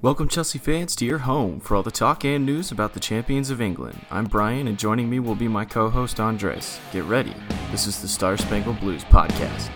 Welcome, 0.00 0.28
Chelsea 0.28 0.60
fans, 0.60 0.94
to 0.94 1.04
your 1.04 1.18
home 1.18 1.58
for 1.58 1.74
all 1.74 1.82
the 1.82 1.90
talk 1.90 2.24
and 2.24 2.46
news 2.46 2.70
about 2.70 2.94
the 2.94 3.00
champions 3.00 3.50
of 3.50 3.60
England. 3.60 3.98
I'm 4.12 4.26
Brian, 4.26 4.68
and 4.68 4.78
joining 4.78 5.10
me 5.10 5.18
will 5.18 5.34
be 5.34 5.48
my 5.48 5.64
co 5.64 5.90
host 5.90 6.20
Andres. 6.20 6.78
Get 6.92 7.02
ready. 7.02 7.34
This 7.72 7.88
is 7.88 8.00
the 8.00 8.06
Star 8.06 8.36
Spangled 8.36 8.78
Blues 8.78 9.02
podcast. 9.02 9.70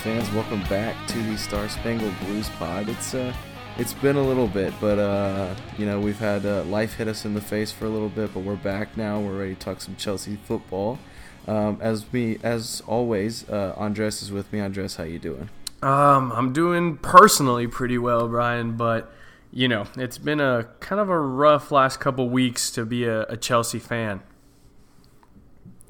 Fans? 0.00 0.30
Welcome 0.32 0.62
back 0.62 0.96
to 1.08 1.22
the 1.24 1.36
Star 1.36 1.68
Spangled 1.68 2.18
Blues 2.20 2.48
pod. 2.58 2.88
It's 2.88 3.12
uh, 3.12 3.34
it's 3.76 3.92
been 3.92 4.16
a 4.16 4.22
little 4.22 4.46
bit, 4.46 4.72
but 4.80 4.98
uh, 4.98 5.54
you 5.76 5.84
know 5.84 6.00
we've 6.00 6.18
had 6.18 6.46
uh, 6.46 6.64
life 6.64 6.94
hit 6.94 7.06
us 7.06 7.26
in 7.26 7.34
the 7.34 7.40
face 7.42 7.70
for 7.70 7.84
a 7.84 7.90
little 7.90 8.08
bit, 8.08 8.32
but 8.32 8.40
we're 8.40 8.56
back 8.56 8.96
now. 8.96 9.20
We're 9.20 9.38
ready 9.38 9.54
to 9.54 9.60
talk 9.60 9.82
some 9.82 9.96
Chelsea 9.96 10.36
football. 10.36 10.98
Um, 11.46 11.76
as 11.82 12.10
me, 12.14 12.38
as 12.42 12.82
always, 12.86 13.46
uh, 13.50 13.74
Andres 13.76 14.22
is 14.22 14.32
with 14.32 14.50
me. 14.54 14.60
Andres, 14.60 14.96
how 14.96 15.04
you 15.04 15.18
doing? 15.18 15.50
Um, 15.82 16.32
I'm 16.32 16.54
doing 16.54 16.96
personally 16.96 17.66
pretty 17.66 17.98
well, 17.98 18.26
Brian, 18.26 18.78
but 18.78 19.12
you 19.52 19.68
know, 19.68 19.84
it's 19.98 20.16
been 20.16 20.40
a 20.40 20.68
kind 20.80 21.00
of 21.00 21.10
a 21.10 21.20
rough 21.20 21.70
last 21.70 22.00
couple 22.00 22.26
weeks 22.30 22.70
to 22.70 22.86
be 22.86 23.04
a, 23.04 23.24
a 23.24 23.36
Chelsea 23.36 23.78
fan. 23.78 24.22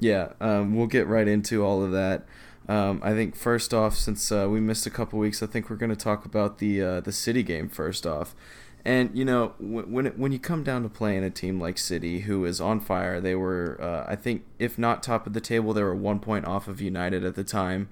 Yeah, 0.01 0.33
um, 0.41 0.75
we'll 0.75 0.87
get 0.87 1.07
right 1.07 1.29
into 1.29 1.63
all 1.63 1.81
of 1.81 1.91
that. 1.91 2.25
Um, 2.69 3.01
I 3.03 3.11
think 3.11 3.35
first 3.35 3.73
off, 3.73 3.95
since 3.95 4.31
uh, 4.31 4.47
we 4.49 4.59
missed 4.59 4.85
a 4.85 4.91
couple 4.91 5.19
weeks, 5.19 5.41
I 5.41 5.47
think 5.47 5.69
we're 5.69 5.75
going 5.75 5.89
to 5.89 5.95
talk 5.95 6.25
about 6.25 6.59
the 6.59 6.81
uh, 6.81 6.99
the 7.01 7.11
City 7.11 7.43
game 7.43 7.69
first 7.69 8.05
off. 8.05 8.35
And 8.83 9.15
you 9.15 9.25
know, 9.25 9.53
when 9.59 10.07
it, 10.07 10.17
when 10.17 10.31
you 10.31 10.39
come 10.39 10.63
down 10.63 10.83
to 10.83 10.89
playing 10.89 11.23
a 11.23 11.29
team 11.29 11.59
like 11.59 11.77
City, 11.77 12.21
who 12.21 12.45
is 12.45 12.59
on 12.59 12.79
fire, 12.79 13.21
they 13.21 13.35
were, 13.35 13.77
uh, 13.79 14.05
I 14.11 14.15
think, 14.15 14.43
if 14.57 14.77
not 14.77 15.03
top 15.03 15.27
of 15.27 15.33
the 15.33 15.41
table, 15.41 15.73
they 15.73 15.83
were 15.83 15.95
one 15.95 16.19
point 16.19 16.45
off 16.45 16.67
of 16.67 16.81
United 16.81 17.23
at 17.23 17.35
the 17.35 17.43
time. 17.43 17.89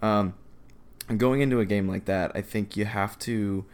Um, 0.00 0.34
going 1.16 1.42
into 1.42 1.60
a 1.60 1.64
game 1.64 1.88
like 1.88 2.06
that, 2.06 2.32
I 2.34 2.42
think 2.42 2.76
you 2.76 2.86
have 2.86 3.18
to, 3.20 3.64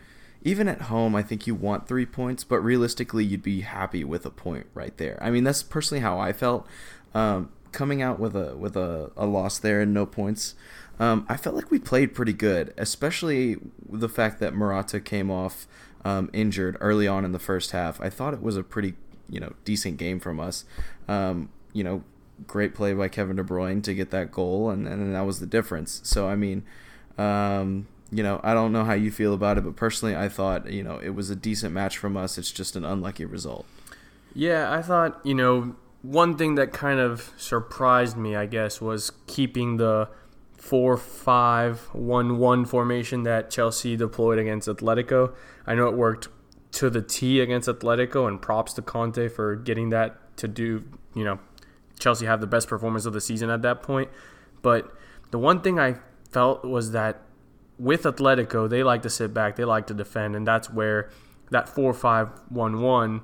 even 0.42 0.69
at 0.69 0.82
home, 0.82 1.14
I 1.14 1.22
think 1.22 1.46
you 1.46 1.54
want 1.54 1.88
three 1.88 2.06
points, 2.06 2.44
but 2.44 2.58
realistically, 2.58 3.24
you'd 3.24 3.42
be 3.42 3.62
happy 3.62 4.04
with 4.04 4.26
a 4.26 4.30
point 4.30 4.66
right 4.74 4.96
there. 4.98 5.19
I 5.22 5.30
mean, 5.30 5.44
that's 5.44 5.62
personally 5.62 6.02
how 6.02 6.19
I 6.19 6.34
felt. 6.34 6.66
Um, 7.14 7.50
coming 7.72 8.02
out 8.02 8.19
with 8.19 8.36
a 8.36 8.56
with 8.56 8.77
a, 8.77 9.11
a 9.16 9.27
loss 9.27 9.58
there 9.58 9.80
and 9.80 9.92
no 9.94 10.06
points, 10.06 10.55
um, 10.98 11.27
I 11.28 11.36
felt 11.36 11.55
like 11.55 11.70
we 11.70 11.78
played 11.78 12.14
pretty 12.14 12.33
good, 12.33 12.75
especially 12.77 13.56
the 13.88 14.08
fact 14.08 14.41
that 14.41 14.55
Morata 14.55 15.00
came 15.00 15.30
off 15.30 15.66
um, 16.05 16.30
injured 16.33 16.77
early 16.80 17.06
on 17.06 17.25
in 17.25 17.33
the 17.33 17.38
first 17.38 17.72
half. 17.72 18.00
I 18.00 18.10
thought 18.10 18.34
it 18.34 18.42
was 18.42 18.56
a 18.56 18.62
pretty 18.62 18.94
you 19.28 19.41
know 19.41 19.55
decent 19.64 19.97
game 19.97 20.20
from 20.20 20.41
us. 20.41 20.64
Um, 21.06 21.50
you 21.72 21.84
know, 21.84 22.02
great 22.47 22.75
play 22.75 22.92
by 22.94 23.08
Kevin 23.08 23.36
De 23.36 23.44
Bruyne 23.44 23.82
to 23.84 23.94
get 23.94 24.10
that 24.10 24.32
goal, 24.32 24.70
and 24.70 24.86
and 24.86 25.14
that 25.14 25.27
was 25.27 25.41
the 25.41 25.47
difference. 25.47 26.00
So 26.05 26.28
I 26.28 26.36
mean. 26.36 26.64
Um, 27.16 27.88
you 28.10 28.22
know, 28.22 28.41
I 28.43 28.54
don't 28.54 28.72
know 28.72 28.84
how 28.84 28.94
you 28.94 29.10
feel 29.10 29.34
about 29.34 29.59
it, 29.59 29.64
but 29.64 29.76
personally, 29.76 30.16
I 30.16 30.28
thought, 30.28 30.70
you 30.70 30.82
know, 30.82 30.98
it 30.98 31.10
was 31.10 31.28
a 31.28 31.37
decent 31.37 31.75
match 31.75 31.98
from 31.98 32.16
us. 32.16 32.38
It's 32.38 32.50
just 32.50 32.75
an 32.75 32.84
unlucky 32.84 33.26
result. 33.26 33.66
Yeah, 34.34 34.72
I 34.72 34.82
thought, 34.82 35.20
you 35.25 35.34
know, 35.34 35.76
one 36.08 36.38
thing 36.38 36.54
that 36.54 36.72
kind 36.72 36.98
of 36.98 37.34
surprised 37.36 38.16
me, 38.16 38.34
I 38.34 38.46
guess, 38.46 38.80
was 38.80 39.12
keeping 39.26 39.76
the 39.76 40.08
4 40.56 40.96
5 40.96 41.80
1 41.92 42.38
1 42.38 42.64
formation 42.64 43.24
that 43.24 43.50
Chelsea 43.50 43.94
deployed 43.94 44.38
against 44.38 44.69
Atletico. 44.69 45.34
I 45.66 45.74
know 45.74 45.86
it 45.86 45.94
worked 45.94 46.28
to 46.72 46.88
the 46.88 47.02
T 47.02 47.41
against 47.41 47.69
Atletico, 47.69 48.26
and 48.26 48.41
props 48.41 48.72
to 48.74 48.82
Conte 48.82 49.28
for 49.28 49.54
getting 49.54 49.91
that 49.91 50.36
to 50.38 50.48
do, 50.48 50.82
you 51.14 51.24
know, 51.24 51.41
Chelsea 51.98 52.25
have 52.25 52.40
the 52.40 52.46
best 52.46 52.69
performance 52.69 53.04
of 53.04 53.12
the 53.12 53.20
season 53.20 53.50
at 53.50 53.60
that 53.60 53.82
point. 53.82 54.08
But 54.62 54.90
the 55.30 55.38
one 55.38 55.60
thing 55.60 55.78
I 55.78 55.96
felt 56.30 56.64
was 56.64 56.92
that 56.92 57.20
with 57.78 58.04
Atletico, 58.04 58.66
they 58.66 58.82
like 58.82 59.02
to 59.02 59.10
sit 59.10 59.34
back, 59.34 59.56
they 59.56 59.64
like 59.66 59.86
to 59.88 59.94
defend, 59.94 60.36
and 60.36 60.46
that's 60.46 60.70
where 60.70 61.10
that 61.50 61.69
4 61.69 61.92
5 61.92 62.30
1 62.48 62.80
1 62.80 63.22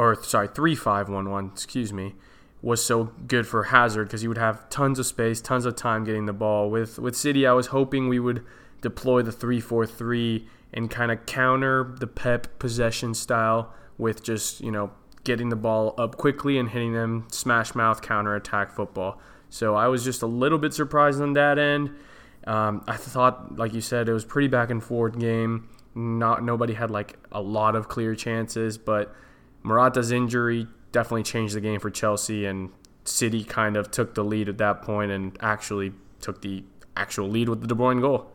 or 0.00 0.14
sorry, 0.22 0.48
three 0.48 0.74
five 0.74 1.10
one 1.10 1.28
one, 1.28 1.50
excuse 1.52 1.92
me, 1.92 2.14
was 2.62 2.82
so 2.82 3.12
good 3.26 3.46
for 3.46 3.64
Hazard 3.64 4.04
because 4.04 4.22
he 4.22 4.28
would 4.28 4.38
have 4.38 4.66
tons 4.70 4.98
of 4.98 5.04
space, 5.04 5.42
tons 5.42 5.66
of 5.66 5.76
time 5.76 6.04
getting 6.04 6.24
the 6.24 6.32
ball. 6.32 6.70
With 6.70 6.98
with 6.98 7.14
City, 7.14 7.46
I 7.46 7.52
was 7.52 7.66
hoping 7.66 8.08
we 8.08 8.18
would 8.18 8.42
deploy 8.80 9.20
the 9.20 9.30
three 9.30 9.60
four 9.60 9.86
three 9.86 10.48
and 10.72 10.90
kind 10.90 11.12
of 11.12 11.26
counter 11.26 11.94
the 12.00 12.06
Pep 12.06 12.58
possession 12.58 13.12
style 13.12 13.74
with 13.98 14.22
just 14.22 14.62
you 14.62 14.70
know 14.70 14.90
getting 15.22 15.50
the 15.50 15.56
ball 15.56 15.94
up 15.98 16.16
quickly 16.16 16.56
and 16.56 16.70
hitting 16.70 16.94
them 16.94 17.26
smash 17.30 17.74
mouth 17.74 18.00
counter 18.00 18.34
attack 18.34 18.72
football. 18.72 19.20
So 19.50 19.74
I 19.74 19.88
was 19.88 20.02
just 20.02 20.22
a 20.22 20.26
little 20.26 20.56
bit 20.56 20.72
surprised 20.72 21.20
on 21.20 21.34
that 21.34 21.58
end. 21.58 21.90
Um, 22.46 22.84
I 22.88 22.96
thought, 22.96 23.58
like 23.58 23.74
you 23.74 23.82
said, 23.82 24.08
it 24.08 24.14
was 24.14 24.24
pretty 24.24 24.48
back 24.48 24.70
and 24.70 24.82
forth 24.82 25.18
game. 25.18 25.68
Not 25.94 26.42
nobody 26.42 26.72
had 26.72 26.90
like 26.90 27.18
a 27.30 27.42
lot 27.42 27.76
of 27.76 27.88
clear 27.88 28.14
chances, 28.14 28.78
but 28.78 29.14
Morata's 29.62 30.10
injury 30.10 30.66
definitely 30.92 31.22
changed 31.22 31.54
the 31.54 31.60
game 31.60 31.80
for 31.80 31.90
Chelsea, 31.90 32.46
and 32.46 32.70
City 33.04 33.44
kind 33.44 33.76
of 33.76 33.90
took 33.90 34.14
the 34.14 34.24
lead 34.24 34.48
at 34.48 34.58
that 34.58 34.82
point 34.82 35.10
and 35.10 35.36
actually 35.40 35.92
took 36.20 36.42
the 36.42 36.64
actual 36.96 37.28
lead 37.28 37.48
with 37.48 37.60
the 37.60 37.66
De 37.66 37.74
Bruyne 37.74 38.00
goal. 38.00 38.30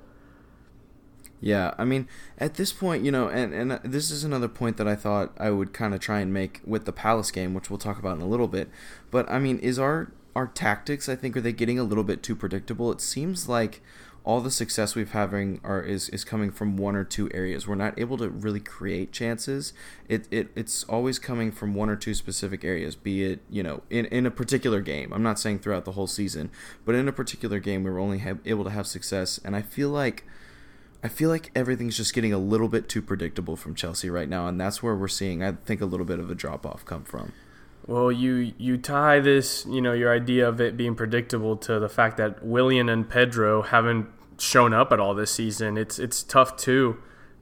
Yeah, 1.42 1.74
I 1.78 1.86
mean, 1.86 2.08
at 2.38 2.56
this 2.56 2.74
point, 2.74 3.04
you 3.04 3.12
know, 3.12 3.28
and, 3.28 3.54
and 3.54 3.80
this 3.84 4.10
is 4.10 4.24
another 4.24 4.48
point 4.48 4.78
that 4.78 4.88
I 4.88 4.96
thought 4.96 5.34
I 5.38 5.52
would 5.52 5.74
kind 5.74 5.94
of 5.94 6.00
try 6.00 6.20
and 6.22 6.34
make 6.34 6.62
with 6.66 6.86
the 6.86 6.94
Palace 6.94 7.30
game, 7.30 7.54
which 7.54 7.70
we'll 7.70 7.78
talk 7.78 8.00
about 8.00 8.16
in 8.16 8.24
a 8.24 8.28
little 8.28 8.48
bit. 8.48 8.70
But 9.12 9.30
I 9.30 9.40
mean, 9.40 9.60
is 9.60 9.78
our 9.78 10.12
our 10.36 10.48
tactics? 10.48 11.08
I 11.08 11.16
think 11.16 11.38
are 11.38 11.42
they 11.42 11.54
getting 11.54 11.78
a 11.78 11.84
little 11.84 12.04
bit 12.04 12.24
too 12.24 12.36
predictable? 12.36 12.92
It 12.92 13.02
seems 13.02 13.48
like 13.48 13.82
all 14.26 14.42
the 14.42 14.50
success 14.50 14.96
we've 14.96 15.12
having 15.12 15.62
are 15.64 15.82
is, 15.82 16.10
is 16.10 16.24
coming 16.24 16.50
from 16.52 16.78
one 16.78 16.96
or 16.96 17.04
two 17.04 17.30
areas. 17.32 17.68
We're 17.68 17.76
not 17.76 17.98
able 18.00 18.18
to 18.18 18.28
really 18.28 18.60
create 18.60 19.12
chances. 19.12 19.72
It, 20.10 20.28
it 20.32 20.50
it's 20.56 20.84
always 20.86 21.20
coming 21.20 21.52
from 21.52 21.76
one 21.76 21.92
or 21.92 21.96
two 21.96 22.16
specific 22.16 22.64
areas, 22.64 22.96
be 22.96 23.24
it, 23.24 23.42
you 23.52 23.62
know, 23.62 23.84
in, 23.92 24.06
in 24.06 24.26
a 24.26 24.32
particular 24.32 24.82
game. 24.82 25.14
I'm 25.14 25.22
not 25.22 25.40
saying 25.40 25.60
throughout 25.60 25.86
the 25.86 25.92
whole 25.92 26.08
season, 26.08 26.50
but 26.86 26.96
in 26.96 27.08
a 27.08 27.14
particular 27.14 27.60
game 27.60 27.84
we 27.84 27.92
were 27.92 28.00
only 28.00 28.18
have, 28.18 28.40
able 28.46 28.64
to 28.64 28.72
have 28.72 28.88
success 28.88 29.40
and 29.46 29.56
I 29.56 29.62
feel 29.62 29.90
like 29.90 30.26
I 31.04 31.08
feel 31.08 31.30
like 31.30 31.52
everything's 31.56 31.96
just 31.96 32.16
getting 32.16 32.34
a 32.34 32.40
little 32.40 32.68
bit 32.68 32.90
too 32.90 33.04
predictable 33.04 33.56
from 33.56 33.76
Chelsea 33.76 34.10
right 34.10 34.28
now 34.28 34.48
and 34.48 34.60
that's 34.60 34.82
where 34.82 34.96
we're 34.96 35.08
seeing 35.08 35.44
I 35.44 35.52
think 35.52 35.82
a 35.82 35.86
little 35.86 36.06
bit 36.06 36.18
of 36.18 36.32
a 36.32 36.36
drop 36.36 36.66
off 36.66 36.84
come 36.84 37.04
from. 37.04 37.32
Well, 37.86 38.12
you 38.12 38.54
you 38.58 38.78
tie 38.78 39.20
this, 39.20 39.68
you 39.70 39.80
know, 39.80 39.94
your 39.94 40.12
idea 40.12 40.50
of 40.50 40.60
it 40.60 40.76
being 40.76 40.96
predictable 40.96 41.56
to 41.58 41.80
the 41.80 41.90
fact 41.90 42.18
that 42.18 42.44
Willian 42.44 42.90
and 42.90 43.08
Pedro 43.08 43.62
haven't 43.62 44.08
shown 44.38 44.74
up 44.74 44.92
at 44.92 45.00
all 45.00 45.14
this 45.14 45.32
season. 45.32 45.78
It's 45.78 46.00
it's 46.00 46.24
tough 46.24 46.58
to 46.58 46.98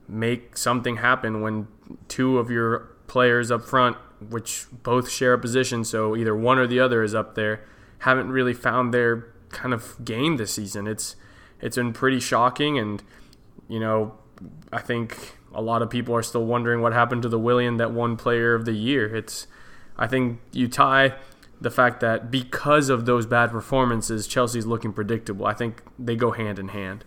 make 0.08 0.56
something 0.56 0.96
happen 0.96 1.40
when 1.40 1.68
two 2.08 2.38
of 2.38 2.50
your 2.50 2.90
players 3.06 3.50
up 3.50 3.64
front, 3.64 3.96
which 4.28 4.66
both 4.70 5.10
share 5.10 5.34
a 5.34 5.38
position, 5.38 5.84
so 5.84 6.16
either 6.16 6.34
one 6.34 6.58
or 6.58 6.66
the 6.66 6.80
other 6.80 7.02
is 7.02 7.14
up 7.14 7.34
there, 7.34 7.64
haven't 7.98 8.30
really 8.30 8.54
found 8.54 8.92
their 8.92 9.26
kind 9.50 9.72
of 9.72 9.96
game 10.04 10.36
this 10.36 10.52
season. 10.52 10.86
It's 10.86 11.16
it's 11.60 11.76
been 11.76 11.92
pretty 11.92 12.20
shocking, 12.20 12.78
and 12.78 13.02
you 13.68 13.80
know, 13.80 14.14
I 14.72 14.80
think 14.80 15.38
a 15.54 15.62
lot 15.62 15.82
of 15.82 15.90
people 15.90 16.14
are 16.14 16.22
still 16.22 16.44
wondering 16.44 16.80
what 16.82 16.92
happened 16.92 17.22
to 17.22 17.28
the 17.28 17.38
Willian 17.38 17.76
that 17.78 17.92
won 17.92 18.16
Player 18.16 18.54
of 18.54 18.64
the 18.64 18.72
Year. 18.72 19.14
It's 19.14 19.46
I 19.96 20.06
think 20.06 20.40
you 20.52 20.68
tie 20.68 21.14
the 21.60 21.70
fact 21.70 22.00
that 22.00 22.30
because 22.30 22.88
of 22.88 23.06
those 23.06 23.26
bad 23.26 23.50
performances, 23.50 24.26
Chelsea's 24.26 24.66
looking 24.66 24.92
predictable. 24.92 25.46
I 25.46 25.54
think 25.54 25.82
they 25.98 26.16
go 26.16 26.32
hand 26.32 26.58
in 26.58 26.68
hand. 26.68 27.04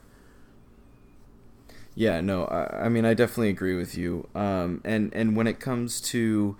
Yeah, 1.96 2.22
no, 2.22 2.46
I, 2.46 2.86
I 2.86 2.90
mean 2.90 3.06
I 3.06 3.14
definitely 3.14 3.50
agree 3.50 3.76
with 3.76 3.98
you. 3.98 4.28
Um, 4.36 4.82
and 4.84 5.14
and 5.14 5.36
when 5.36 5.48
it 5.48 5.60
comes 5.60 6.00
to 6.02 6.56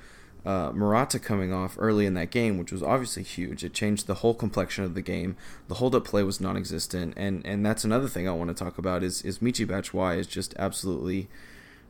uh, 0.46 0.72
Morata 0.74 1.20
coming 1.20 1.54
off 1.54 1.76
early 1.78 2.06
in 2.06 2.14
that 2.14 2.32
game, 2.32 2.58
which 2.58 2.72
was 2.72 2.82
obviously 2.82 3.22
huge, 3.22 3.64
it 3.64 3.74
changed 3.74 4.08
the 4.08 4.16
whole 4.16 4.34
complexion 4.34 4.84
of 4.86 4.96
the 4.96 5.02
game. 5.02 5.36
The 5.68 5.76
hold-up 5.76 6.06
play 6.06 6.24
was 6.24 6.40
non-existent, 6.40 7.14
and 7.18 7.46
and 7.46 7.66
that's 7.66 7.84
another 7.84 8.08
thing 8.08 8.28
I 8.28 8.32
want 8.32 8.50
to 8.50 8.64
talk 8.64 8.78
about 8.78 9.04
is 9.04 9.22
is 9.22 9.40
Michy 9.40 9.66
Batshuayi 9.68 10.18
is 10.20 10.28
just 10.28 10.56
absolutely, 10.58 11.28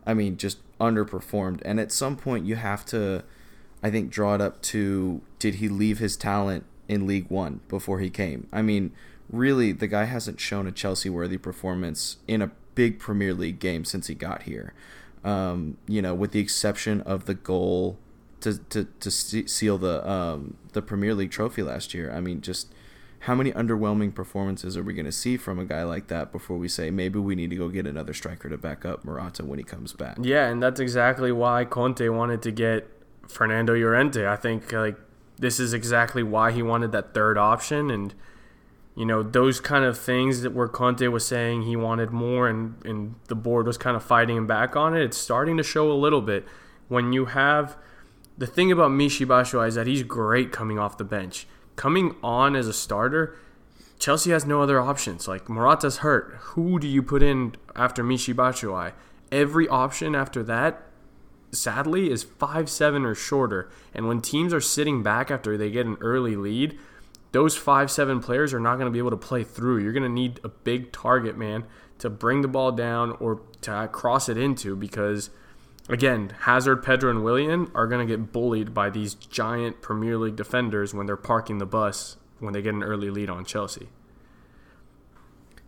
I 0.06 0.14
mean, 0.14 0.38
just 0.38 0.58
underperformed. 0.80 1.62
And 1.64 1.80
at 1.80 1.92
some 1.92 2.18
point 2.18 2.46
you 2.46 2.56
have 2.56 2.86
to 2.88 3.24
I 3.84 3.92
think 3.92 4.10
draw 4.10 4.36
it 4.36 4.42
up 4.42 4.62
to 4.64 5.22
did 5.40 5.56
he 5.56 5.70
leave 5.70 6.00
his 6.00 6.18
talent 6.18 6.66
in 6.88 7.06
League 7.06 7.30
One 7.30 7.62
before 7.68 8.00
he 8.00 8.10
came? 8.10 8.48
I 8.52 8.62
mean, 8.62 8.92
really, 9.30 9.72
the 9.72 9.88
guy 9.88 10.06
hasn't 10.06 10.40
shown 10.40 10.68
a 10.68 10.72
Chelsea 10.72 11.10
worthy 11.10 11.38
performance 11.38 12.18
in 12.28 12.42
a 12.42 12.52
big 12.76 13.00
Premier 13.00 13.34
League 13.34 13.60
game 13.60 13.86
since 13.86 14.08
he 14.08 14.16
got 14.16 14.44
here. 14.44 14.74
Um, 15.24 15.78
you 15.88 16.02
know, 16.02 16.14
with 16.14 16.32
the 16.32 16.40
exception 16.40 17.02
of 17.02 17.26
the 17.26 17.34
goal 17.34 17.98
to 18.42 18.58
to, 18.58 18.86
to 19.00 19.12
seal 19.12 19.78
the 19.78 20.10
um, 20.10 20.58
the 20.74 20.82
Premier 20.82 21.14
League 21.14 21.32
trophy 21.32 21.64
last 21.64 21.94
year. 21.94 22.12
I 22.12 22.22
mean, 22.22 22.42
just 22.42 22.74
how 23.22 23.36
many 23.36 23.52
underwhelming 23.52 24.14
performances 24.14 24.78
are 24.78 24.84
we 24.84 24.94
going 24.94 25.06
to 25.06 25.12
see 25.12 25.38
from 25.38 25.60
a 25.60 25.66
guy 25.66 25.84
like 25.84 26.08
that 26.08 26.32
before 26.32 26.58
we 26.58 26.68
say 26.68 26.92
maybe 26.92 27.20
we 27.20 27.36
need 27.36 27.50
to 27.50 27.56
go 27.56 27.68
get 27.68 27.88
another 27.88 28.14
striker 28.14 28.48
to 28.48 28.58
back 28.58 28.86
up 28.86 29.04
Morata 29.04 29.44
when 29.44 29.60
he 29.60 29.66
comes 29.66 29.94
back? 29.94 30.18
Yeah, 30.22 30.48
and 30.48 30.62
that's 30.62 30.80
exactly 30.80 31.32
why 31.32 31.66
Conte 31.66 32.08
wanted 32.10 32.42
to 32.44 32.52
get 32.52 32.88
Fernando 33.28 33.74
Llorente. 33.74 34.26
I 34.28 34.36
think 34.36 34.72
like 34.72 34.98
this 35.38 35.60
is 35.60 35.74
exactly 35.74 36.24
why 36.24 36.52
he 36.52 36.64
wanted 36.64 36.92
that 36.92 37.14
third 37.14 37.38
option 37.38 37.92
and 37.92 38.14
you 38.96 39.06
know 39.06 39.22
those 39.22 39.60
kind 39.60 39.86
of 39.86 39.98
things 39.98 40.42
that 40.42 40.54
where 40.54 40.68
Conte 40.68 41.06
was 41.08 41.26
saying 41.26 41.64
he 41.64 41.76
wanted 41.76 42.10
more 42.12 42.48
and 42.48 42.84
and 42.84 43.16
the 43.28 43.36
board 43.36 43.68
was 43.68 43.78
kind 43.78 43.96
of 43.96 44.04
fighting 44.04 44.38
him 44.38 44.48
back 44.48 44.76
on 44.76 44.96
it. 44.96 45.04
It's 45.04 45.18
starting 45.18 45.58
to 45.58 45.64
show 45.64 45.92
a 45.92 45.94
little 45.94 46.22
bit 46.22 46.46
when 46.88 47.14
you 47.14 47.26
have 47.26 47.78
the 48.38 48.48
thing 48.48 48.72
about 48.72 48.92
Michy 48.92 49.26
Batshuayi 49.26 49.68
is 49.68 49.76
that 49.76 49.88
he's 49.88 50.04
great 50.04 50.52
coming 50.52 50.78
off 50.78 50.98
the 50.98 51.04
bench. 51.04 51.48
Coming 51.76 52.16
on 52.24 52.56
as 52.56 52.68
a 52.68 52.74
starter, 52.74 53.36
Chelsea 54.00 54.32
has 54.32 54.46
no 54.46 54.62
other 54.62 54.80
options. 54.80 55.28
Like 55.28 55.50
Morata's 55.50 55.98
hurt. 55.98 56.36
Who 56.40 56.80
do 56.80 56.88
you 56.88 57.02
put 57.02 57.24
in 57.24 57.56
after 57.76 58.04
Michy 58.04 58.34
Batshuayi? 58.34 58.94
Every 59.32 59.68
option 59.68 60.16
after 60.16 60.44
that, 60.44 60.87
sadly, 61.52 62.10
is 62.12 62.24
five 62.24 62.70
seven 62.70 63.06
or 63.06 63.16
shorter. 63.16 63.70
And 63.94 64.08
when 64.08 64.22
teams 64.22 64.54
are 64.54 64.62
sitting 64.62 65.04
back 65.04 65.32
after 65.32 65.58
they 65.58 65.72
get 65.72 65.86
an 65.86 65.98
early 66.02 66.36
lead, 66.36 66.78
those 67.32 67.56
five 67.56 67.92
seven 67.92 68.20
players 68.20 68.54
are 68.54 68.60
not 68.60 68.76
going 68.76 68.88
to 68.88 68.92
be 68.92 69.00
able 69.00 69.12
to 69.12 69.18
play 69.18 69.44
through. 69.44 69.80
You're 69.80 69.94
going 69.94 70.04
to 70.04 70.10
need 70.10 70.40
a 70.44 70.50
big 70.50 70.92
target 70.92 71.38
man 71.38 71.66
to 72.00 72.10
bring 72.10 72.42
the 72.42 72.48
ball 72.48 72.72
down 72.72 73.12
or 73.20 73.42
to 73.62 73.74
uh, 73.74 73.88
cross 73.88 74.30
it 74.30 74.38
into 74.38 74.76
because 74.76 75.30
again, 75.90 76.34
Hazard, 76.42 76.84
Pedro, 76.84 77.10
and 77.10 77.24
Willian 77.24 77.72
are 77.74 77.88
going 77.88 78.06
to 78.06 78.18
get 78.18 78.32
bullied 78.32 78.74
by 78.74 78.90
these 78.90 79.16
giant 79.16 79.82
Premier 79.82 80.18
League 80.18 80.36
defenders 80.36 80.94
when 80.94 81.06
they're 81.06 81.18
parking 81.18 81.58
the 81.58 81.66
bus 81.66 82.18
when 82.40 82.54
they 82.54 82.62
get 82.62 82.74
an 82.74 82.84
early 82.84 83.10
lead 83.10 83.30
on 83.30 83.46
Chelsea. 83.46 83.90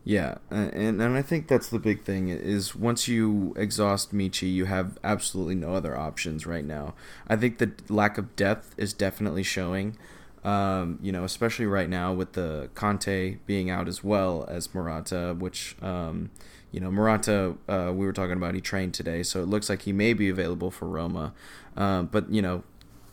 Yeah, 0.05 0.37
and 0.49 1.01
and 1.01 1.17
I 1.17 1.21
think 1.21 1.47
that's 1.47 1.69
the 1.69 1.77
big 1.77 2.03
thing 2.03 2.29
is 2.29 2.75
once 2.75 3.07
you 3.07 3.53
exhaust 3.57 4.13
Michy, 4.13 4.51
you 4.51 4.65
have 4.65 4.97
absolutely 5.03 5.55
no 5.55 5.75
other 5.75 5.95
options 5.95 6.47
right 6.47 6.65
now. 6.65 6.95
I 7.27 7.35
think 7.35 7.57
the 7.57 7.71
lack 7.89 8.17
of 8.17 8.35
depth 8.35 8.73
is 8.77 8.93
definitely 8.93 9.43
showing. 9.43 9.97
Um, 10.43 10.99
you 11.01 11.11
know, 11.11 11.25
especially 11.25 11.65
right 11.65 11.89
now 11.89 12.13
with 12.13 12.31
the 12.31 12.69
Kanté 12.73 13.39
being 13.45 13.69
out 13.69 13.89
as 13.89 14.03
well 14.03 14.45
as 14.47 14.73
Morata, 14.73 15.35
which 15.37 15.75
um, 15.81 16.31
you 16.71 16.79
know, 16.79 16.91
Morata, 16.91 17.55
uh, 17.67 17.91
we 17.93 18.05
were 18.05 18.13
talking 18.13 18.33
about, 18.33 18.53
he 18.53 18.61
trained 18.61 18.93
today, 18.93 19.23
so 19.23 19.41
it 19.41 19.47
looks 19.47 19.69
like 19.69 19.83
he 19.83 19.91
may 19.91 20.13
be 20.13 20.29
available 20.29 20.69
for 20.69 20.87
Roma. 20.87 21.33
Um, 21.75 22.07
but, 22.07 22.31
you 22.31 22.41
know, 22.41 22.63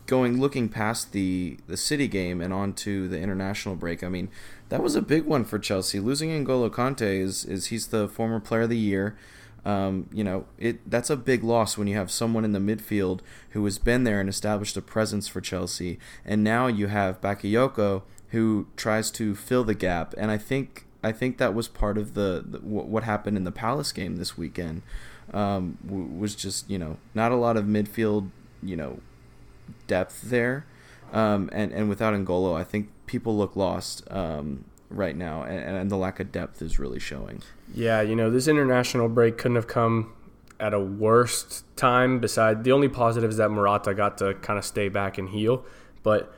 going 0.06 0.40
looking 0.40 0.68
past 0.68 1.12
the 1.12 1.58
the 1.66 1.76
city 1.76 2.08
game 2.08 2.40
and 2.40 2.52
onto 2.52 3.08
the 3.08 3.20
international 3.20 3.74
break, 3.74 4.02
I 4.02 4.08
mean, 4.08 4.28
that 4.68 4.82
was 4.82 4.96
a 4.96 5.02
big 5.02 5.24
one 5.24 5.44
for 5.44 5.58
Chelsea. 5.58 6.00
Losing 6.00 6.30
N'Golo 6.30 6.70
Kanté 6.70 7.20
is 7.20 7.44
is 7.44 7.66
he's 7.66 7.88
the 7.88 8.08
former 8.08 8.40
player 8.40 8.62
of 8.62 8.70
the 8.70 8.78
year. 8.78 9.16
Um, 9.64 10.08
you 10.12 10.22
know, 10.22 10.46
it 10.58 10.88
that's 10.88 11.10
a 11.10 11.16
big 11.16 11.42
loss 11.42 11.76
when 11.76 11.88
you 11.88 11.96
have 11.96 12.10
someone 12.10 12.44
in 12.44 12.52
the 12.52 12.60
midfield 12.60 13.20
who 13.50 13.64
has 13.64 13.78
been 13.78 14.04
there 14.04 14.20
and 14.20 14.28
established 14.28 14.76
a 14.76 14.82
presence 14.82 15.26
for 15.26 15.40
Chelsea, 15.40 15.98
and 16.24 16.44
now 16.44 16.68
you 16.68 16.86
have 16.86 17.20
Bakayoko 17.20 18.02
who 18.30 18.66
tries 18.76 19.10
to 19.12 19.34
fill 19.34 19.64
the 19.64 19.74
gap. 19.74 20.14
And 20.16 20.30
I 20.30 20.38
think 20.38 20.86
I 21.02 21.12
think 21.12 21.38
that 21.38 21.54
was 21.54 21.68
part 21.68 21.98
of 21.98 22.14
the, 22.14 22.44
the 22.46 22.58
what 22.58 23.02
happened 23.02 23.36
in 23.36 23.44
the 23.44 23.52
Palace 23.52 23.92
game 23.92 24.16
this 24.16 24.38
weekend. 24.38 24.82
Um, 25.34 25.78
was 25.88 26.36
just 26.36 26.70
you 26.70 26.78
know 26.78 26.98
not 27.14 27.32
a 27.32 27.36
lot 27.36 27.56
of 27.56 27.64
midfield 27.64 28.30
you 28.62 28.76
know 28.76 29.00
depth 29.86 30.22
there, 30.22 30.66
um, 31.12 31.48
and 31.52 31.72
and 31.72 31.88
without 31.88 32.14
N'Golo, 32.14 32.54
I 32.54 32.64
think 32.64 32.88
people 33.06 33.36
look 33.36 33.56
lost 33.56 34.02
um, 34.10 34.64
right 34.90 35.16
now, 35.16 35.42
and, 35.42 35.76
and 35.76 35.90
the 35.90 35.96
lack 35.96 36.20
of 36.20 36.32
depth 36.32 36.62
is 36.62 36.78
really 36.78 36.98
showing. 36.98 37.42
Yeah, 37.74 38.00
you 38.00 38.16
know 38.16 38.30
this 38.30 38.48
international 38.48 39.08
break 39.08 39.38
couldn't 39.38 39.56
have 39.56 39.68
come 39.68 40.12
at 40.58 40.74
a 40.74 40.80
worst 40.80 41.64
time. 41.76 42.18
Beside 42.18 42.64
the 42.64 42.72
only 42.72 42.88
positive 42.88 43.30
is 43.30 43.36
that 43.36 43.50
Morata 43.50 43.94
got 43.94 44.18
to 44.18 44.34
kind 44.34 44.58
of 44.58 44.64
stay 44.64 44.88
back 44.88 45.18
and 45.18 45.28
heal, 45.28 45.64
but 46.02 46.32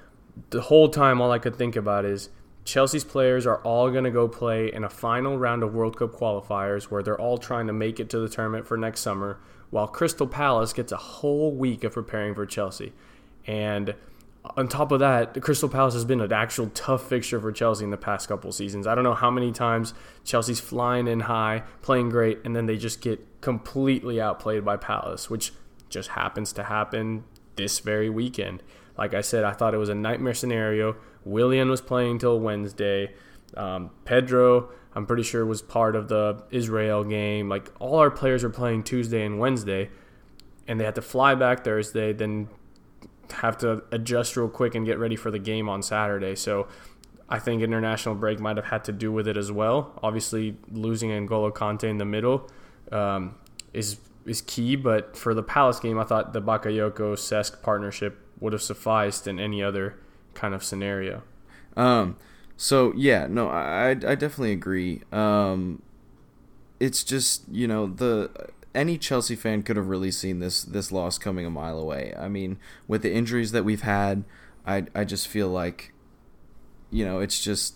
the 0.51 0.63
whole 0.63 0.89
time 0.89 1.21
all 1.21 1.33
I 1.33 1.39
could 1.39 1.57
think 1.57 1.77
about 1.77 2.05
is 2.05 2.31
Chelsea's 2.65 3.05
players 3.05 3.47
are 3.47 3.63
all 3.63 3.91
going 3.91 4.05
to 4.05 4.11
go 4.11 4.29
play 4.29 4.71
in 4.71 4.85
a 4.85 4.91
final 4.91 5.39
round 5.39 5.63
of 5.63 5.75
World 5.75 5.97
Cup 5.97 6.13
qualifiers 6.13 6.85
where 6.85 7.03
they're 7.03 7.19
all 7.19 7.39
trying 7.39 7.67
to 7.67 7.73
make 7.73 7.99
it 7.99 8.11
to 8.11 8.19
the 8.19 8.29
tournament 8.29 8.67
for 8.67 8.77
next 8.77 9.01
summer, 9.01 9.41
while 9.71 9.87
Crystal 9.87 10.27
Palace 10.27 10.75
gets 10.75 10.93
a 10.93 10.97
whole 10.97 11.51
week 11.51 11.83
of 11.83 11.95
preparing 11.95 12.35
for 12.35 12.45
Chelsea. 12.45 12.93
And 13.49 13.95
on 14.57 14.69
top 14.69 14.93
of 14.93 15.01
that, 15.01 15.35
the 15.35 15.41
Crystal 15.41 15.69
Palace 15.69 15.95
has 15.95 16.05
been 16.05 16.21
an 16.21 16.33
actual 16.33 16.69
tough 16.69 17.09
fixture 17.09 17.41
for 17.41 17.51
Chelsea 17.51 17.83
in 17.83 17.91
the 17.91 17.97
past 17.97 18.29
couple 18.29 18.53
seasons. 18.53 18.87
I 18.87 18.95
don't 18.95 19.05
know 19.05 19.15
how 19.15 19.31
many 19.31 19.53
times 19.53 19.95
Chelsea's 20.23 20.61
flying 20.61 21.09
in 21.09 21.21
high, 21.21 21.65
playing 21.83 22.11
great, 22.11 22.41
and 22.45 22.55
then 22.55 22.67
they 22.67 22.77
just 22.77 23.01
get 23.01 23.41
completely 23.41 24.21
outplayed 24.21 24.65
by 24.65 24.77
Palace, 24.77 25.31
which 25.31 25.53
just 25.89 26.11
happens 26.11 26.53
to 26.53 26.65
happen 26.65 27.25
this 27.57 27.81
very 27.81 28.11
weekend. 28.11 28.63
Like 28.97 29.15
I 29.15 29.23
said, 29.23 29.45
I 29.45 29.53
thought 29.53 29.75
it 29.75 29.79
was 29.79 29.89
a 29.89 29.95
nightmare 29.95 30.35
scenario. 30.35 30.97
Willian 31.25 31.71
was 31.71 31.81
playing 31.81 32.19
till 32.19 32.39
Wednesday. 32.39 33.15
Um, 33.57 33.91
Pedro, 34.05 34.71
I'm 34.95 35.07
pretty 35.07 35.23
sure, 35.23 35.47
was 35.47 35.63
part 35.63 35.97
of 35.97 36.09
the 36.09 36.43
Israel 36.51 37.03
game. 37.03 37.49
Like 37.49 37.73
all 37.79 37.97
our 37.97 38.11
players 38.11 38.45
are 38.45 38.51
playing 38.51 38.83
Tuesday 38.83 39.25
and 39.25 39.39
Wednesday, 39.39 39.89
and 40.67 40.79
they 40.79 40.85
had 40.85 40.97
to 40.97 41.03
fly 41.03 41.35
back 41.35 41.65
Thursday, 41.65 42.13
then 42.13 42.49
have 43.33 43.59
to 43.59 43.83
adjust 43.91 44.37
real 44.37 44.49
quick 44.49 44.75
and 44.75 44.87
get 44.87 44.99
ready 44.99 45.17
for 45.17 45.31
the 45.31 45.39
game 45.39 45.69
on 45.69 45.83
Saturday. 45.83 46.35
So 46.35 46.69
I 47.29 47.39
think 47.39 47.63
international 47.63 48.15
break 48.15 48.41
might 48.41 48.57
have 48.57 48.67
had 48.67 48.85
to 48.85 48.93
do 48.93 49.13
with 49.13 49.29
it 49.29 49.37
as 49.37 49.53
well. 49.53 49.99
Obviously, 50.03 50.57
losing 50.71 51.11
N'Golo 51.11 51.53
Kanté 51.53 51.85
in 51.85 51.99
the 51.99 52.05
middle 52.05 52.51
um, 52.91 53.35
is 53.73 53.99
is 54.25 54.43
key, 54.43 54.77
but 54.77 55.17
for 55.17 55.35
the 55.35 55.43
Palace 55.43 55.81
game, 55.81 55.99
I 55.99 56.05
thought 56.05 56.33
the 56.33 56.43
Bakayoko 56.43 57.15
Cesc 57.15 57.63
partnership 57.63 58.19
would 58.41 58.53
have 58.53 58.63
sufficed 58.63 59.27
in 59.27 59.39
any 59.39 59.63
other 59.63 59.99
kind 60.35 60.55
of 60.55 60.63
scenario. 60.63 61.23
Um, 61.77 62.17
so 62.57 62.93
yeah, 62.97 63.27
no, 63.29 63.49
I 63.49 63.91
I 63.91 63.95
definitely 63.95 64.53
agree. 64.53 65.03
Um, 65.13 65.83
it's 66.81 67.05
just 67.05 67.49
you 67.51 67.67
know 67.67 67.87
the 67.87 68.31
any 68.79 68.97
Chelsea 68.97 69.35
fan 69.35 69.63
could 69.63 69.77
have 69.77 69.89
really 69.89 70.11
seen 70.11 70.39
this 70.39 70.63
this 70.63 70.93
loss 70.93 71.19
coming 71.19 71.45
a 71.45 71.51
mile 71.51 71.79
away. 71.79 72.15
I 72.17 72.29
mean, 72.29 72.59
with 72.87 73.03
the 73.03 73.13
injuries 73.13 73.53
that 73.53 73.65
we've 73.65 73.83
had, 73.83 74.25
I 74.67 74.87
I 74.95 75.05
just 75.05 75.27
feel 75.27 75.49
like, 75.49 75.93
you 76.91 77.05
know, 77.05 77.19
it's 77.19 77.43
just 77.43 77.75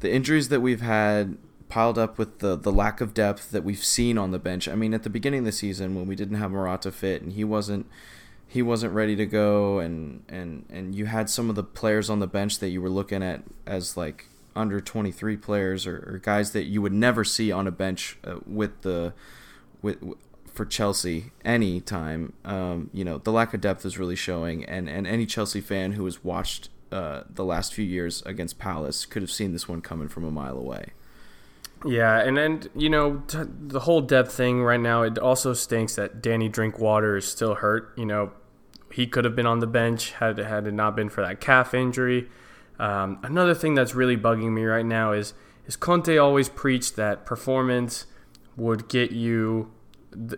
the 0.00 0.12
injuries 0.12 0.48
that 0.48 0.60
we've 0.60 0.80
had 0.80 1.38
piled 1.68 1.98
up 1.98 2.18
with 2.18 2.40
the 2.40 2.56
the 2.56 2.72
lack 2.72 3.00
of 3.00 3.14
depth 3.14 3.50
that 3.52 3.64
we've 3.64 3.84
seen 3.84 4.18
on 4.18 4.32
the 4.32 4.38
bench. 4.38 4.68
I 4.68 4.74
mean, 4.74 4.92
at 4.92 5.04
the 5.04 5.10
beginning 5.10 5.40
of 5.40 5.46
the 5.46 5.52
season 5.52 5.94
when 5.94 6.06
we 6.06 6.16
didn't 6.16 6.36
have 6.36 6.50
Morata 6.50 6.90
fit 6.90 7.22
and 7.22 7.32
he 7.32 7.44
wasn't 7.44 7.86
he 8.48 8.62
wasn't 8.62 8.92
ready 8.92 9.14
to 9.16 9.26
go 9.26 9.78
and 9.78 10.24
and 10.28 10.66
and 10.68 10.94
you 10.94 11.06
had 11.06 11.30
some 11.30 11.48
of 11.48 11.56
the 11.56 11.64
players 11.64 12.10
on 12.10 12.18
the 12.18 12.26
bench 12.26 12.58
that 12.58 12.68
you 12.68 12.82
were 12.82 12.90
looking 12.90 13.22
at 13.22 13.42
as 13.66 13.96
like 13.96 14.28
under 14.54 14.80
23 14.80 15.36
players 15.36 15.86
or, 15.86 15.96
or 16.08 16.18
guys 16.22 16.52
that 16.52 16.64
you 16.64 16.80
would 16.80 16.92
never 16.92 17.24
see 17.24 17.52
on 17.52 17.66
a 17.66 17.70
bench 17.70 18.16
uh, 18.24 18.36
with 18.46 18.80
the 18.82 19.12
with, 19.86 19.98
for 20.52 20.64
Chelsea 20.64 21.32
any 21.44 21.80
time 21.80 22.32
um, 22.44 22.90
you 22.92 23.04
know 23.04 23.18
the 23.18 23.32
lack 23.32 23.54
of 23.54 23.60
depth 23.60 23.84
is 23.86 23.98
really 23.98 24.16
showing 24.16 24.64
and 24.64 24.88
and 24.88 25.06
any 25.06 25.26
Chelsea 25.26 25.60
fan 25.60 25.92
who 25.92 26.04
has 26.04 26.22
watched 26.22 26.68
uh, 26.92 27.22
the 27.28 27.44
last 27.44 27.74
few 27.74 27.84
years 27.84 28.22
against 28.26 28.58
Palace 28.58 29.06
could 29.06 29.22
have 29.22 29.30
seen 29.30 29.52
this 29.52 29.68
one 29.68 29.80
coming 29.80 30.08
from 30.08 30.24
a 30.24 30.30
mile 30.30 30.58
away 30.58 30.92
yeah, 31.84 32.18
and 32.20 32.36
then 32.36 32.62
you 32.74 32.88
know 32.88 33.22
t- 33.28 33.38
the 33.44 33.80
whole 33.80 34.00
depth 34.00 34.32
thing 34.32 34.62
right 34.62 34.80
now. 34.80 35.02
It 35.02 35.18
also 35.18 35.52
stinks 35.52 35.94
that 35.96 36.22
Danny 36.22 36.48
Drinkwater 36.48 37.16
is 37.16 37.26
still 37.26 37.56
hurt. 37.56 37.92
You 37.96 38.06
know, 38.06 38.32
he 38.90 39.06
could 39.06 39.24
have 39.24 39.36
been 39.36 39.46
on 39.46 39.58
the 39.58 39.66
bench 39.66 40.12
had 40.12 40.38
had 40.38 40.66
it 40.66 40.72
not 40.72 40.96
been 40.96 41.10
for 41.10 41.22
that 41.22 41.40
calf 41.40 41.74
injury. 41.74 42.28
Um, 42.78 43.18
another 43.22 43.54
thing 43.54 43.74
that's 43.74 43.94
really 43.94 44.16
bugging 44.16 44.52
me 44.52 44.64
right 44.64 44.86
now 44.86 45.12
is 45.12 45.34
is 45.66 45.76
Conte 45.76 46.16
always 46.16 46.48
preached 46.48 46.96
that 46.96 47.26
performance 47.26 48.06
would 48.56 48.88
get 48.88 49.12
you 49.12 49.70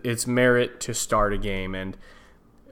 its 0.03 0.27
merit 0.27 0.79
to 0.81 0.93
start 0.93 1.33
a 1.33 1.37
game, 1.37 1.75
and 1.75 1.97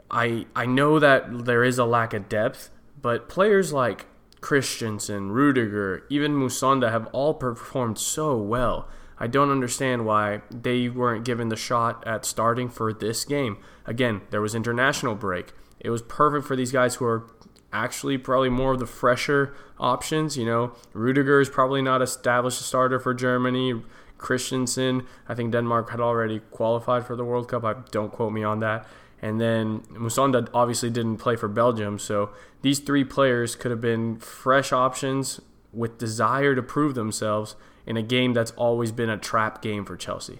I 0.10 0.46
I 0.56 0.66
know 0.66 1.00
that 1.00 1.46
there 1.46 1.64
is 1.64 1.78
a 1.78 1.86
lack 1.86 2.14
of 2.14 2.30
depth, 2.30 2.70
but 3.02 3.30
players 3.30 3.74
like 3.74 4.06
Christensen, 4.42 5.32
Rudiger, 5.32 6.04
even 6.10 6.34
Musonda 6.34 6.92
have 6.92 7.08
all 7.08 7.34
performed 7.34 7.98
so 7.98 8.38
well. 8.38 8.88
I 9.20 9.28
don't 9.28 9.50
understand 9.50 10.06
why 10.06 10.42
they 10.52 10.90
weren't 10.90 11.26
given 11.26 11.50
the 11.50 11.56
shot 11.56 12.06
at 12.06 12.24
starting 12.24 12.70
for 12.70 12.94
this 12.94 13.26
game. 13.26 13.58
Again, 13.86 14.22
there 14.30 14.42
was 14.42 14.54
international 14.54 15.16
break. 15.16 15.54
it 15.80 15.90
was 15.90 16.02
perfect 16.02 16.46
for 16.46 16.56
these 16.56 16.72
guys 16.72 16.96
who 16.96 17.06
are 17.06 17.28
actually 17.72 18.18
probably 18.18 18.50
more 18.50 18.74
of 18.74 18.80
the 18.80 18.86
fresher 18.86 19.54
options. 19.80 20.38
You 20.38 20.46
know, 20.46 20.74
Rudiger 20.94 21.40
is 21.40 21.50
probably 21.50 21.82
not 21.82 22.02
established 22.02 22.62
starter 22.62 23.00
for 23.00 23.14
Germany. 23.14 23.82
Christensen, 24.18 25.06
I 25.28 25.36
think 25.36 25.52
Denmark 25.52 25.90
had 25.90 26.00
already 26.00 26.40
qualified 26.52 27.06
for 27.06 27.16
the 27.16 27.24
World 27.24 27.48
Cup. 27.48 27.64
I 27.64 27.76
don't 27.92 28.12
quote 28.12 28.34
me 28.34 28.44
on 28.44 28.60
that. 28.60 28.88
And 29.22 29.42
then 29.42 29.80
Musonda 29.92 30.48
obviously 30.54 30.90
didn't 30.90 31.18
play 31.18 31.36
for 31.36 31.48
Belgium, 31.48 31.98
so 31.98 32.30
these 32.62 32.80
three 32.80 33.04
players 33.04 33.56
could 33.56 33.72
have 33.72 33.82
been 33.82 34.18
fresh 34.18 34.72
options 34.72 35.42
with 35.74 35.98
desire 35.98 36.56
to 36.56 36.62
prove 36.62 36.94
themselves 36.94 37.56
in 37.86 37.98
a 37.98 38.04
game 38.04 38.34
that's 38.34 38.52
always 38.52 38.92
been 38.92 39.10
a 39.10 39.18
trap 39.18 39.62
game 39.62 39.86
for 39.86 39.98
Chelsea. 39.98 40.40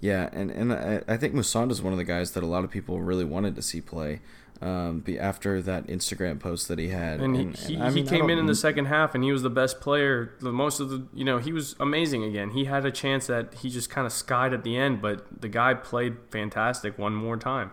Yeah, 0.00 0.30
and, 0.32 0.50
and 0.50 0.72
I, 0.72 1.02
I 1.06 1.16
think 1.18 1.34
Musonda 1.34 1.72
is 1.72 1.82
one 1.82 1.92
of 1.92 1.98
the 1.98 2.04
guys 2.04 2.30
that 2.32 2.42
a 2.42 2.46
lot 2.46 2.64
of 2.64 2.70
people 2.70 3.00
really 3.00 3.24
wanted 3.24 3.54
to 3.56 3.62
see 3.62 3.82
play 3.82 4.20
um, 4.62 5.00
be 5.00 5.18
after 5.18 5.62
that 5.62 5.86
Instagram 5.86 6.38
post 6.38 6.68
that 6.68 6.78
he 6.78 6.88
had. 6.88 7.20
And, 7.20 7.36
and 7.36 7.56
he, 7.56 7.76
he, 7.76 7.90
he 7.90 8.02
came 8.02 8.28
in 8.28 8.38
in 8.38 8.46
the 8.46 8.54
second 8.54 8.86
half, 8.86 9.14
and 9.14 9.24
he 9.24 9.32
was 9.32 9.42
the 9.42 9.50
best 9.50 9.80
player. 9.80 10.34
The 10.40 10.52
most 10.52 10.80
of 10.80 10.90
the, 10.90 11.06
you 11.14 11.24
know, 11.24 11.38
he 11.38 11.52
was 11.52 11.76
amazing 11.80 12.24
again. 12.24 12.50
He 12.50 12.66
had 12.66 12.84
a 12.84 12.90
chance 12.90 13.26
that 13.26 13.54
he 13.54 13.70
just 13.70 13.88
kind 13.88 14.06
of 14.06 14.12
skied 14.12 14.52
at 14.52 14.62
the 14.62 14.76
end, 14.76 15.00
but 15.00 15.40
the 15.40 15.48
guy 15.48 15.74
played 15.74 16.16
fantastic 16.30 16.98
one 16.98 17.14
more 17.14 17.36
time. 17.36 17.72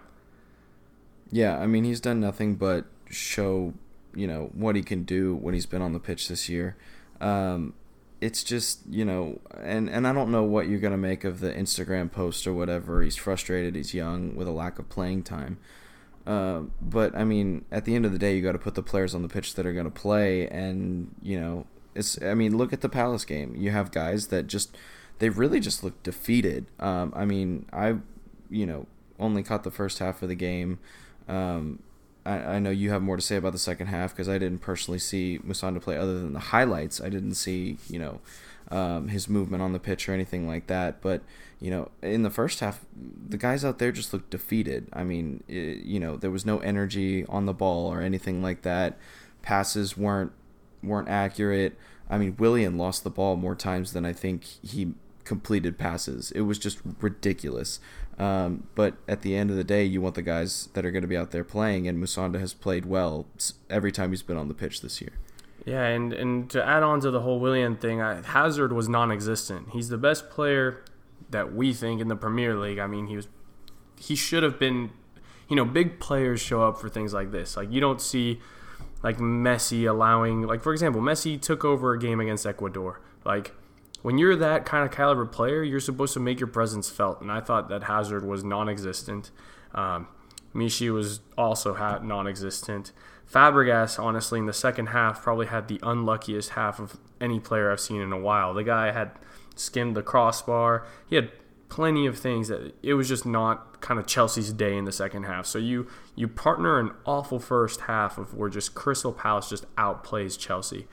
Yeah, 1.29 1.57
I 1.57 1.67
mean, 1.67 1.83
he's 1.83 1.99
done 1.99 2.21
nothing 2.21 2.55
but 2.55 2.85
show, 3.09 3.73
you 4.15 4.27
know, 4.27 4.49
what 4.53 4.77
he 4.77 4.81
can 4.81 5.03
do 5.03 5.35
when 5.35 5.53
he's 5.53 5.65
been 5.65 5.81
on 5.81 5.91
the 5.91 5.99
pitch 5.99 6.29
this 6.29 6.47
year. 6.47 6.77
Um, 7.19 7.73
it's 8.19 8.43
just 8.43 8.79
you 8.89 9.05
know 9.05 9.39
and 9.61 9.87
and 9.89 10.07
I 10.07 10.13
don't 10.13 10.31
know 10.31 10.41
what 10.43 10.67
you're 10.67 10.79
going 10.79 10.91
to 10.91 10.97
make 10.97 11.23
of 11.23 11.39
the 11.39 11.51
Instagram 11.53 12.11
post 12.11 12.47
or 12.47 12.53
whatever 12.53 13.03
he's 13.03 13.15
frustrated 13.15 13.75
he's 13.75 13.93
young 13.93 14.35
with 14.35 14.47
a 14.47 14.51
lack 14.51 14.79
of 14.79 14.89
playing 14.89 15.21
time 15.21 15.59
uh, 16.27 16.63
but 16.81 17.15
I 17.15 17.23
mean, 17.23 17.63
at 17.71 17.85
the 17.85 17.95
end 17.95 18.05
of 18.05 18.11
the 18.11 18.19
day, 18.19 18.35
you 18.35 18.43
got 18.43 18.51
to 18.51 18.59
put 18.59 18.75
the 18.75 18.83
players 18.83 19.15
on 19.15 19.21
the 19.21 19.29
pitch 19.29 19.55
that 19.55 19.65
are 19.65 19.71
going 19.71 19.85
to 19.85 19.91
play, 19.91 20.47
and 20.49 21.15
you 21.21 21.39
know, 21.39 21.65
it's. 21.95 22.21
I 22.21 22.33
mean, 22.33 22.57
look 22.57 22.73
at 22.73 22.81
the 22.81 22.89
Palace 22.89 23.23
game. 23.23 23.55
You 23.55 23.71
have 23.71 23.91
guys 23.91 24.27
that 24.27 24.47
just 24.47 24.75
they 25.19 25.29
really 25.29 25.61
just 25.61 25.85
look 25.85 26.03
defeated. 26.03 26.65
Um, 26.81 27.13
I 27.15 27.23
mean, 27.23 27.65
I, 27.71 27.95
you 28.49 28.65
know, 28.65 28.87
only 29.17 29.41
caught 29.41 29.63
the 29.63 29.71
first 29.71 29.99
half 29.99 30.21
of 30.21 30.27
the 30.27 30.35
game. 30.35 30.79
Um, 31.29 31.79
I, 32.25 32.55
I 32.55 32.59
know 32.59 32.71
you 32.71 32.89
have 32.91 33.01
more 33.01 33.15
to 33.15 33.21
say 33.21 33.37
about 33.37 33.53
the 33.53 33.57
second 33.57 33.87
half 33.87 34.11
because 34.11 34.27
I 34.27 34.37
didn't 34.37 34.59
personally 34.59 34.99
see 34.99 35.39
Musonda 35.39 35.81
play 35.81 35.95
other 35.95 36.19
than 36.19 36.33
the 36.33 36.39
highlights. 36.39 36.99
I 36.99 37.07
didn't 37.07 37.35
see, 37.35 37.77
you 37.87 37.99
know, 37.99 38.19
um, 38.69 39.07
his 39.07 39.29
movement 39.29 39.63
on 39.63 39.71
the 39.71 39.79
pitch 39.79 40.09
or 40.09 40.13
anything 40.13 40.45
like 40.45 40.67
that. 40.67 41.01
But 41.01 41.21
you 41.59 41.71
know, 41.71 41.89
in 42.01 42.23
the 42.23 42.29
first 42.29 42.59
half, 42.59 42.85
the 42.95 43.37
guys 43.37 43.65
out 43.65 43.79
there 43.79 43.91
just 43.91 44.13
looked 44.13 44.29
defeated. 44.29 44.87
I 44.93 45.03
mean, 45.03 45.43
it, 45.47 45.83
you 45.83 45.99
know, 45.99 46.15
there 46.15 46.31
was 46.31 46.45
no 46.45 46.59
energy 46.59 47.25
on 47.27 47.45
the 47.45 47.53
ball 47.53 47.91
or 47.91 48.01
anything 48.01 48.43
like 48.43 48.61
that. 48.61 48.97
Passes 49.41 49.97
weren't 49.97 50.31
weren't 50.83 51.09
accurate. 51.09 51.77
I 52.09 52.17
mean, 52.17 52.35
Willian 52.37 52.77
lost 52.77 53.03
the 53.03 53.09
ball 53.09 53.35
more 53.35 53.55
times 53.55 53.93
than 53.93 54.05
I 54.05 54.13
think 54.13 54.43
he 54.43 54.93
completed 55.23 55.77
passes. 55.77 56.31
It 56.31 56.41
was 56.41 56.59
just 56.59 56.79
ridiculous. 57.01 57.79
Um, 58.19 58.67
but 58.75 58.95
at 59.07 59.21
the 59.21 59.35
end 59.35 59.51
of 59.51 59.57
the 59.57 59.63
day, 59.63 59.83
you 59.83 60.01
want 60.01 60.15
the 60.15 60.21
guys 60.21 60.69
that 60.73 60.85
are 60.85 60.91
going 60.91 61.03
to 61.03 61.07
be 61.07 61.17
out 61.17 61.31
there 61.31 61.43
playing, 61.43 61.87
and 61.87 62.01
Musonda 62.01 62.39
has 62.39 62.53
played 62.53 62.85
well 62.85 63.27
every 63.69 63.91
time 63.91 64.11
he's 64.11 64.23
been 64.23 64.37
on 64.37 64.47
the 64.47 64.53
pitch 64.53 64.81
this 64.81 65.01
year. 65.01 65.13
Yeah, 65.65 65.85
and, 65.85 66.13
and 66.13 66.49
to 66.51 66.65
add 66.65 66.81
on 66.81 67.01
to 67.01 67.11
the 67.11 67.21
whole 67.21 67.39
Willian 67.39 67.75
thing, 67.75 68.01
I, 68.01 68.21
Hazard 68.21 68.71
was 68.71 68.87
non-existent. 68.87 69.69
He's 69.73 69.89
the 69.89 69.97
best 69.97 70.29
player 70.29 70.83
that 71.29 71.53
we 71.53 71.73
think 71.73 72.01
in 72.01 72.07
the 72.07 72.15
Premier 72.15 72.55
League. 72.55 72.79
I 72.79 72.87
mean, 72.87 73.07
he 73.07 73.15
was 73.15 73.27
he 73.99 74.15
should 74.15 74.43
have 74.43 74.59
been. 74.59 74.91
You 75.49 75.55
know, 75.55 75.63
big 75.63 76.01
players 76.01 76.41
show 76.41 76.61
up 76.63 76.77
for 76.77 76.89
things 76.89 77.13
like 77.13 77.31
this. 77.31 77.55
Like 77.55 77.71
you 77.71 77.79
don't 77.79 78.01
see 78.01 78.41
like 79.01 79.17
Messi 79.17 79.89
allowing 79.89 80.41
like 80.41 80.61
for 80.61 80.73
example, 80.73 81.01
Messi 81.01 81.39
took 81.39 81.63
over 81.63 81.93
a 81.93 81.99
game 81.99 82.19
against 82.19 82.45
Ecuador. 82.45 82.99
Like 83.23 83.53
when 84.01 84.17
you're 84.17 84.35
that 84.35 84.65
kind 84.65 84.85
of 84.85 84.91
caliber 84.91 85.25
player, 85.25 85.63
you're 85.63 85.79
supposed 85.79 86.13
to 86.13 86.19
make 86.19 86.39
your 86.39 86.47
presence 86.47 86.89
felt. 86.89 87.21
And 87.21 87.31
I 87.31 87.39
thought 87.39 87.69
that 87.69 87.83
Hazard 87.83 88.25
was 88.25 88.43
non-existent. 88.43 89.31
Um, 89.73 90.07
Michy 90.53 90.93
was 90.93 91.19
also 91.37 91.73
ha- 91.73 91.99
non-existent. 91.99 92.91
Fabregas, 93.31 94.01
honestly, 94.01 94.39
in 94.39 94.45
the 94.45 94.53
second 94.53 94.87
half, 94.87 95.21
probably 95.21 95.47
had 95.47 95.67
the 95.67 95.79
unluckiest 95.83 96.51
half 96.51 96.79
of 96.79 96.97
any 97.19 97.39
player 97.39 97.71
I've 97.71 97.79
seen 97.79 98.01
in 98.01 98.13
a 98.13 98.17
while. 98.17 98.53
The 98.53 98.63
guy 98.63 98.91
had 98.91 99.11
skimmed 99.57 99.95
the 99.95 100.03
crossbar. 100.03 100.85
He 101.07 101.15
had 101.15 101.31
plenty 101.69 102.05
of 102.05 102.17
things 102.17 102.47
that 102.47 102.73
it 102.81 102.93
was 102.93 103.07
just 103.07 103.25
not 103.25 103.81
kind 103.81 103.99
of 103.99 104.07
Chelsea's 104.07 104.53
day 104.53 104.77
in 104.77 104.85
the 104.85 104.91
second 104.91 105.23
half. 105.23 105.45
So 105.45 105.59
you 105.59 105.87
you 106.15 106.27
partner 106.27 106.79
an 106.79 106.91
awful 107.05 107.39
first 107.39 107.81
half 107.81 108.17
of 108.17 108.33
where 108.33 108.49
just 108.49 108.75
Crystal 108.75 109.13
Palace 109.13 109.49
just 109.49 109.73
outplays 109.75 110.37
Chelsea. 110.37 110.87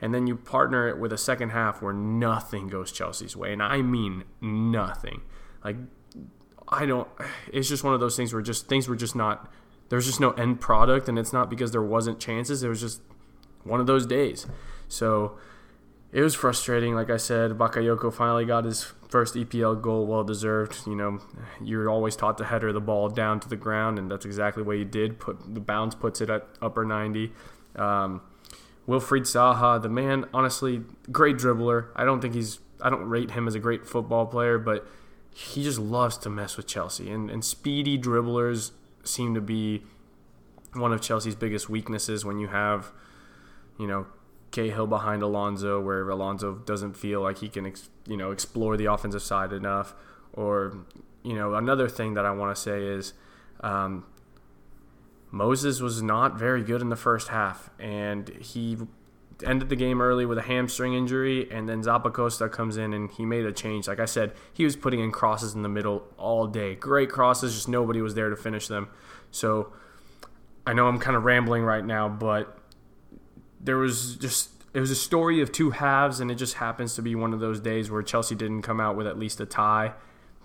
And 0.00 0.12
then 0.12 0.26
you 0.26 0.36
partner 0.36 0.88
it 0.88 0.98
with 0.98 1.12
a 1.12 1.18
second 1.18 1.50
half 1.50 1.80
where 1.80 1.94
nothing 1.94 2.68
goes 2.68 2.92
Chelsea's 2.92 3.34
way. 3.36 3.52
And 3.52 3.62
I 3.62 3.80
mean 3.82 4.24
nothing. 4.40 5.22
Like 5.64 5.76
I 6.68 6.86
don't 6.86 7.08
it's 7.52 7.68
just 7.68 7.84
one 7.84 7.94
of 7.94 8.00
those 8.00 8.16
things 8.16 8.32
where 8.32 8.42
just 8.42 8.68
things 8.68 8.88
were 8.88 8.96
just 8.96 9.16
not 9.16 9.50
there's 9.88 10.06
just 10.06 10.20
no 10.20 10.32
end 10.32 10.60
product 10.60 11.08
and 11.08 11.18
it's 11.18 11.32
not 11.32 11.48
because 11.48 11.70
there 11.70 11.82
wasn't 11.82 12.18
chances. 12.18 12.62
It 12.62 12.68
was 12.68 12.80
just 12.80 13.00
one 13.62 13.80
of 13.80 13.86
those 13.86 14.06
days. 14.06 14.46
So 14.88 15.38
it 16.12 16.22
was 16.22 16.34
frustrating. 16.34 16.94
Like 16.94 17.10
I 17.10 17.16
said, 17.16 17.52
Bakayoko 17.52 18.12
finally 18.12 18.44
got 18.44 18.64
his 18.64 18.84
first 19.08 19.34
EPL 19.34 19.80
goal, 19.80 20.06
well 20.06 20.24
deserved. 20.24 20.86
You 20.86 20.96
know, 20.96 21.20
you're 21.62 21.90
always 21.90 22.16
taught 22.16 22.38
to 22.38 22.44
header 22.44 22.72
the 22.72 22.80
ball 22.80 23.08
down 23.08 23.40
to 23.40 23.48
the 23.48 23.56
ground, 23.56 23.98
and 23.98 24.10
that's 24.10 24.24
exactly 24.24 24.62
what 24.62 24.76
he 24.76 24.84
did. 24.84 25.18
Put 25.18 25.54
the 25.54 25.60
bounce 25.60 25.94
puts 25.94 26.20
it 26.20 26.30
at 26.30 26.46
upper 26.62 26.84
90. 26.84 27.32
Um, 27.76 28.22
Wilfried 28.88 29.22
Zaha, 29.22 29.82
the 29.82 29.88
man, 29.88 30.26
honestly, 30.32 30.82
great 31.10 31.36
dribbler. 31.36 31.88
I 31.96 32.04
don't 32.04 32.20
think 32.20 32.34
he's, 32.34 32.60
I 32.80 32.88
don't 32.88 33.08
rate 33.08 33.32
him 33.32 33.48
as 33.48 33.54
a 33.54 33.58
great 33.58 33.86
football 33.86 34.26
player, 34.26 34.58
but 34.58 34.86
he 35.34 35.64
just 35.64 35.78
loves 35.78 36.16
to 36.18 36.30
mess 36.30 36.56
with 36.56 36.66
Chelsea. 36.66 37.10
And, 37.10 37.28
and 37.30 37.44
speedy 37.44 37.98
dribblers 37.98 38.70
seem 39.02 39.34
to 39.34 39.40
be 39.40 39.82
one 40.72 40.92
of 40.92 41.00
Chelsea's 41.00 41.34
biggest 41.34 41.68
weaknesses 41.68 42.24
when 42.24 42.38
you 42.38 42.48
have, 42.48 42.92
you 43.78 43.86
know, 43.86 44.06
Cahill 44.56 44.86
behind 44.86 45.22
Alonso, 45.22 45.80
where 45.80 46.08
Alonso 46.08 46.54
doesn't 46.54 46.96
feel 46.96 47.20
like 47.20 47.38
he 47.38 47.48
can, 47.48 47.70
you 48.06 48.16
know, 48.16 48.30
explore 48.30 48.76
the 48.78 48.86
offensive 48.86 49.22
side 49.22 49.52
enough. 49.52 49.94
Or, 50.32 50.78
you 51.22 51.34
know, 51.34 51.54
another 51.54 51.88
thing 51.88 52.14
that 52.14 52.24
I 52.24 52.30
want 52.30 52.56
to 52.56 52.60
say 52.60 52.82
is 52.82 53.12
um, 53.60 54.06
Moses 55.30 55.80
was 55.80 56.02
not 56.02 56.38
very 56.38 56.62
good 56.62 56.80
in 56.80 56.88
the 56.88 56.96
first 56.96 57.28
half, 57.28 57.68
and 57.78 58.28
he 58.40 58.78
ended 59.44 59.68
the 59.68 59.76
game 59.76 60.00
early 60.00 60.24
with 60.24 60.38
a 60.38 60.42
hamstring 60.42 60.94
injury, 60.94 61.50
and 61.50 61.68
then 61.68 61.82
Zappacosta 61.82 62.50
comes 62.50 62.78
in 62.78 62.94
and 62.94 63.10
he 63.10 63.26
made 63.26 63.44
a 63.44 63.52
change. 63.52 63.86
Like 63.86 64.00
I 64.00 64.06
said, 64.06 64.32
he 64.54 64.64
was 64.64 64.74
putting 64.74 65.00
in 65.00 65.12
crosses 65.12 65.54
in 65.54 65.60
the 65.60 65.68
middle 65.68 66.04
all 66.16 66.46
day. 66.46 66.74
Great 66.74 67.10
crosses, 67.10 67.54
just 67.54 67.68
nobody 67.68 68.00
was 68.00 68.14
there 68.14 68.30
to 68.30 68.36
finish 68.36 68.68
them. 68.68 68.88
So 69.30 69.74
I 70.66 70.72
know 70.72 70.86
I'm 70.88 70.98
kind 70.98 71.14
of 71.14 71.24
rambling 71.24 71.62
right 71.62 71.84
now, 71.84 72.08
but 72.08 72.58
there 73.66 73.76
was 73.76 74.16
just 74.16 74.50
it 74.72 74.80
was 74.80 74.90
a 74.90 74.96
story 74.96 75.40
of 75.40 75.52
two 75.52 75.70
halves, 75.70 76.20
and 76.20 76.30
it 76.30 76.36
just 76.36 76.54
happens 76.54 76.94
to 76.94 77.02
be 77.02 77.14
one 77.14 77.34
of 77.34 77.40
those 77.40 77.60
days 77.60 77.90
where 77.90 78.02
Chelsea 78.02 78.34
didn't 78.34 78.62
come 78.62 78.80
out 78.80 78.96
with 78.96 79.06
at 79.06 79.18
least 79.18 79.40
a 79.40 79.46
tie. 79.46 79.92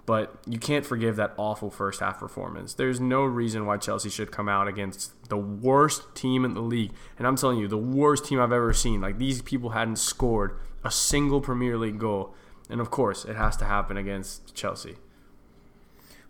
But 0.05 0.35
you 0.47 0.57
can't 0.57 0.85
forgive 0.85 1.15
that 1.17 1.33
awful 1.37 1.69
first 1.69 1.99
half 1.99 2.19
performance. 2.19 2.73
There's 2.73 2.99
no 2.99 3.23
reason 3.23 3.65
why 3.65 3.77
Chelsea 3.77 4.09
should 4.09 4.31
come 4.31 4.49
out 4.49 4.67
against 4.67 5.29
the 5.29 5.37
worst 5.37 6.15
team 6.15 6.43
in 6.43 6.55
the 6.55 6.61
league. 6.61 6.91
And 7.19 7.27
I'm 7.27 7.35
telling 7.35 7.59
you, 7.59 7.67
the 7.67 7.77
worst 7.77 8.25
team 8.25 8.39
I've 8.39 8.51
ever 8.51 8.73
seen. 8.73 8.99
Like 8.99 9.19
these 9.19 9.41
people 9.43 9.69
hadn't 9.69 9.97
scored 9.97 10.57
a 10.83 10.89
single 10.89 11.39
Premier 11.39 11.77
League 11.77 11.99
goal. 11.99 12.33
And 12.69 12.81
of 12.81 12.89
course, 12.89 13.25
it 13.25 13.35
has 13.35 13.55
to 13.57 13.65
happen 13.65 13.95
against 13.95 14.55
Chelsea. 14.55 14.95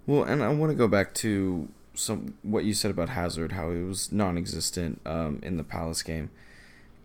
Well, 0.06 0.24
and 0.24 0.44
I 0.44 0.50
want 0.50 0.72
to 0.72 0.76
go 0.76 0.90
back 0.90 1.14
to 1.16 1.70
some 1.94 2.36
what 2.42 2.66
you 2.66 2.74
said 2.74 2.92
about 2.92 3.10
Hazard, 3.10 3.54
how 3.54 3.72
he 3.72 3.84
was 3.84 4.12
non-existent 4.12 5.02
um, 5.06 5.40
in 5.42 5.58
the 5.58 5.64
Palace 5.64 6.04
game. 6.04 6.30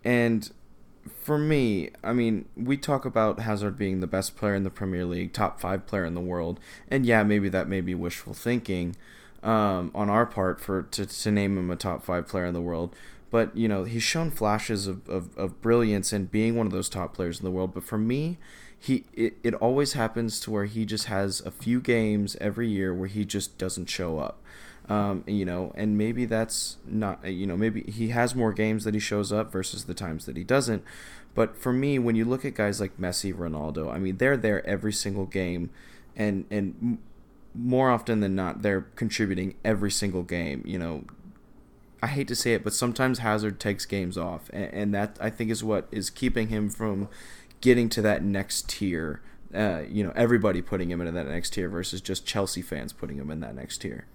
And 0.06 0.48
for 1.20 1.36
me, 1.36 1.90
I 2.04 2.12
mean, 2.12 2.44
we 2.56 2.76
talk 2.76 3.04
about 3.04 3.40
Hazard 3.40 3.76
being 3.76 3.98
the 3.98 4.06
best 4.06 4.36
player 4.36 4.54
in 4.54 4.62
the 4.62 4.70
Premier 4.70 5.04
League, 5.04 5.32
top 5.32 5.60
five 5.60 5.84
player 5.84 6.04
in 6.04 6.14
the 6.14 6.20
world, 6.20 6.60
and 6.88 7.04
yeah, 7.04 7.24
maybe 7.24 7.48
that 7.48 7.68
may 7.68 7.80
be 7.80 7.92
wishful 7.92 8.32
thinking 8.32 8.94
um, 9.42 9.90
on 9.96 10.08
our 10.08 10.24
part 10.24 10.60
for 10.60 10.82
to, 10.82 11.06
to 11.06 11.30
name 11.32 11.58
him 11.58 11.72
a 11.72 11.76
top 11.76 12.04
five 12.04 12.28
player 12.28 12.46
in 12.46 12.54
the 12.54 12.60
world. 12.60 12.94
But 13.32 13.56
you 13.56 13.66
know, 13.66 13.82
he's 13.82 14.04
shown 14.04 14.30
flashes 14.30 14.86
of, 14.86 15.08
of, 15.08 15.36
of 15.36 15.60
brilliance 15.60 16.12
and 16.12 16.30
being 16.30 16.54
one 16.54 16.66
of 16.66 16.72
those 16.72 16.88
top 16.88 17.12
players 17.12 17.40
in 17.40 17.44
the 17.44 17.50
world. 17.50 17.74
But 17.74 17.82
for 17.82 17.98
me, 17.98 18.38
he 18.78 19.06
it, 19.12 19.38
it 19.42 19.54
always 19.54 19.94
happens 19.94 20.38
to 20.40 20.52
where 20.52 20.66
he 20.66 20.84
just 20.84 21.06
has 21.06 21.40
a 21.40 21.50
few 21.50 21.80
games 21.80 22.36
every 22.40 22.68
year 22.68 22.94
where 22.94 23.08
he 23.08 23.24
just 23.24 23.58
doesn't 23.58 23.86
show 23.86 24.20
up. 24.20 24.40
Um, 24.88 25.24
you 25.26 25.44
know, 25.44 25.72
and 25.74 25.98
maybe 25.98 26.26
that's 26.26 26.76
not, 26.86 27.26
you 27.26 27.44
know, 27.44 27.56
maybe 27.56 27.82
he 27.90 28.08
has 28.10 28.36
more 28.36 28.52
games 28.52 28.84
that 28.84 28.94
he 28.94 29.00
shows 29.00 29.32
up 29.32 29.50
versus 29.50 29.86
the 29.86 29.94
times 29.94 30.26
that 30.26 30.36
he 30.36 30.44
doesn't. 30.44 30.84
But 31.34 31.58
for 31.58 31.72
me, 31.72 31.98
when 31.98 32.14
you 32.14 32.24
look 32.24 32.44
at 32.44 32.54
guys 32.54 32.80
like 32.80 32.96
Messi, 32.96 33.34
Ronaldo, 33.34 33.92
I 33.92 33.98
mean, 33.98 34.18
they're 34.18 34.36
there 34.36 34.64
every 34.66 34.92
single 34.92 35.26
game, 35.26 35.70
and 36.14 36.46
and 36.50 36.98
more 37.54 37.90
often 37.90 38.20
than 38.20 38.34
not, 38.34 38.62
they're 38.62 38.82
contributing 38.96 39.54
every 39.64 39.90
single 39.90 40.22
game. 40.22 40.62
You 40.64 40.78
know, 40.78 41.04
I 42.02 42.06
hate 42.06 42.28
to 42.28 42.36
say 42.36 42.54
it, 42.54 42.62
but 42.62 42.72
sometimes 42.72 43.18
Hazard 43.18 43.58
takes 43.58 43.84
games 43.86 44.16
off, 44.16 44.48
and, 44.52 44.72
and 44.72 44.94
that 44.94 45.18
I 45.20 45.30
think 45.30 45.50
is 45.50 45.64
what 45.64 45.88
is 45.90 46.10
keeping 46.10 46.48
him 46.48 46.70
from 46.70 47.08
getting 47.60 47.88
to 47.90 48.02
that 48.02 48.22
next 48.22 48.68
tier. 48.68 49.20
Uh, 49.54 49.82
you 49.88 50.04
know, 50.04 50.12
everybody 50.16 50.62
putting 50.62 50.90
him 50.90 51.00
into 51.00 51.12
that 51.12 51.26
next 51.26 51.52
tier 51.54 51.68
versus 51.68 52.00
just 52.00 52.24
Chelsea 52.24 52.62
fans 52.62 52.92
putting 52.92 53.18
him 53.18 53.30
in 53.30 53.40
that 53.40 53.54
next 53.54 53.78
tier. 53.78 54.06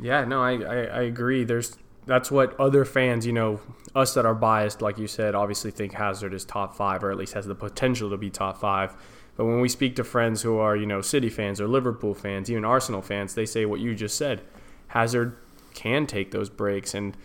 Yeah, 0.00 0.24
no, 0.24 0.42
I, 0.42 0.52
I, 0.62 0.76
I 0.84 1.02
agree. 1.02 1.44
There's 1.44 1.76
that's 2.06 2.30
what 2.30 2.58
other 2.60 2.84
fans, 2.84 3.26
you 3.26 3.32
know, 3.32 3.60
us 3.94 4.14
that 4.14 4.26
are 4.26 4.34
biased, 4.34 4.82
like 4.82 4.98
you 4.98 5.06
said, 5.06 5.34
obviously 5.34 5.70
think 5.70 5.94
Hazard 5.94 6.34
is 6.34 6.44
top 6.44 6.76
five 6.76 7.02
or 7.02 7.10
at 7.10 7.16
least 7.16 7.32
has 7.32 7.46
the 7.46 7.54
potential 7.54 8.10
to 8.10 8.16
be 8.16 8.28
top 8.28 8.58
five. 8.58 8.94
But 9.36 9.46
when 9.46 9.60
we 9.60 9.68
speak 9.68 9.96
to 9.96 10.04
friends 10.04 10.42
who 10.42 10.58
are, 10.58 10.76
you 10.76 10.86
know, 10.86 11.00
City 11.00 11.30
fans 11.30 11.60
or 11.60 11.66
Liverpool 11.66 12.14
fans, 12.14 12.50
even 12.50 12.64
Arsenal 12.64 13.02
fans, 13.02 13.34
they 13.34 13.46
say 13.46 13.64
what 13.64 13.80
you 13.80 13.94
just 13.94 14.16
said. 14.16 14.42
Hazard 14.88 15.36
can 15.72 16.06
take 16.06 16.30
those 16.30 16.50
breaks 16.50 16.94
and 16.94 17.16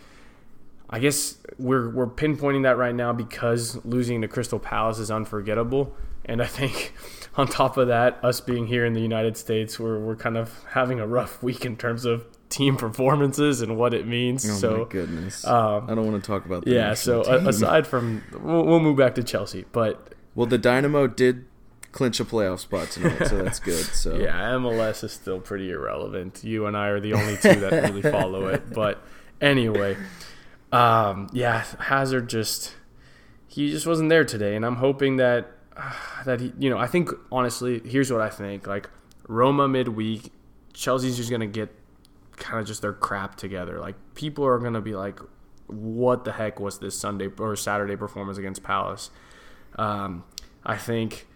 I 0.92 0.98
guess 0.98 1.38
we're 1.56 1.88
we're 1.88 2.08
pinpointing 2.08 2.64
that 2.64 2.76
right 2.76 2.94
now 2.94 3.12
because 3.12 3.82
losing 3.84 4.22
to 4.22 4.28
Crystal 4.28 4.58
Palace 4.58 4.98
is 4.98 5.10
unforgettable. 5.10 5.94
And 6.24 6.42
I 6.42 6.46
think 6.46 6.92
on 7.36 7.46
top 7.46 7.76
of 7.76 7.86
that, 7.88 8.18
us 8.24 8.40
being 8.40 8.66
here 8.66 8.84
in 8.84 8.92
the 8.92 9.00
United 9.00 9.36
States, 9.36 9.78
we're 9.78 10.00
we're 10.00 10.16
kind 10.16 10.36
of 10.36 10.64
having 10.70 10.98
a 10.98 11.06
rough 11.06 11.42
week 11.44 11.64
in 11.64 11.76
terms 11.76 12.04
of 12.04 12.26
team 12.50 12.76
performances 12.86 13.62
and 13.62 13.78
what 13.78 13.94
it 13.94 14.06
means. 14.06 14.48
Oh 14.48 14.54
so 14.54 14.76
my 14.78 14.84
goodness, 14.90 15.46
um, 15.46 15.88
I 15.88 15.94
don't 15.94 16.06
want 16.10 16.22
to 16.22 16.26
talk 16.26 16.44
about 16.44 16.64
that. 16.66 16.70
yeah. 16.72 16.92
So 16.94 17.22
a- 17.24 17.48
aside 17.48 17.86
from, 17.86 18.22
we'll, 18.42 18.66
we'll 18.66 18.80
move 18.80 18.98
back 18.98 19.14
to 19.14 19.22
Chelsea, 19.22 19.64
but 19.72 20.14
well, 20.34 20.46
the 20.46 20.58
Dynamo 20.58 21.06
did 21.06 21.46
clinch 21.92 22.20
a 22.20 22.24
playoff 22.24 22.60
spot 22.60 22.90
tonight, 22.90 23.26
so 23.26 23.42
that's 23.42 23.58
good. 23.60 23.84
So 23.94 24.16
yeah, 24.16 24.52
MLS 24.52 25.02
is 25.02 25.12
still 25.12 25.40
pretty 25.40 25.70
irrelevant. 25.70 26.44
You 26.44 26.66
and 26.66 26.76
I 26.76 26.88
are 26.88 27.00
the 27.00 27.14
only 27.14 27.36
two 27.36 27.54
that 27.60 27.72
really 27.72 28.02
follow 28.16 28.46
it. 28.48 28.72
But 28.72 29.02
anyway, 29.40 29.96
um, 30.72 31.28
yeah, 31.32 31.64
Hazard 31.78 32.28
just 32.28 32.74
he 33.48 33.70
just 33.70 33.86
wasn't 33.86 34.08
there 34.10 34.24
today, 34.24 34.54
and 34.56 34.64
I'm 34.64 34.76
hoping 34.76 35.16
that 35.16 35.50
uh, 35.76 35.92
that 36.24 36.40
he, 36.40 36.52
you 36.58 36.70
know, 36.70 36.78
I 36.78 36.86
think 36.86 37.10
honestly, 37.32 37.80
here's 37.84 38.12
what 38.12 38.20
I 38.20 38.30
think: 38.30 38.66
like 38.66 38.88
Roma 39.28 39.68
midweek, 39.68 40.32
Chelsea's 40.72 41.16
just 41.16 41.30
gonna 41.30 41.46
get 41.46 41.74
kind 42.40 42.58
of 42.58 42.66
just 42.66 42.82
their 42.82 42.92
crap 42.92 43.36
together. 43.36 43.78
Like 43.78 43.94
people 44.14 44.44
are 44.44 44.58
gonna 44.58 44.80
be 44.80 44.96
like, 44.96 45.20
"What 45.68 46.24
the 46.24 46.32
heck 46.32 46.58
was 46.58 46.80
this 46.80 46.98
Sunday 46.98 47.28
or 47.38 47.54
Saturday 47.54 47.96
performance 47.96 48.38
against 48.38 48.64
Palace?" 48.64 49.10
Um, 49.76 50.24
I 50.64 50.76
think 50.76 51.28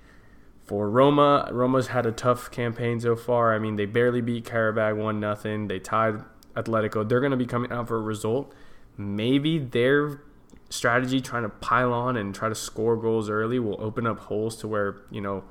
for 0.65 0.89
Roma, 0.89 1.49
Roma's 1.53 1.89
had 1.89 2.07
a 2.07 2.13
tough 2.13 2.51
campaign 2.51 2.99
so 2.99 3.15
far. 3.15 3.55
I 3.55 3.59
mean, 3.59 3.77
they 3.77 3.87
barely 3.87 4.21
beat 4.21 4.47
Qarabag 4.47 4.97
one 4.97 5.21
nothing. 5.21 5.69
They 5.69 5.79
tied 5.79 6.25
Atletico. 6.57 7.07
They're 7.09 7.21
to 7.21 7.37
be 7.37 7.47
coming 7.47 7.71
out 7.71 7.89
for 7.89 7.97
a 7.97 8.03
result. 8.03 8.53
Maybe 8.97 9.59
their 9.59 10.23
strategy, 10.71 11.21
trying 11.21 11.43
to 11.43 11.49
pile 11.49 11.93
on 11.93 12.17
and 12.17 12.35
try 12.35 12.49
to 12.49 12.55
score 12.55 12.97
goals 12.97 13.29
early, 13.29 13.59
will 13.59 13.81
open 13.81 14.07
up 14.07 14.19
holes 14.19 14.57
to 14.57 14.69
where 14.69 15.03
you 15.11 15.21
know 15.21 15.45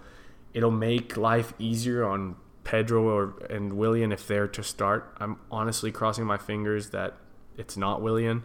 it'll 0.53 0.72
make 0.72 1.15
life 1.17 1.53
easier 1.60 2.03
on 2.03 2.36
Pedro 2.63 3.03
or 3.03 3.34
and 3.50 3.74
Willian 3.74 4.12
if 4.12 4.27
they're 4.27 4.48
to 4.48 4.63
start. 4.63 5.13
I'm 5.17 5.38
honestly 5.51 5.91
crossing 5.91 6.25
my 6.25 6.38
fingers 6.38 6.91
that 6.91 7.15
it's 7.58 7.77
not 7.77 8.01
Willian, 8.01 8.43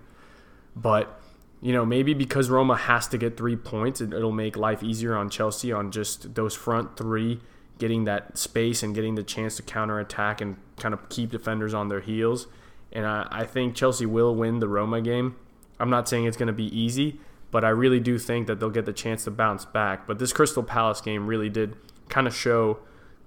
but 0.74 1.20
you 1.60 1.72
know, 1.72 1.84
maybe 1.84 2.14
because 2.14 2.50
Roma 2.50 2.76
has 2.76 3.08
to 3.08 3.18
get 3.18 3.36
three 3.36 3.56
points, 3.56 4.00
it, 4.00 4.10
will 4.10 4.30
make 4.30 4.56
life 4.56 4.82
easier 4.82 5.16
on 5.16 5.28
Chelsea 5.28 5.72
on 5.72 5.90
just 5.90 6.34
those 6.34 6.54
front 6.54 6.96
three 6.96 7.40
getting 7.78 8.04
that 8.04 8.36
space 8.36 8.82
and 8.82 8.94
getting 8.94 9.14
the 9.14 9.22
chance 9.22 9.56
to 9.56 9.62
counterattack 9.62 10.40
and 10.40 10.56
kind 10.76 10.92
of 10.92 11.08
keep 11.08 11.30
defenders 11.30 11.74
on 11.74 11.88
their 11.88 12.00
heels. 12.00 12.46
And 12.92 13.06
I, 13.06 13.26
I 13.30 13.44
think 13.44 13.74
Chelsea 13.74 14.06
will 14.06 14.34
win 14.34 14.58
the 14.58 14.68
Roma 14.68 15.00
game. 15.00 15.36
I'm 15.80 15.90
not 15.90 16.08
saying 16.08 16.24
it's 16.24 16.36
going 16.36 16.48
to 16.48 16.52
be 16.52 16.76
easy, 16.76 17.20
but 17.50 17.64
I 17.64 17.68
really 17.68 18.00
do 18.00 18.18
think 18.18 18.46
that 18.48 18.58
they'll 18.58 18.70
get 18.70 18.84
the 18.84 18.92
chance 18.92 19.24
to 19.24 19.30
bounce 19.30 19.64
back. 19.64 20.06
But 20.06 20.18
this 20.18 20.32
Crystal 20.32 20.62
Palace 20.62 21.00
game 21.00 21.26
really 21.26 21.48
did 21.48 21.76
kind 22.08 22.26
of 22.26 22.34
show 22.34 22.78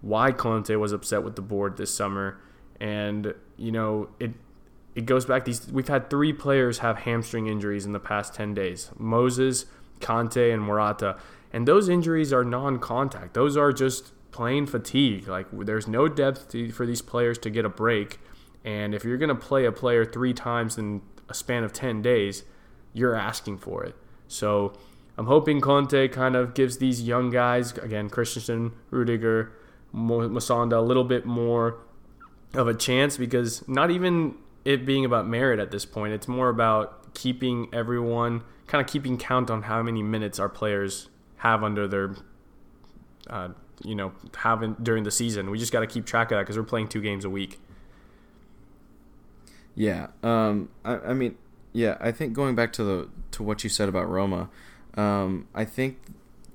why 0.01 0.31
Kanté 0.31 0.79
was 0.79 0.91
upset 0.91 1.23
with 1.23 1.35
the 1.35 1.41
board 1.41 1.77
this 1.77 1.93
summer. 1.93 2.41
And, 2.79 3.33
you 3.57 3.71
know, 3.71 4.09
it 4.19 4.31
it 4.93 5.05
goes 5.05 5.25
back 5.25 5.45
these 5.45 5.71
we've 5.71 5.87
had 5.87 6.09
three 6.09 6.33
players 6.33 6.79
have 6.79 6.99
hamstring 6.99 7.47
injuries 7.47 7.85
in 7.85 7.93
the 7.93 7.99
past 7.99 8.33
10 8.33 8.53
days 8.53 8.91
moses 8.97 9.65
Conte 10.01 10.51
and 10.51 10.61
Morata. 10.61 11.17
And 11.53 11.67
those 11.67 11.87
injuries 11.89 12.33
are 12.33 12.43
non-contact. 12.43 13.33
Those 13.33 13.55
are 13.55 13.71
just 13.71 14.13
plain 14.31 14.65
fatigue. 14.65 15.27
Like 15.27 15.47
there's 15.51 15.87
no 15.87 16.07
depth 16.07 16.49
to, 16.49 16.71
for 16.71 16.85
these 16.85 17.01
players 17.01 17.37
to 17.39 17.49
get 17.49 17.65
a 17.65 17.69
break. 17.69 18.19
And 18.65 18.93
if 18.93 19.03
you're 19.03 19.17
going 19.17 19.29
to 19.29 19.35
play 19.35 19.65
a 19.65 19.71
player 19.71 20.05
three 20.05 20.33
times 20.33 20.77
in 20.77 21.01
a 21.29 21.33
span 21.33 21.63
of 21.63 21.71
10 21.71 22.01
days 22.01 22.43
you're 22.93 23.15
asking 23.15 23.57
for 23.57 23.85
it. 23.85 23.95
So 24.27 24.73
I'm 25.17 25.27
hoping 25.27 25.61
Conte 25.61 26.09
kind 26.09 26.35
of 26.35 26.53
gives 26.53 26.77
these 26.77 27.01
young 27.01 27.29
guys 27.29 27.71
again 27.77 28.09
Christensen 28.09 28.73
Rudiger 28.89 29.53
Musonda 29.93 30.77
a 30.77 30.81
little 30.81 31.03
bit 31.03 31.25
more 31.25 31.79
of 32.53 32.67
a 32.67 32.73
chance 32.73 33.17
because 33.17 33.67
not 33.67 33.91
even 33.91 34.35
it 34.65 34.85
being 34.85 35.05
about 35.05 35.27
merit 35.27 35.59
at 35.59 35.71
this 35.71 35.85
point. 35.85 36.13
It's 36.13 36.27
more 36.27 36.49
about 36.49 37.13
keeping 37.13 37.67
everyone 37.73 38.43
kind 38.67 38.81
of 38.83 38.89
keeping 38.89 39.17
count 39.17 39.49
on 39.49 39.63
how 39.63 39.83
many 39.83 40.01
minutes 40.01 40.39
our 40.39 40.47
players 40.47 41.09
have 41.37 41.61
under 41.61 41.87
their, 41.87 42.15
uh, 43.29 43.49
you 43.83 43.95
know, 43.95 44.13
having 44.37 44.75
during 44.81 45.03
the 45.03 45.11
season. 45.11 45.49
We 45.49 45.57
just 45.57 45.73
got 45.73 45.81
to 45.81 45.87
keep 45.87 46.05
track 46.05 46.31
of 46.31 46.37
that 46.37 46.43
because 46.43 46.57
we're 46.57 46.63
playing 46.63 46.87
two 46.87 47.01
games 47.01 47.25
a 47.25 47.29
week. 47.29 47.59
Yeah, 49.75 50.07
um, 50.23 50.69
I, 50.85 50.97
I 50.97 51.13
mean, 51.13 51.37
yeah, 51.73 51.97
I 51.99 52.11
think 52.11 52.33
going 52.33 52.55
back 52.55 52.71
to 52.73 52.83
the 52.83 53.09
to 53.31 53.43
what 53.43 53.63
you 53.63 53.69
said 53.69 53.89
about 53.89 54.09
Roma, 54.09 54.49
um, 54.95 55.47
I 55.53 55.65
think 55.65 55.99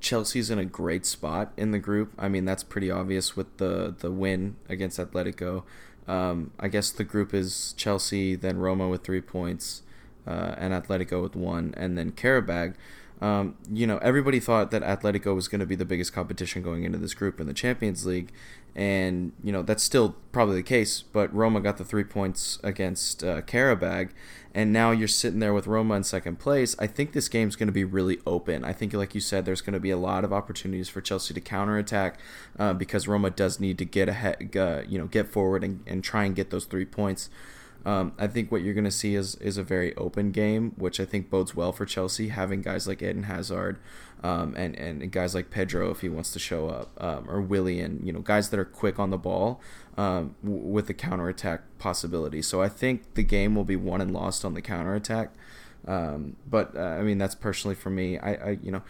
Chelsea's 0.07 0.51
in 0.51 0.59
a 0.61 0.65
great 0.65 1.05
spot 1.05 1.53
in 1.57 1.73
the 1.73 1.81
group. 1.81 2.13
I 2.17 2.29
mean, 2.29 2.45
that's 2.45 2.63
pretty 2.63 2.93
obvious 2.93 3.37
with 3.37 3.57
the 3.57 3.93
the 3.99 4.13
win 4.13 4.55
against 4.69 5.01
Atletico. 5.01 5.65
Um, 6.07 6.53
I 6.61 6.69
guess 6.69 6.91
the 6.91 7.03
group 7.03 7.35
is 7.35 7.75
Chelsea, 7.77 8.37
then 8.37 8.59
Roma 8.59 8.87
with 8.89 9.03
three 9.03 9.21
points, 9.21 9.83
uh, 10.25 10.55
and 10.57 10.73
Atletico 10.73 11.21
with 11.21 11.35
one, 11.35 11.75
and 11.77 11.99
then 11.99 12.13
Qarabag. 12.13 12.77
Um, 13.21 13.57
you 13.71 13.87
know, 13.87 13.99
everybody 13.99 14.41
thought 14.41 14.71
that 14.73 14.83
Atletico 14.83 15.35
was 15.35 15.49
going 15.49 15.61
to 15.61 15.67
be 15.67 15.75
the 15.75 15.85
biggest 15.85 16.13
competition 16.13 16.63
going 16.63 16.85
into 16.85 16.99
this 16.99 17.15
group 17.15 17.41
in 17.41 17.47
the 17.47 17.55
Champions 17.55 18.05
League, 18.05 18.31
and 18.75 19.33
you 19.43 19.53
know 19.53 19.63
that's 19.63 19.83
still 19.83 20.17
probably 20.33 20.57
the 20.57 20.63
case. 20.63 21.03
But 21.03 21.35
Roma 21.35 21.61
got 21.61 21.79
the 21.79 21.85
three 21.85 22.05
points 22.05 22.59
against 22.63 23.25
uh, 23.25 23.41
and 24.57 24.73
now 24.73 24.91
you're 24.91 25.07
sitting 25.07 25.39
there 25.41 25.53
with 25.53 25.67
Roma 25.67 25.95
in 25.97 26.03
second 26.05 26.39
place. 26.39 26.75
I 26.79 26.87
think 26.87 27.13
this 27.13 27.29
game's 27.29 27.57
going 27.57 27.67
to 27.67 27.73
be 27.73 27.85
really 27.85 28.19
open. 28.27 28.65
I 28.65 28.73
think, 28.73 28.95
like 28.95 29.15
you 29.15 29.21
said, 29.21 29.45
there's 29.45 29.61
going 29.61 29.75
to 29.75 29.81
be 29.81 29.91
a 29.91 29.99
lot 29.99 30.25
of 30.25 30.33
opportunities 30.33 30.89
for 30.89 31.03
Chelsea 31.03 31.35
to 31.35 31.41
counterattack 31.43 32.19
uh, 32.59 32.73
because 32.73 33.07
Roma 33.07 33.31
does 33.31 33.61
need 33.61 33.77
to 33.79 33.85
get 33.85 34.09
ahead, 34.09 34.57
uh, 34.57 34.83
you 34.89 34.99
know, 34.99 35.07
get 35.07 35.29
forward 35.29 35.63
and, 35.63 35.83
and 35.87 36.03
try 36.03 36.25
and 36.25 36.35
get 36.35 36.51
those 36.51 36.65
three 36.65 36.87
points. 36.87 37.29
Um, 37.87 38.15
I 38.19 38.27
think 38.27 38.51
what 38.51 38.63
you're 38.63 38.75
going 38.75 38.83
to 38.85 38.91
see 38.91 39.15
is 39.15 39.37
is 39.37 39.57
a 39.57 39.63
very 39.63 39.95
open 39.95 40.33
game, 40.33 40.73
which 40.77 40.99
I 40.99 41.05
think 41.05 41.31
bodes 41.31 41.55
well 41.55 41.73
for 41.73 41.87
Chelsea, 41.87 42.29
having 42.29 42.61
guys 42.61 42.89
like 42.89 43.01
Eden 43.01 43.23
Hazard 43.23 43.79
um, 44.25 44.55
and 44.57 44.75
and 44.75 45.13
guys 45.13 45.37
like 45.37 45.51
Pedro 45.51 45.93
if 45.93 46.01
he 46.01 46.09
wants 46.09 46.33
to 46.33 46.41
show 46.41 46.69
up, 46.69 46.91
um, 47.01 47.31
or 47.31 47.41
Willian, 47.41 48.01
you 48.05 48.13
know, 48.13 48.19
guys 48.19 48.51
that 48.51 48.59
are 48.59 48.65
quick 48.65 48.99
on 48.99 49.11
the 49.11 49.17
ball 49.17 49.61
um, 49.97 50.35
w- 50.43 50.65
with 50.65 50.89
the 50.89 50.95
counterattack 50.95 51.61
possibility. 51.79 52.43
So 52.43 52.61
I 52.61 52.69
think 52.69 53.15
the 53.15 53.23
game 53.23 53.55
will 53.55 53.65
be 53.65 53.77
won 53.77 54.01
and 54.01 54.13
lost 54.13 54.45
on 54.45 54.55
the 54.55 54.63
counterattack. 54.63 55.31
Um, 55.87 56.35
but 56.51 56.77
uh, 56.77 56.81
I 56.81 57.03
mean, 57.03 57.19
that's 57.19 57.37
personally 57.37 57.77
for 57.77 57.91
me. 57.91 58.19
I, 58.19 58.35
I 58.35 58.59
you 58.65 58.73
know, 58.73 58.83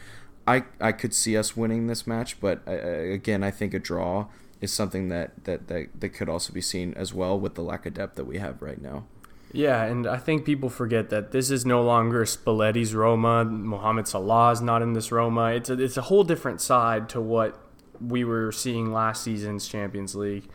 I 0.47 0.65
I 0.81 0.93
could 0.93 1.13
see 1.13 1.37
us 1.37 1.55
winning 1.55 1.87
this 1.87 2.07
match, 2.07 2.41
but 2.41 2.63
uh, 2.67 2.71
again, 2.71 3.45
I 3.45 3.51
think 3.51 3.75
a 3.75 3.79
draw 3.79 4.29
is 4.67 4.73
something 4.73 5.09
that, 5.09 5.45
that, 5.45 5.69
that, 5.69 6.01
that 6.01 6.11
could 6.11 6.29
also 6.29 6.53
be 6.53 6.61
seen 6.61 6.93
as 6.95 7.15
well 7.15 7.39
with 7.39 7.55
the 7.55 7.63
lack 7.63 7.87
of 7.87 7.95
depth 7.95 8.17
that 8.17 8.27
we 8.27 8.39
have 8.39 8.61
right 8.61 8.81
now. 8.81 9.05
Yeah, 9.53 9.85
and 9.85 10.07
I 10.07 10.19
think 10.19 10.45
people 10.45 10.69
forget 10.69 11.09
that 11.11 11.31
this 11.31 11.51
is 11.51 11.65
no 11.65 11.83
longer 11.83 12.25
Spalletti's 12.25 12.95
Roma. 12.95 13.45
Mohamed 13.45 14.09
Salah 14.09 14.51
is 14.51 14.61
not 14.61 14.83
in 14.83 14.93
this 14.93 15.11
Roma. 15.11 15.53
It's 15.53 15.71
a, 15.71 15.81
it's 15.81 15.97
a 15.97 16.03
whole 16.03 16.25
different 16.25 16.61
side 16.61 17.09
to 17.11 17.21
what 17.21 17.59
we 18.01 18.25
were 18.25 18.53
seeing 18.53 18.93
last 18.93 19.23
season's 19.23 19.67
Champions 19.67 20.15
League. 20.15 20.49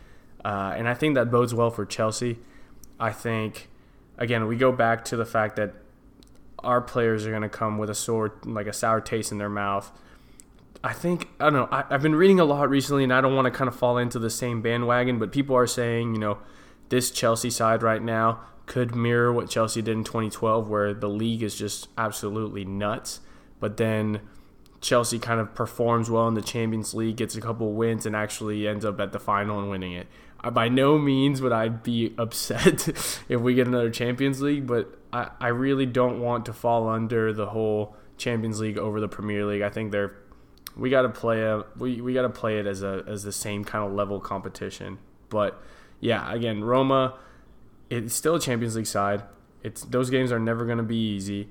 Uh, 0.44 0.74
and 0.76 0.86
I 0.86 0.94
think 0.94 1.14
that 1.16 1.30
bodes 1.30 1.54
well 1.54 1.70
for 1.70 1.84
Chelsea. 1.86 2.38
I 3.00 3.10
think, 3.10 3.68
again, 4.18 4.46
we 4.46 4.56
go 4.56 4.70
back 4.70 5.04
to 5.06 5.16
the 5.16 5.26
fact 5.26 5.56
that 5.56 5.74
our 6.58 6.80
players 6.80 7.26
are 7.26 7.30
going 7.30 7.42
to 7.42 7.48
come 7.48 7.78
with 7.78 7.90
a 7.90 7.94
sore, 7.94 8.34
like 8.44 8.68
a 8.68 8.72
sour 8.72 9.00
taste 9.00 9.32
in 9.32 9.38
their 9.38 9.48
mouth 9.48 9.90
I 10.84 10.92
think 10.92 11.28
I 11.38 11.44
don't 11.44 11.52
know. 11.54 11.68
I, 11.70 11.84
have 11.90 12.02
been 12.02 12.14
reading 12.14 12.40
a 12.40 12.44
lot 12.44 12.68
recently, 12.68 13.04
and 13.04 13.12
I 13.12 13.20
don't 13.20 13.36
want 13.36 13.46
to 13.46 13.50
kind 13.50 13.68
of 13.68 13.76
fall 13.76 13.98
into 13.98 14.18
the 14.18 14.30
same 14.30 14.62
bandwagon. 14.62 15.18
But 15.18 15.30
people 15.30 15.56
are 15.56 15.66
saying, 15.66 16.14
you 16.14 16.20
know, 16.20 16.38
this 16.88 17.10
Chelsea 17.10 17.50
side 17.50 17.82
right 17.82 18.02
now 18.02 18.40
could 18.66 18.94
mirror 18.94 19.32
what 19.32 19.48
Chelsea 19.48 19.82
did 19.82 19.96
in 19.96 20.04
2012, 20.04 20.68
where 20.68 20.92
the 20.92 21.08
league 21.08 21.42
is 21.42 21.54
just 21.54 21.88
absolutely 21.96 22.64
nuts. 22.64 23.20
But 23.60 23.76
then 23.76 24.20
Chelsea 24.80 25.20
kind 25.20 25.40
of 25.40 25.54
performs 25.54 26.10
well 26.10 26.26
in 26.26 26.34
the 26.34 26.42
Champions 26.42 26.94
League, 26.94 27.16
gets 27.16 27.36
a 27.36 27.40
couple 27.40 27.72
wins, 27.72 28.04
and 28.04 28.16
actually 28.16 28.66
ends 28.66 28.84
up 28.84 29.00
at 29.00 29.12
the 29.12 29.20
final 29.20 29.60
and 29.60 29.70
winning 29.70 29.92
it. 29.92 30.08
by 30.52 30.68
no 30.68 30.98
means 30.98 31.40
would 31.40 31.52
I 31.52 31.68
be 31.68 32.12
upset 32.18 32.88
if 33.28 33.40
we 33.40 33.54
get 33.54 33.68
another 33.68 33.90
Champions 33.90 34.42
League, 34.42 34.66
but 34.66 34.98
I, 35.12 35.30
I 35.40 35.48
really 35.48 35.86
don't 35.86 36.20
want 36.20 36.46
to 36.46 36.52
fall 36.52 36.88
under 36.88 37.32
the 37.32 37.46
whole 37.46 37.94
Champions 38.16 38.60
League 38.60 38.78
over 38.78 39.00
the 39.00 39.08
Premier 39.08 39.44
League. 39.46 39.62
I 39.62 39.70
think 39.70 39.92
they're 39.92 40.16
we 40.76 40.90
got 40.90 41.02
to 41.02 41.08
play 41.08 41.42
a 41.42 41.64
we, 41.78 42.00
we 42.00 42.14
got 42.14 42.22
to 42.22 42.30
play 42.30 42.58
it 42.58 42.66
as 42.66 42.82
a 42.82 43.04
as 43.06 43.22
the 43.22 43.32
same 43.32 43.64
kind 43.64 43.84
of 43.84 43.92
level 43.92 44.20
competition. 44.20 44.98
But 45.28 45.60
yeah, 46.00 46.32
again, 46.32 46.64
Roma, 46.64 47.18
it's 47.90 48.14
still 48.14 48.36
a 48.36 48.40
Champions 48.40 48.76
League 48.76 48.86
side. 48.86 49.22
It's 49.62 49.82
those 49.82 50.10
games 50.10 50.32
are 50.32 50.38
never 50.38 50.64
going 50.64 50.78
to 50.78 50.84
be 50.84 50.96
easy, 50.96 51.48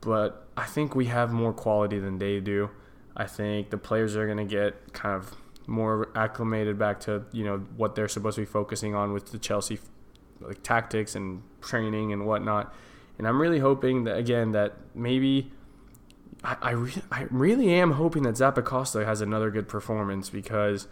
but 0.00 0.46
I 0.56 0.64
think 0.64 0.94
we 0.94 1.06
have 1.06 1.32
more 1.32 1.52
quality 1.52 1.98
than 1.98 2.18
they 2.18 2.40
do. 2.40 2.70
I 3.16 3.26
think 3.26 3.70
the 3.70 3.78
players 3.78 4.14
are 4.16 4.26
going 4.26 4.38
to 4.38 4.44
get 4.44 4.92
kind 4.92 5.14
of 5.14 5.34
more 5.66 6.10
acclimated 6.14 6.78
back 6.78 7.00
to 7.00 7.24
you 7.32 7.44
know 7.44 7.58
what 7.76 7.94
they're 7.94 8.08
supposed 8.08 8.36
to 8.36 8.42
be 8.42 8.46
focusing 8.46 8.94
on 8.94 9.12
with 9.12 9.32
the 9.32 9.38
Chelsea 9.38 9.78
like 10.40 10.62
tactics 10.62 11.14
and 11.14 11.42
training 11.60 12.12
and 12.12 12.26
whatnot. 12.26 12.74
And 13.18 13.26
I'm 13.26 13.40
really 13.40 13.58
hoping 13.58 14.04
that 14.04 14.18
again 14.18 14.52
that 14.52 14.74
maybe 14.94 15.50
I 16.46 16.56
I, 16.62 16.70
re- 16.70 17.02
I 17.10 17.26
really 17.30 17.72
am 17.72 17.92
hoping 17.92 18.22
that 18.22 18.34
Zappacosta 18.34 19.04
has 19.04 19.20
another 19.20 19.50
good 19.50 19.68
performance 19.68 20.30
because 20.30 20.88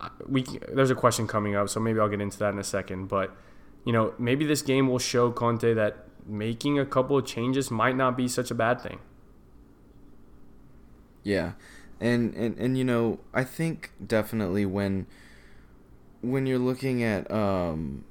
uh, 0.00 0.08
we 0.26 0.44
there's 0.72 0.90
a 0.90 0.94
question 0.94 1.26
coming 1.26 1.54
up, 1.54 1.68
so 1.68 1.80
maybe 1.80 2.00
I'll 2.00 2.08
get 2.08 2.20
into 2.20 2.38
that 2.38 2.52
in 2.52 2.58
a 2.58 2.64
second. 2.64 3.06
But 3.08 3.36
you 3.84 3.92
know 3.92 4.14
maybe 4.18 4.44
this 4.44 4.62
game 4.62 4.88
will 4.88 4.98
show 4.98 5.30
Conte 5.30 5.74
that 5.74 6.06
making 6.26 6.78
a 6.78 6.86
couple 6.86 7.16
of 7.18 7.26
changes 7.26 7.70
might 7.70 7.96
not 7.96 8.16
be 8.16 8.28
such 8.28 8.50
a 8.50 8.54
bad 8.54 8.80
thing. 8.80 8.98
Yeah 11.22 11.52
and 12.00 12.34
and 12.34 12.58
and 12.58 12.78
you 12.78 12.84
know 12.84 13.18
I 13.34 13.44
think 13.44 13.92
definitely 14.04 14.64
when 14.64 15.06
when 16.22 16.46
you're 16.46 16.58
looking 16.58 17.02
at 17.02 17.30
um 17.30 18.04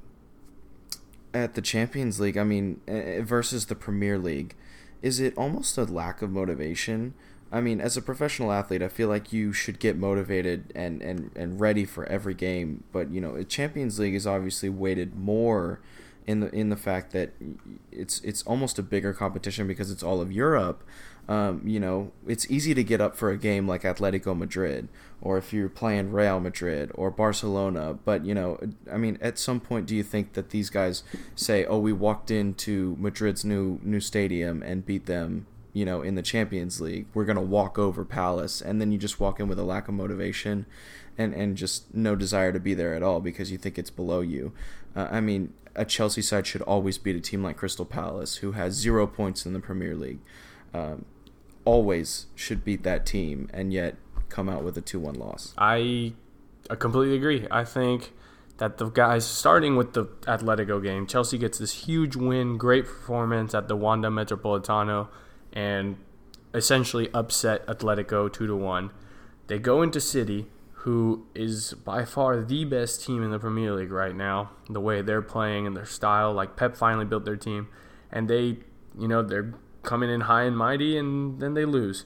at 1.34 1.54
the 1.54 1.62
Champions 1.62 2.20
League, 2.20 2.38
I 2.38 2.44
mean 2.44 2.82
eh, 2.88 3.18
eh, 3.18 3.22
versus 3.22 3.66
the 3.66 3.76
Premier 3.76 4.18
League, 4.18 4.56
is 5.02 5.20
it 5.20 5.34
almost 5.38 5.78
a 5.78 5.84
lack 5.84 6.22
of 6.22 6.32
motivation? 6.32 7.14
I 7.52 7.62
mean, 7.62 7.82
as 7.82 7.98
a 7.98 8.02
professional 8.02 8.52
athlete, 8.52 8.84
I 8.84 8.90
feel 8.90 9.08
like 9.08 9.34
you 9.34 9.54
should 9.54 9.80
get 9.80 9.98
motivated 9.98 10.72
and, 10.76 11.02
and, 11.02 11.32
and 11.36 11.60
ready 11.60 11.84
for 11.84 12.06
every 12.06 12.36
game. 12.36 12.84
But 12.92 13.10
you 13.10 13.20
know, 13.22 13.42
Champions 13.44 14.00
League 14.00 14.14
is 14.14 14.28
obviously 14.28 14.70
weighted 14.70 15.16
more 15.16 15.80
in 16.28 16.42
the 16.42 16.54
in 16.54 16.70
the 16.70 16.76
fact 16.76 17.12
that 17.14 17.32
it's 17.92 18.22
it's 18.22 18.44
almost 18.44 18.78
a 18.78 18.84
bigger 18.84 19.14
competition 19.14 19.66
because 19.66 19.90
it's 19.90 20.04
all 20.04 20.22
of 20.22 20.32
Europe 20.32 20.84
um, 21.30 21.62
you 21.64 21.80
know, 21.80 22.12
it's 22.28 22.50
easy 22.50 22.74
to 22.74 22.84
get 22.84 23.00
up 23.00 23.16
for 23.16 23.30
a 23.30 23.38
game 23.38 23.68
like 23.68 23.84
Atletico 23.84 24.36
Madrid, 24.36 24.90
or 25.22 25.38
if 25.38 25.54
you're 25.54 25.70
playing 25.70 26.12
Real 26.12 26.40
Madrid 26.40 26.90
or 26.96 27.12
Barcelona. 27.12 27.94
But 28.04 28.26
you 28.26 28.34
know, 28.34 28.60
I 28.92 28.98
mean, 28.98 29.20
at 29.22 29.38
some 29.38 29.60
point, 29.60 29.86
do 29.86 29.96
you 29.96 30.02
think 30.02 30.34
that 30.34 30.50
these 30.50 30.72
guys 30.72 31.04
say, 31.36 31.66
"Oh, 31.66 31.78
we 31.78 31.94
walked 31.94 32.32
into 32.32 32.98
Madrid's 33.00 33.46
new 33.46 33.80
new 33.84 34.00
stadium 34.00 34.64
and 34.64 34.84
beat 34.84 35.06
them"? 35.06 35.46
You 35.72 35.86
know, 35.86 36.02
in 36.02 36.16
the 36.16 36.24
Champions 36.24 36.82
League, 36.82 37.06
we're 37.14 37.26
gonna 37.26 37.44
walk 37.44 37.78
over 37.78 38.04
Palace, 38.04 38.60
and 38.60 38.82
then 38.82 38.92
you 38.92 38.98
just 38.98 39.20
walk 39.20 39.40
in 39.40 39.48
with 39.48 39.60
a 39.60 39.64
lack 39.64 39.88
of 39.88 39.94
motivation, 39.94 40.66
and 41.16 41.36
and 41.36 41.56
just 41.56 41.94
no 41.94 42.16
desire 42.16 42.52
to 42.52 42.60
be 42.60 42.74
there 42.74 42.96
at 42.96 43.04
all 43.04 43.20
because 43.20 43.52
you 43.52 43.60
think 43.60 43.78
it's 43.78 43.92
below 43.92 44.22
you. 44.22 44.52
Uh, 44.96 45.08
I 45.12 45.22
mean, 45.22 45.54
a 45.76 45.86
Chelsea 45.86 46.24
side 46.24 46.48
should 46.48 46.64
always 46.64 46.98
beat 46.98 47.16
a 47.16 47.20
team 47.20 47.44
like 47.44 47.58
Crystal 47.58 47.86
Palace, 47.86 48.38
who 48.38 48.54
has 48.54 48.74
zero 48.74 49.06
points 49.06 49.46
in 49.46 49.54
the 49.54 49.60
Premier 49.60 49.96
League. 49.96 50.22
Um, 50.74 51.06
always 51.66 52.28
should 52.36 52.64
beat 52.64 52.84
that 52.84 53.06
team 53.06 53.50
and 53.54 53.74
yet 53.74 53.96
come 54.30 54.50
out 54.50 54.64
with 54.64 54.78
a 54.78 54.82
2 54.82 55.00
1 55.00 55.16
loss. 55.16 55.54
I, 55.58 56.14
I 56.70 56.76
completely 56.76 57.16
agree. 57.16 57.48
I 57.50 57.64
think 57.64 58.14
that 58.58 58.78
the 58.78 58.90
guys, 58.90 59.26
starting 59.26 59.76
with 59.76 59.94
the 59.94 60.06
Atletico 60.28 60.84
game, 60.84 61.08
Chelsea 61.08 61.38
gets 61.38 61.58
this 61.58 61.86
huge 61.86 62.16
win, 62.16 62.58
great 62.58 62.86
performance 62.86 63.54
at 63.56 63.68
the 63.68 63.76
Wanda 63.76 64.10
Metropolitano, 64.10 65.08
and 65.54 65.98
essentially 66.54 67.10
upset 67.14 67.66
Atletico 67.68 68.32
2 68.32 68.48
to 68.48 68.56
1. 68.56 68.92
They 69.48 69.60
go 69.60 69.82
into 69.82 70.00
City, 70.02 70.48
who 70.74 71.26
is 71.34 71.74
by 71.74 72.06
far 72.06 72.42
the 72.42 72.66
best 72.66 73.06
team 73.06 73.24
in 73.24 73.32
the 73.32 73.40
Premier 73.40 73.74
League 73.74 73.92
right 73.92 74.16
now, 74.16 74.52
the 74.70 74.82
way 74.82 75.02
they're 75.02 75.22
playing 75.22 75.66
and 75.66 75.76
their 75.76 75.86
style. 75.86 76.34
Like 76.34 76.56
Pep 76.56 76.76
finally 76.76 77.06
built 77.06 77.26
their 77.26 77.38
team, 77.38 77.68
and 78.12 78.30
they, 78.30 78.60
you 78.98 79.08
know, 79.08 79.22
they're 79.24 79.54
coming 79.84 80.10
in 80.10 80.22
high 80.22 80.44
and 80.44 80.58
mighty, 80.58 80.98
and 80.98 81.40
then 81.40 81.54
they 81.54 81.66
lose. 81.66 82.06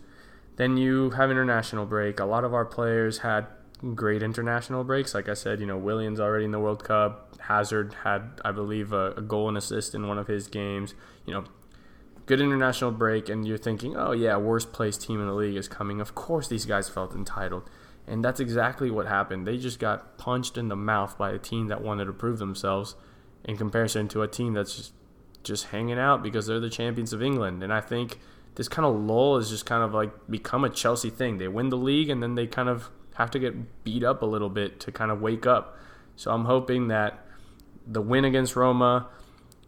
Then 0.56 0.78
you 0.78 1.12
have 1.12 1.32
international 1.32 1.86
break. 1.86 2.20
A 2.20 2.26
lot 2.26 2.44
of 2.44 2.54
our 2.54 2.66
players 2.66 3.20
had 3.20 3.48
great 3.96 4.24
international 4.24 4.84
breaks. 4.84 5.14
Like 5.14 5.28
I 5.28 5.34
said, 5.34 5.60
you 5.60 5.66
know, 5.66 5.78
Willian's 5.78 6.20
already 6.20 6.46
in 6.46 6.52
the 6.52 6.60
World 6.60 6.84
Cup. 6.84 7.36
Hazard 7.42 7.96
had, 8.04 8.40
I 8.46 8.52
believe, 8.52 8.94
a, 8.94 9.12
a 9.12 9.22
goal 9.22 9.50
and 9.50 9.58
assist 9.58 9.94
in 9.96 10.08
one 10.08 10.18
of 10.18 10.28
his 10.28 10.48
games. 10.48 10.94
You 11.26 11.34
know, 11.34 11.44
good 12.26 12.40
international 12.40 12.92
break, 12.92 13.30
and 13.30 13.48
you're 13.48 13.58
thinking, 13.58 13.96
oh 13.98 14.12
yeah, 14.12 14.38
worst 14.38 14.72
placed 14.72 15.02
team 15.02 15.20
in 15.20 15.28
the 15.28 15.34
league 15.34 15.58
is 15.58 15.68
coming. 15.68 16.00
Of 16.00 16.16
course, 16.16 16.48
these 16.48 16.66
guys 16.66 16.88
felt 16.90 17.14
entitled. 17.14 17.70
And 18.06 18.24
that's 18.24 18.40
exactly 18.40 18.92
what 18.92 19.08
happened. 19.08 19.48
They 19.48 19.58
just 19.58 19.80
got 19.80 20.18
punched 20.18 20.58
in 20.58 20.68
the 20.68 20.76
mouth 20.76 21.18
by 21.18 21.32
a 21.32 21.38
team 21.38 21.68
that 21.68 21.82
wanted 21.82 22.06
to 22.06 22.14
prove 22.14 22.38
themselves 22.38 22.96
in 23.46 23.58
comparison 23.58 24.08
to 24.10 24.22
a 24.22 24.28
team 24.28 24.54
that's 24.54 24.76
just 24.76 24.94
just 25.44 25.66
hanging 25.66 26.00
out 26.00 26.24
because 26.24 26.48
they're 26.48 26.60
the 26.60 26.70
champions 26.70 27.14
of 27.14 27.22
England. 27.22 27.64
And 27.64 27.74
I 27.74 27.82
think 27.82 28.20
this 28.56 28.68
kind 28.68 28.86
of 28.86 28.96
lull 28.96 29.38
has 29.38 29.50
just 29.50 29.66
kind 29.66 29.84
of 29.84 29.94
like 29.94 30.12
become 30.30 30.64
a 30.64 30.70
Chelsea 30.70 31.10
thing. 31.10 31.38
They 31.38 31.48
win 31.48 31.70
the 31.70 31.78
league 31.78 32.10
and 32.10 32.22
then 32.24 32.36
they 32.36 32.48
kind 32.48 32.70
of 32.70 32.90
have 33.16 33.32
to 33.32 33.40
get 33.40 33.84
beat 33.84 34.04
up 34.04 34.22
a 34.22 34.26
little 34.26 34.50
bit 34.50 34.80
to 34.82 34.92
kind 34.92 35.12
of 35.12 35.22
wake 35.22 35.46
up. 35.46 35.78
So 36.16 36.32
I'm 36.32 36.46
hoping 36.46 36.88
that 36.88 37.26
the 37.86 38.02
win 38.02 38.26
against 38.26 38.56
Roma 38.56 39.08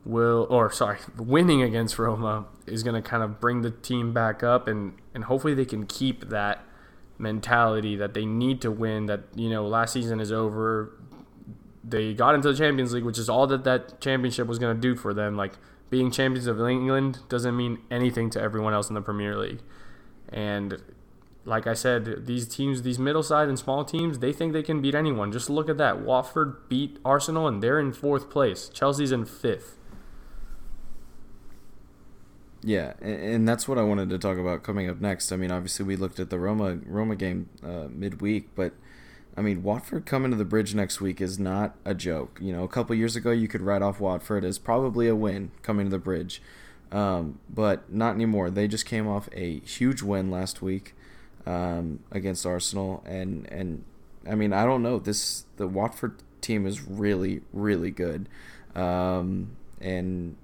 will, 0.04 0.48
or 0.50 0.72
sorry, 0.72 1.00
winning 1.18 1.62
against 1.62 1.98
Roma 2.00 2.46
is 2.66 2.84
going 2.84 3.02
to 3.02 3.08
kind 3.08 3.24
of 3.24 3.40
bring 3.40 3.62
the 3.62 3.72
team 3.72 4.14
back 4.14 4.44
up 4.44 4.68
and, 4.68 4.94
and 5.14 5.26
hopefully 5.26 5.54
they 5.54 5.66
can 5.66 5.86
keep 5.86 6.30
that 6.30 6.64
mentality 7.18 7.96
that 7.96 8.14
they 8.14 8.26
need 8.26 8.62
to 8.62 8.72
win, 8.72 9.08
that, 9.08 9.22
you 9.36 9.50
know, 9.50 9.66
last 9.66 9.94
season 9.94 10.20
is 10.20 10.32
over 10.32 10.92
they 11.88 12.14
got 12.14 12.36
into 12.36 12.52
the 12.52 12.58
Champions 12.58 12.94
League, 12.94 13.04
which 13.04 13.20
is 13.20 13.30
all 13.30 13.48
that 13.48 13.64
that 13.64 14.02
championship 14.02 14.48
was 14.48 14.60
going 14.60 14.76
to 14.76 14.82
do 14.82 14.96
for 14.96 15.14
them. 15.14 15.38
Like 15.38 15.54
being 15.90 16.12
champions 16.12 16.48
of 16.48 16.60
England 16.60 17.20
doesn't 17.30 17.56
mean 17.56 17.80
anything 17.92 18.30
to 18.32 18.42
everyone 18.42 18.74
else 18.74 18.90
in 18.90 18.96
the 18.96 19.02
Premier 19.02 19.38
League. 19.38 19.60
And 20.30 20.82
like 21.46 21.68
I 21.68 21.74
said, 21.74 22.26
these 22.26 22.48
teams, 22.48 22.82
these 22.82 22.98
middle 22.98 23.22
side 23.22 23.48
and 23.48 23.58
small 23.58 23.86
teams, 23.86 24.20
they 24.20 24.34
think 24.34 24.54
they 24.54 24.64
can 24.64 24.82
beat 24.82 24.96
anyone. 24.96 25.32
Just 25.32 25.50
look 25.50 25.70
at 25.70 25.78
that. 25.78 26.02
Watford 26.02 26.68
beat 26.68 26.98
Arsenal 27.06 27.48
and 27.48 27.62
they're 27.62 27.80
in 27.80 27.94
fourth 27.94 28.30
place. 28.30 28.68
Chelsea's 28.70 29.12
in 29.12 29.26
fifth. 29.26 29.78
Yeah, 32.64 32.94
and 33.00 33.48
that's 33.48 33.68
what 33.68 33.78
I 33.78 33.84
wanted 33.84 34.10
to 34.10 34.18
talk 34.18 34.40
about 34.40 34.64
coming 34.64 34.90
up 34.90 35.00
next. 35.00 35.32
I 35.32 35.36
mean, 35.36 35.52
obviously 35.52 35.86
we 35.86 35.96
looked 35.96 36.20
at 36.20 36.32
the 36.32 36.40
Roma 36.40 36.80
Roma 36.88 37.16
game 37.16 37.48
uh, 37.64 37.90
midweek, 37.92 38.56
but 38.56 38.74
I 39.38 39.42
mean, 39.42 39.64
Watford 39.64 40.06
coming 40.06 40.32
to 40.32 40.38
the 40.38 40.46
bridge 40.46 40.74
next 40.74 41.02
week 41.02 41.20
is 41.20 41.38
not 41.38 41.76
a 41.84 41.94
joke. 41.94 42.40
You 42.42 42.54
know, 42.54 42.64
a 42.64 42.70
couple 42.70 42.96
years 42.96 43.16
ago, 43.16 43.32
you 43.32 43.48
could 43.48 43.62
write 43.62 43.82
off 43.82 44.00
Watford 44.00 44.46
as 44.46 44.58
probably 44.58 45.08
a 45.08 45.16
win 45.16 45.52
coming 45.62 45.88
to 45.88 45.90
the 45.90 46.00
bridge, 46.00 46.42
um, 46.92 47.40
but 47.50 47.92
not 47.92 48.16
anymore. 48.16 48.50
They 48.50 48.68
just 48.68 48.86
came 48.86 49.08
off 49.08 49.28
a 49.34 49.60
huge 49.60 50.02
win 50.02 50.32
last 50.32 50.62
week 50.62 50.96
um, 51.46 52.00
against 52.12 52.46
Arsenal, 52.46 53.04
and 53.06 53.46
and 53.52 53.84
I 54.30 54.36
mean, 54.36 54.54
I 54.54 54.64
don't 54.64 54.82
know. 54.82 55.00
This 55.00 55.46
the 55.58 55.68
Watford 55.68 56.24
team 56.40 56.66
is 56.66 56.82
really 56.84 57.42
really 57.52 57.92
good, 57.92 58.30
um, 58.74 59.58
and 59.82 60.38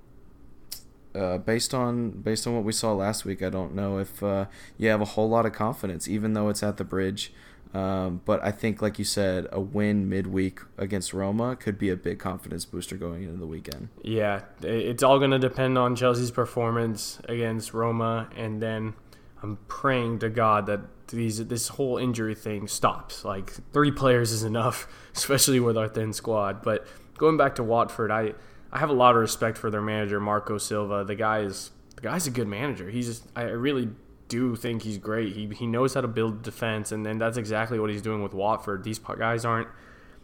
uh, 1.15 1.37
based 1.37 1.73
on 1.73 2.11
based 2.11 2.45
on 2.47 2.55
what 2.55 2.63
we 2.63 2.71
saw 2.71 2.93
last 2.93 3.25
week, 3.25 3.41
I 3.41 3.49
don't 3.49 3.73
know 3.73 3.99
if 3.99 4.21
uh, 4.21 4.45
you 4.77 4.89
have 4.89 5.01
a 5.01 5.05
whole 5.05 5.29
lot 5.29 5.45
of 5.45 5.53
confidence, 5.53 6.07
even 6.07 6.33
though 6.33 6.49
it's 6.49 6.63
at 6.63 6.77
the 6.77 6.83
bridge. 6.83 7.33
Um, 7.73 8.21
but 8.25 8.43
I 8.43 8.51
think, 8.51 8.81
like 8.81 8.99
you 8.99 9.05
said, 9.05 9.47
a 9.51 9.61
win 9.61 10.09
midweek 10.09 10.59
against 10.77 11.13
Roma 11.13 11.55
could 11.55 11.77
be 11.77 11.89
a 11.89 11.95
big 11.95 12.19
confidence 12.19 12.65
booster 12.65 12.97
going 12.97 13.23
into 13.23 13.37
the 13.37 13.47
weekend. 13.47 13.89
Yeah, 14.03 14.41
it's 14.61 15.03
all 15.03 15.19
going 15.19 15.31
to 15.31 15.39
depend 15.39 15.77
on 15.77 15.95
Chelsea's 15.95 16.31
performance 16.31 17.19
against 17.29 17.73
Roma, 17.73 18.27
and 18.35 18.61
then 18.61 18.93
I'm 19.41 19.57
praying 19.67 20.19
to 20.19 20.29
God 20.29 20.65
that 20.65 20.81
these 21.07 21.45
this 21.47 21.69
whole 21.69 21.97
injury 21.97 22.35
thing 22.35 22.67
stops. 22.67 23.23
Like 23.23 23.51
three 23.71 23.91
players 23.91 24.31
is 24.31 24.43
enough, 24.43 24.87
especially 25.15 25.59
with 25.59 25.77
our 25.77 25.87
thin 25.87 26.13
squad. 26.13 26.61
But 26.61 26.85
going 27.17 27.37
back 27.37 27.55
to 27.55 27.63
Watford, 27.63 28.11
I 28.11 28.33
I 28.71 28.79
have 28.79 28.89
a 28.89 28.93
lot 28.93 29.15
of 29.15 29.21
respect 29.21 29.57
for 29.57 29.69
their 29.69 29.81
manager 29.81 30.19
Marco 30.19 30.57
Silva. 30.57 31.03
The 31.05 31.15
guy 31.15 31.39
is 31.39 31.71
the 31.95 32.01
guy's 32.01 32.27
a 32.27 32.31
good 32.31 32.47
manager. 32.47 32.89
He's 32.89 33.07
just 33.07 33.27
I 33.35 33.43
really 33.43 33.89
do 34.31 34.55
think 34.55 34.83
he's 34.83 34.97
great. 34.97 35.35
He, 35.35 35.47
he 35.47 35.67
knows 35.67 35.93
how 35.93 35.99
to 36.01 36.07
build 36.07 36.41
defense, 36.41 36.93
and 36.93 37.05
then 37.05 37.17
that's 37.17 37.37
exactly 37.37 37.77
what 37.79 37.89
he's 37.89 38.01
doing 38.01 38.23
with 38.23 38.33
Watford. 38.33 38.85
These 38.85 38.97
guys 38.99 39.43
aren't, 39.43 39.67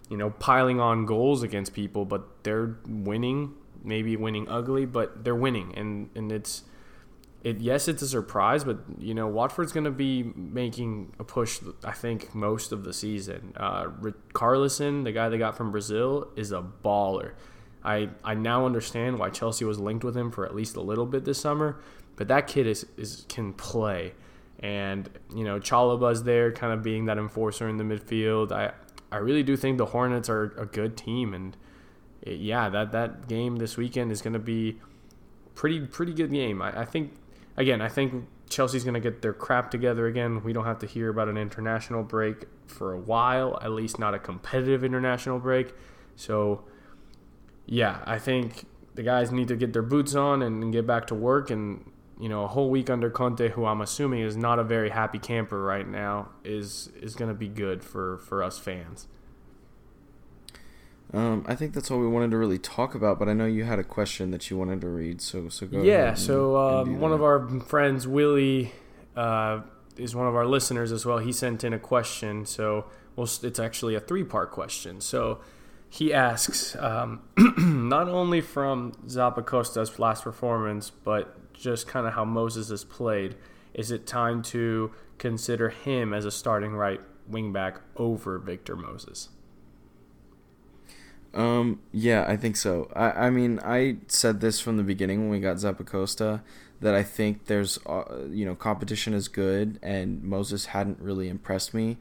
you 0.09 0.15
know, 0.15 0.29
piling 0.29 0.79
on 0.79 1.05
goals 1.05 1.43
against 1.43 1.73
people, 1.73 2.05
but 2.05 2.43
they're 2.43 2.77
winning. 2.87 3.53
Maybe 3.83 4.15
winning 4.15 4.47
ugly, 4.49 4.85
but 4.85 5.23
they're 5.23 5.35
winning, 5.35 5.73
and 5.77 6.09
and 6.15 6.31
it's 6.31 6.63
it 7.43 7.59
yes, 7.59 7.87
it's 7.87 8.01
a 8.01 8.07
surprise, 8.07 8.63
but 8.63 8.79
you 8.97 9.13
know 9.13 9.27
Watford's 9.27 9.71
going 9.71 9.83
to 9.83 9.91
be 9.91 10.23
making 10.35 11.13
a 11.19 11.23
push. 11.23 11.59
I 11.83 11.91
think 11.91 12.33
most 12.33 12.71
of 12.71 12.83
the 12.83 12.93
season. 12.93 13.53
Uh, 13.55 13.85
Richarlison, 13.85 15.03
the 15.03 15.11
guy 15.11 15.29
they 15.29 15.37
got 15.37 15.55
from 15.55 15.71
Brazil, 15.71 16.29
is 16.35 16.51
a 16.51 16.65
baller. 16.83 17.33
I 17.87 18.09
I 18.23 18.33
now 18.33 18.65
understand 18.65 19.17
why 19.17 19.29
Chelsea 19.29 19.63
was 19.63 19.79
linked 19.79 20.03
with 20.03 20.15
him 20.15 20.29
for 20.29 20.45
at 20.45 20.53
least 20.53 20.75
a 20.75 20.81
little 20.81 21.05
bit 21.05 21.23
this 21.23 21.39
summer, 21.39 21.79
but 22.17 22.27
that 22.27 22.47
kid 22.47 22.67
is, 22.67 22.85
is 22.97 23.25
can 23.29 23.53
play, 23.53 24.13
and 24.59 25.09
you 25.33 25.45
know 25.45 25.59
Chalobah's 25.59 26.23
there, 26.23 26.51
kind 26.51 26.73
of 26.73 26.83
being 26.83 27.05
that 27.05 27.17
enforcer 27.17 27.69
in 27.69 27.77
the 27.77 27.85
midfield. 27.85 28.51
I 28.51 28.73
I 29.11 29.17
really 29.17 29.43
do 29.43 29.55
think 29.55 29.77
the 29.77 29.85
Hornets 29.85 30.29
are 30.29 30.53
a 30.57 30.65
good 30.65 30.97
team, 30.97 31.33
and 31.33 31.55
it, 32.21 32.39
yeah, 32.39 32.67
that 32.69 32.91
that 32.91 33.27
game 33.29 33.55
this 33.55 33.77
weekend 33.77 34.11
is 34.11 34.21
going 34.21 34.33
to 34.33 34.39
be 34.39 34.79
pretty 35.55 35.79
pretty 35.79 36.13
good 36.13 36.31
game. 36.31 36.61
I, 36.61 36.81
I 36.81 36.85
think 36.85 37.13
again, 37.55 37.81
I 37.81 37.87
think 37.87 38.27
Chelsea's 38.49 38.83
going 38.83 38.93
to 38.95 38.99
get 38.99 39.21
their 39.21 39.33
crap 39.33 39.71
together 39.71 40.07
again. 40.07 40.43
We 40.43 40.53
don't 40.53 40.65
have 40.65 40.79
to 40.79 40.85
hear 40.85 41.09
about 41.09 41.29
an 41.29 41.37
international 41.37 42.03
break 42.03 42.45
for 42.67 42.93
a 42.93 42.99
while, 42.99 43.57
at 43.61 43.71
least 43.71 43.97
not 43.97 44.13
a 44.13 44.19
competitive 44.19 44.83
international 44.83 45.39
break. 45.39 45.73
So, 46.15 46.63
yeah, 47.67 47.99
I 48.05 48.17
think 48.17 48.65
the 48.95 49.03
guys 49.03 49.31
need 49.31 49.47
to 49.49 49.55
get 49.55 49.73
their 49.73 49.83
boots 49.83 50.15
on 50.15 50.41
and 50.41 50.73
get 50.73 50.87
back 50.87 51.05
to 51.07 51.15
work. 51.15 51.51
And, 51.51 51.91
you 52.19 52.29
know, 52.29 52.43
a 52.45 52.47
whole 52.47 52.71
week 52.71 52.89
under 52.89 53.11
Conte, 53.11 53.49
who 53.49 53.65
I'm 53.65 53.81
assuming 53.81 54.21
is 54.21 54.35
not 54.35 54.57
a 54.57 54.63
very 54.63 54.89
happy 54.89 55.19
camper 55.19 55.61
right 55.61 55.87
now, 55.87 56.29
is 56.43 56.89
is 56.99 57.13
going 57.13 57.29
to 57.29 57.35
be 57.35 57.47
good 57.47 57.83
for, 57.83 58.17
for 58.17 58.41
us 58.41 58.57
fans. 58.57 59.05
Um, 61.13 61.45
I 61.47 61.55
think 61.55 61.73
that's 61.73 61.89
all 61.89 61.99
we 61.99 62.07
wanted 62.07 62.31
to 62.31 62.37
really 62.37 62.57
talk 62.57 62.93
about, 62.95 63.17
but 63.17 63.29
I 63.29 63.33
know 63.33 63.45
you 63.45 63.63
had 63.63 63.79
a 63.79 63.83
question 63.83 64.31
that 64.31 64.49
you 64.49 64.57
wanted 64.57 64.81
to 64.81 64.87
read, 64.87 65.21
so 65.21 65.47
so 65.47 65.65
go. 65.65 65.81
Yeah, 65.81 66.15
so 66.15 66.57
um, 66.57 66.99
one 66.99 67.13
of 67.13 67.23
our 67.23 67.47
friends, 67.61 68.05
Willie, 68.07 68.73
uh, 69.15 69.61
is 69.95 70.15
one 70.15 70.27
of 70.27 70.35
our 70.35 70.45
listeners 70.45 70.91
as 70.91 71.05
well. 71.05 71.19
He 71.19 71.31
sent 71.31 71.63
in 71.63 71.71
a 71.71 71.79
question, 71.79 72.45
so 72.45 72.87
well, 73.15 73.29
it's 73.41 73.59
actually 73.59 73.95
a 73.95 74.01
three-part 74.01 74.51
question. 74.51 74.99
So 74.99 75.39
he 75.89 76.13
asks 76.13 76.75
um, 76.77 77.21
not 77.57 78.09
only 78.09 78.41
from 78.41 78.93
Zappacosta's 79.07 79.99
last 79.99 80.23
performance, 80.23 80.89
but 80.89 81.53
just 81.53 81.87
kind 81.87 82.05
of 82.05 82.13
how 82.13 82.25
Moses 82.25 82.69
has 82.69 82.83
played. 82.83 83.35
Is 83.73 83.91
it 83.91 84.05
time 84.05 84.41
to 84.43 84.91
consider 85.17 85.69
him 85.69 86.13
as 86.13 86.25
a 86.25 86.31
starting 86.31 86.73
right 86.73 87.01
wingback 87.29 87.79
over 87.95 88.37
Victor 88.37 88.75
Moses? 88.75 89.29
Um, 91.33 91.81
yeah, 91.91 92.25
I 92.27 92.35
think 92.35 92.55
so. 92.55 92.89
I, 92.95 93.27
I 93.27 93.29
mean, 93.29 93.59
I 93.63 93.97
said 94.07 94.41
this 94.41 94.59
from 94.59 94.77
the 94.77 94.83
beginning 94.83 95.21
when 95.21 95.29
we 95.29 95.39
got 95.39 95.57
Zappacosta 95.57 96.41
that 96.79 96.95
I 96.95 97.03
think 97.03 97.45
there's, 97.45 97.79
uh, 97.85 98.03
you 98.29 98.45
know, 98.45 98.55
competition 98.55 99.13
is 99.13 99.27
good, 99.27 99.79
and 99.81 100.23
Moses 100.23 100.67
hadn't 100.67 100.99
really 100.99 101.27
impressed 101.27 101.73
me. 101.73 101.97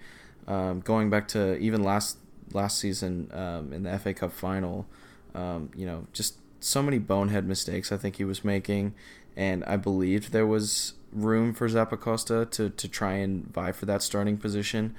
Um, 0.47 0.81
going 0.81 1.11
back 1.11 1.29
to 1.29 1.57
even 1.59 1.83
last 1.83 2.19
last 2.53 2.79
season 2.79 3.31
um, 3.33 3.73
in 3.73 3.83
the 3.83 3.99
FA 3.99 4.15
Cup 4.15 4.33
final, 4.33 4.87
um, 5.35 5.71
you 5.77 5.87
know, 5.87 6.07
just 6.13 6.39
so 6.61 6.83
many 6.83 6.99
bonehead 6.99 7.47
mistakes 7.47 7.93
I 7.93 7.97
think 7.97 8.17
he 8.17 8.25
was 8.25 8.45
making, 8.45 8.95
and 9.37 9.65
I 9.65 9.77
believed 9.77 10.33
there 10.33 10.47
was 10.47 10.95
room 11.13 11.55
for 11.55 11.69
Zappacosta 11.69 12.51
to 12.51 12.71
to 12.71 12.89
try 12.89 13.15
and 13.15 13.53
vie 13.53 13.73
for 13.73 13.87
that 13.87 14.03
starting 14.03 14.37
position. 14.37 14.95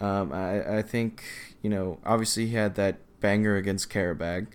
Um, 0.00 0.32
I 0.32 0.78
I 0.78 0.82
think 0.82 1.24
you 1.62 1.70
know 1.70 1.98
obviously 2.04 2.46
he 2.46 2.54
had 2.54 2.74
that 2.76 2.98
banger 3.20 3.56
against 3.56 3.90
Qarabag, 3.90 4.48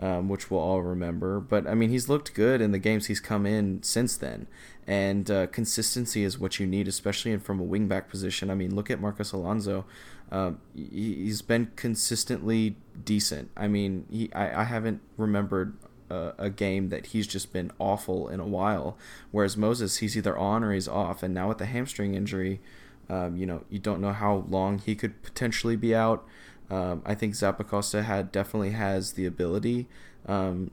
um, 0.00 0.28
which 0.28 0.50
we'll 0.50 0.60
all 0.60 0.82
remember. 0.82 1.40
But 1.40 1.66
I 1.66 1.74
mean, 1.74 1.90
he's 1.90 2.08
looked 2.08 2.34
good 2.34 2.60
in 2.60 2.72
the 2.72 2.78
games 2.78 3.06
he's 3.06 3.20
come 3.20 3.46
in 3.46 3.82
since 3.82 4.16
then, 4.16 4.46
and 4.86 5.30
uh, 5.30 5.46
consistency 5.48 6.24
is 6.24 6.38
what 6.38 6.58
you 6.58 6.66
need, 6.66 6.88
especially 6.88 7.36
from 7.38 7.60
a 7.60 7.64
wingback 7.64 8.08
position. 8.08 8.50
I 8.50 8.54
mean, 8.54 8.74
look 8.74 8.90
at 8.90 9.00
Marcos 9.00 9.32
Alonso. 9.32 9.84
Um, 10.30 10.60
he's 10.74 11.42
been 11.42 11.70
consistently 11.76 12.76
decent. 13.04 13.50
I 13.56 13.68
mean, 13.68 14.06
he, 14.10 14.32
I, 14.34 14.60
I 14.60 14.64
haven't 14.64 15.00
remembered 15.16 15.74
a, 16.10 16.32
a, 16.38 16.50
game 16.50 16.90
that 16.90 17.06
he's 17.06 17.26
just 17.26 17.52
been 17.52 17.70
awful 17.78 18.28
in 18.28 18.38
a 18.40 18.46
while. 18.46 18.98
Whereas 19.30 19.56
Moses, 19.56 19.98
he's 19.98 20.16
either 20.16 20.36
on 20.36 20.62
or 20.62 20.72
he's 20.72 20.88
off. 20.88 21.22
And 21.22 21.32
now 21.32 21.48
with 21.48 21.58
the 21.58 21.66
hamstring 21.66 22.14
injury, 22.14 22.60
um, 23.08 23.36
you 23.36 23.46
know, 23.46 23.64
you 23.70 23.78
don't 23.78 24.00
know 24.00 24.12
how 24.12 24.44
long 24.48 24.78
he 24.78 24.94
could 24.94 25.22
potentially 25.22 25.76
be 25.76 25.94
out. 25.94 26.26
Um, 26.70 27.02
I 27.06 27.14
think 27.14 27.34
Zappacosta 27.34 28.04
had 28.04 28.30
definitely 28.30 28.70
has 28.70 29.12
the 29.12 29.24
ability 29.24 29.88
um, 30.26 30.72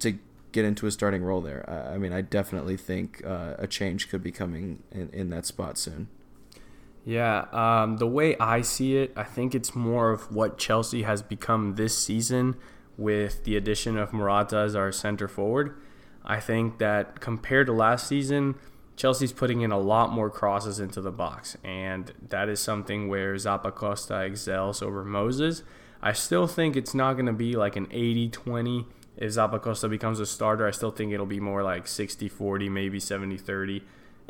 to 0.00 0.18
get 0.52 0.64
into 0.64 0.86
a 0.86 0.90
starting 0.90 1.22
role 1.22 1.40
there. 1.40 1.64
I, 1.68 1.94
I 1.94 1.98
mean, 1.98 2.12
I 2.12 2.20
definitely 2.20 2.76
think 2.76 3.22
uh, 3.24 3.54
a 3.58 3.66
change 3.66 4.10
could 4.10 4.22
be 4.22 4.32
coming 4.32 4.82
in, 4.90 5.08
in 5.10 5.30
that 5.30 5.46
spot 5.46 5.78
soon. 5.78 6.08
Yeah, 7.04 7.46
um, 7.52 7.96
the 7.96 8.06
way 8.06 8.36
I 8.38 8.60
see 8.60 8.98
it, 8.98 9.12
I 9.16 9.24
think 9.24 9.54
it's 9.54 9.74
more 9.74 10.10
of 10.10 10.34
what 10.34 10.58
Chelsea 10.58 11.02
has 11.02 11.22
become 11.22 11.76
this 11.76 11.96
season 11.96 12.56
with 12.96 13.44
the 13.44 13.56
addition 13.56 13.96
of 13.96 14.12
Morata 14.12 14.58
as 14.58 14.76
our 14.76 14.92
center 14.92 15.26
forward. 15.26 15.74
I 16.24 16.40
think 16.40 16.78
that 16.78 17.20
compared 17.20 17.66
to 17.68 17.72
last 17.72 18.06
season, 18.06 18.56
Chelsea's 18.96 19.32
putting 19.32 19.62
in 19.62 19.72
a 19.72 19.78
lot 19.78 20.12
more 20.12 20.28
crosses 20.28 20.78
into 20.78 21.00
the 21.00 21.10
box, 21.10 21.56
and 21.64 22.12
that 22.28 22.50
is 22.50 22.60
something 22.60 23.08
where 23.08 23.34
Zappacosta 23.34 24.26
excels 24.26 24.82
over 24.82 25.02
Moses. 25.02 25.62
I 26.02 26.12
still 26.12 26.46
think 26.46 26.76
it's 26.76 26.94
not 26.94 27.14
going 27.14 27.26
to 27.26 27.32
be 27.32 27.54
like 27.56 27.76
an 27.76 27.86
80 27.90 28.28
20 28.28 28.86
if 29.16 29.32
Zappacosta 29.32 29.88
becomes 29.88 30.20
a 30.20 30.26
starter. 30.26 30.66
I 30.66 30.70
still 30.70 30.90
think 30.90 31.12
it'll 31.12 31.24
be 31.24 31.40
more 31.40 31.62
like 31.62 31.88
60 31.88 32.28
40, 32.28 32.68
maybe 32.68 33.00
70 33.00 33.38
30. 33.38 33.82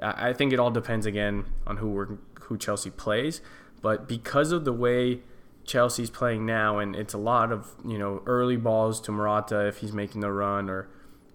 I 0.03 0.33
think 0.33 0.53
it 0.53 0.59
all 0.59 0.71
depends 0.71 1.07
again 1.07 1.47
on 1.67 1.79
who 1.79 1.89
we're, 1.89 2.19
who 2.43 2.57
Chelsea 2.57 2.91
plays, 2.91 3.41
but 3.83 4.09
because 4.09 4.53
of 4.53 4.65
the 4.65 4.73
way 4.73 5.21
Chelsea's 5.65 6.11
playing 6.11 6.47
now, 6.47 6.79
and 6.79 6.97
it's 6.97 7.15
a 7.15 7.19
lot 7.19 7.53
of 7.53 7.75
you 7.85 7.99
know 7.99 8.23
early 8.27 8.57
balls 8.57 9.01
to 9.03 9.13
Morata 9.13 9.67
if 9.67 9.79
he's 9.79 9.93
making 9.93 10.21
the 10.21 10.33
run, 10.33 10.69
or 10.69 10.89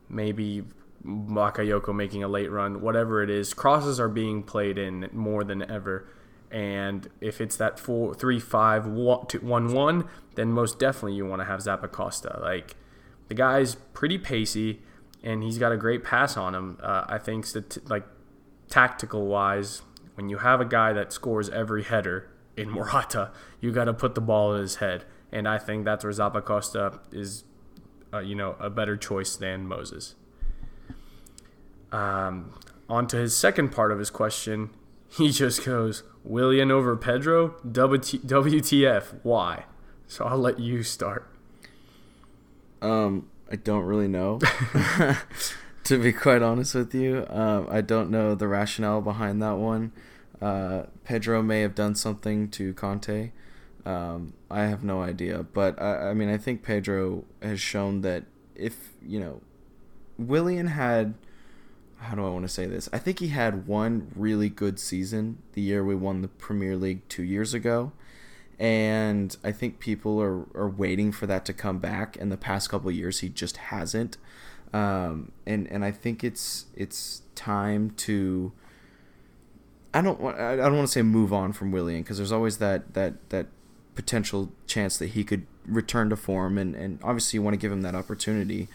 maybe 0.09 0.63
Bakayoko 1.05 1.93
making 1.93 2.23
a 2.23 2.27
late 2.27 2.51
run, 2.51 2.81
whatever 2.81 3.21
it 3.21 3.29
is, 3.29 3.53
crosses 3.53 3.99
are 3.99 4.09
being 4.09 4.43
played 4.43 4.77
in 4.77 5.09
more 5.13 5.43
than 5.43 5.69
ever. 5.69 6.07
And 6.51 7.09
if 7.21 7.41
it's 7.41 7.57
that 7.57 7.79
four, 7.79 8.13
three, 8.13 8.39
five, 8.39 8.85
one, 8.87 9.27
two, 9.27 9.39
one, 9.39 9.73
one, 9.73 10.07
then 10.35 10.51
most 10.51 10.79
definitely 10.79 11.13
you 11.13 11.25
want 11.25 11.41
to 11.41 11.45
have 11.45 11.59
Zappacosta. 11.59 12.41
Like 12.41 12.75
the 13.27 13.33
guy's 13.35 13.75
pretty 13.93 14.17
pacey, 14.17 14.81
and 15.23 15.43
he's 15.43 15.57
got 15.57 15.71
a 15.71 15.77
great 15.77 16.03
pass 16.03 16.37
on 16.37 16.55
him. 16.55 16.77
Uh, 16.81 17.05
I 17.07 17.17
think, 17.17 17.45
like 17.89 18.05
tactical 18.69 19.27
wise, 19.27 19.81
when 20.15 20.29
you 20.29 20.37
have 20.37 20.61
a 20.61 20.65
guy 20.65 20.93
that 20.93 21.11
scores 21.11 21.49
every 21.49 21.83
header 21.83 22.29
in 22.57 22.69
Morata, 22.69 23.31
you 23.59 23.71
got 23.71 23.85
to 23.85 23.93
put 23.93 24.15
the 24.15 24.21
ball 24.21 24.53
in 24.53 24.61
his 24.61 24.75
head, 24.75 25.05
and 25.31 25.47
I 25.47 25.57
think 25.57 25.85
that's 25.85 26.03
where 26.03 26.13
Zappacosta 26.13 26.99
is, 27.11 27.43
uh, 28.13 28.19
you 28.19 28.35
know, 28.35 28.55
a 28.59 28.69
better 28.69 28.95
choice 28.95 29.35
than 29.35 29.67
Moses. 29.67 30.15
Um, 31.91 32.53
on 32.89 33.07
to 33.07 33.17
his 33.17 33.35
second 33.35 33.71
part 33.71 33.91
of 33.91 33.99
his 33.99 34.09
question, 34.09 34.69
he 35.09 35.31
just 35.31 35.65
goes, 35.65 36.03
Willian 36.23 36.71
over 36.71 36.95
Pedro? 36.95 37.49
WTF? 37.67 39.19
Why? 39.23 39.65
So 40.07 40.25
I'll 40.25 40.37
let 40.37 40.59
you 40.59 40.83
start. 40.83 41.27
Um, 42.81 43.27
I 43.51 43.55
don't 43.55 43.83
really 43.83 44.07
know. 44.07 44.39
to 45.85 45.97
be 45.97 46.11
quite 46.11 46.41
honest 46.41 46.75
with 46.75 46.93
you, 46.93 47.25
um, 47.29 47.67
I 47.69 47.81
don't 47.81 48.09
know 48.09 48.35
the 48.35 48.47
rationale 48.47 49.01
behind 49.01 49.41
that 49.41 49.57
one. 49.57 49.91
Uh, 50.41 50.83
Pedro 51.03 51.41
may 51.41 51.61
have 51.61 51.75
done 51.75 51.95
something 51.95 52.49
to 52.49 52.73
Conte. 52.73 53.31
Um, 53.85 54.33
I 54.49 54.63
have 54.63 54.83
no 54.83 55.01
idea, 55.01 55.43
but 55.53 55.81
I, 55.81 56.09
I 56.09 56.13
mean, 56.13 56.29
I 56.29 56.37
think 56.37 56.63
Pedro 56.63 57.23
has 57.41 57.61
shown 57.61 58.01
that 58.01 58.23
if 58.55 58.93
you 59.05 59.19
know, 59.19 59.41
Willian 60.17 60.67
had 60.67 61.13
how 61.97 62.15
do 62.15 62.25
I 62.25 62.29
want 62.29 62.45
to 62.45 62.53
say 62.53 62.65
this? 62.65 62.89
I 62.91 62.99
think 62.99 63.19
he 63.19 63.29
had 63.29 63.67
one 63.67 64.11
really 64.15 64.49
good 64.49 64.79
season 64.79 65.39
the 65.53 65.61
year 65.61 65.83
we 65.83 65.95
won 65.95 66.21
the 66.21 66.27
Premier 66.27 66.75
League 66.75 67.07
two 67.09 67.23
years 67.23 67.53
ago. 67.53 67.91
And 68.59 69.35
I 69.43 69.51
think 69.51 69.79
people 69.79 70.21
are, 70.21 70.45
are 70.53 70.69
waiting 70.69 71.11
for 71.11 71.25
that 71.27 71.45
to 71.45 71.53
come 71.53 71.79
back. 71.79 72.17
And 72.19 72.31
the 72.31 72.37
past 72.37 72.69
couple 72.69 72.91
years, 72.91 73.19
he 73.19 73.29
just 73.29 73.57
hasn't. 73.57 74.17
Um, 74.75 75.31
and 75.45 75.71
and 75.71 75.85
I 75.85 75.91
think 75.91 76.21
it's 76.21 76.65
it's 76.75 77.21
time 77.33 77.91
to. 77.91 78.51
I 79.93 80.01
don't 80.01 80.19
want 80.19 80.37
I 80.37 80.57
don't 80.57 80.75
want 80.75 80.89
to 80.89 80.91
say 80.91 81.01
move 81.01 81.31
on 81.31 81.53
from 81.53 81.71
Willian 81.71 82.01
because 82.01 82.17
there's 82.17 82.33
always 82.33 82.57
that 82.57 82.93
that 82.93 83.29
that 83.29 83.47
potential 83.95 84.51
chance 84.67 84.97
that 84.97 85.07
he 85.07 85.23
could 85.23 85.47
return 85.65 86.09
to 86.09 86.17
form 86.17 86.57
and 86.57 86.75
and 86.75 86.99
obviously 87.01 87.37
you 87.37 87.41
want 87.41 87.53
to 87.53 87.57
give 87.57 87.71
him 87.71 87.83
that 87.83 87.95
opportunity, 87.95 88.67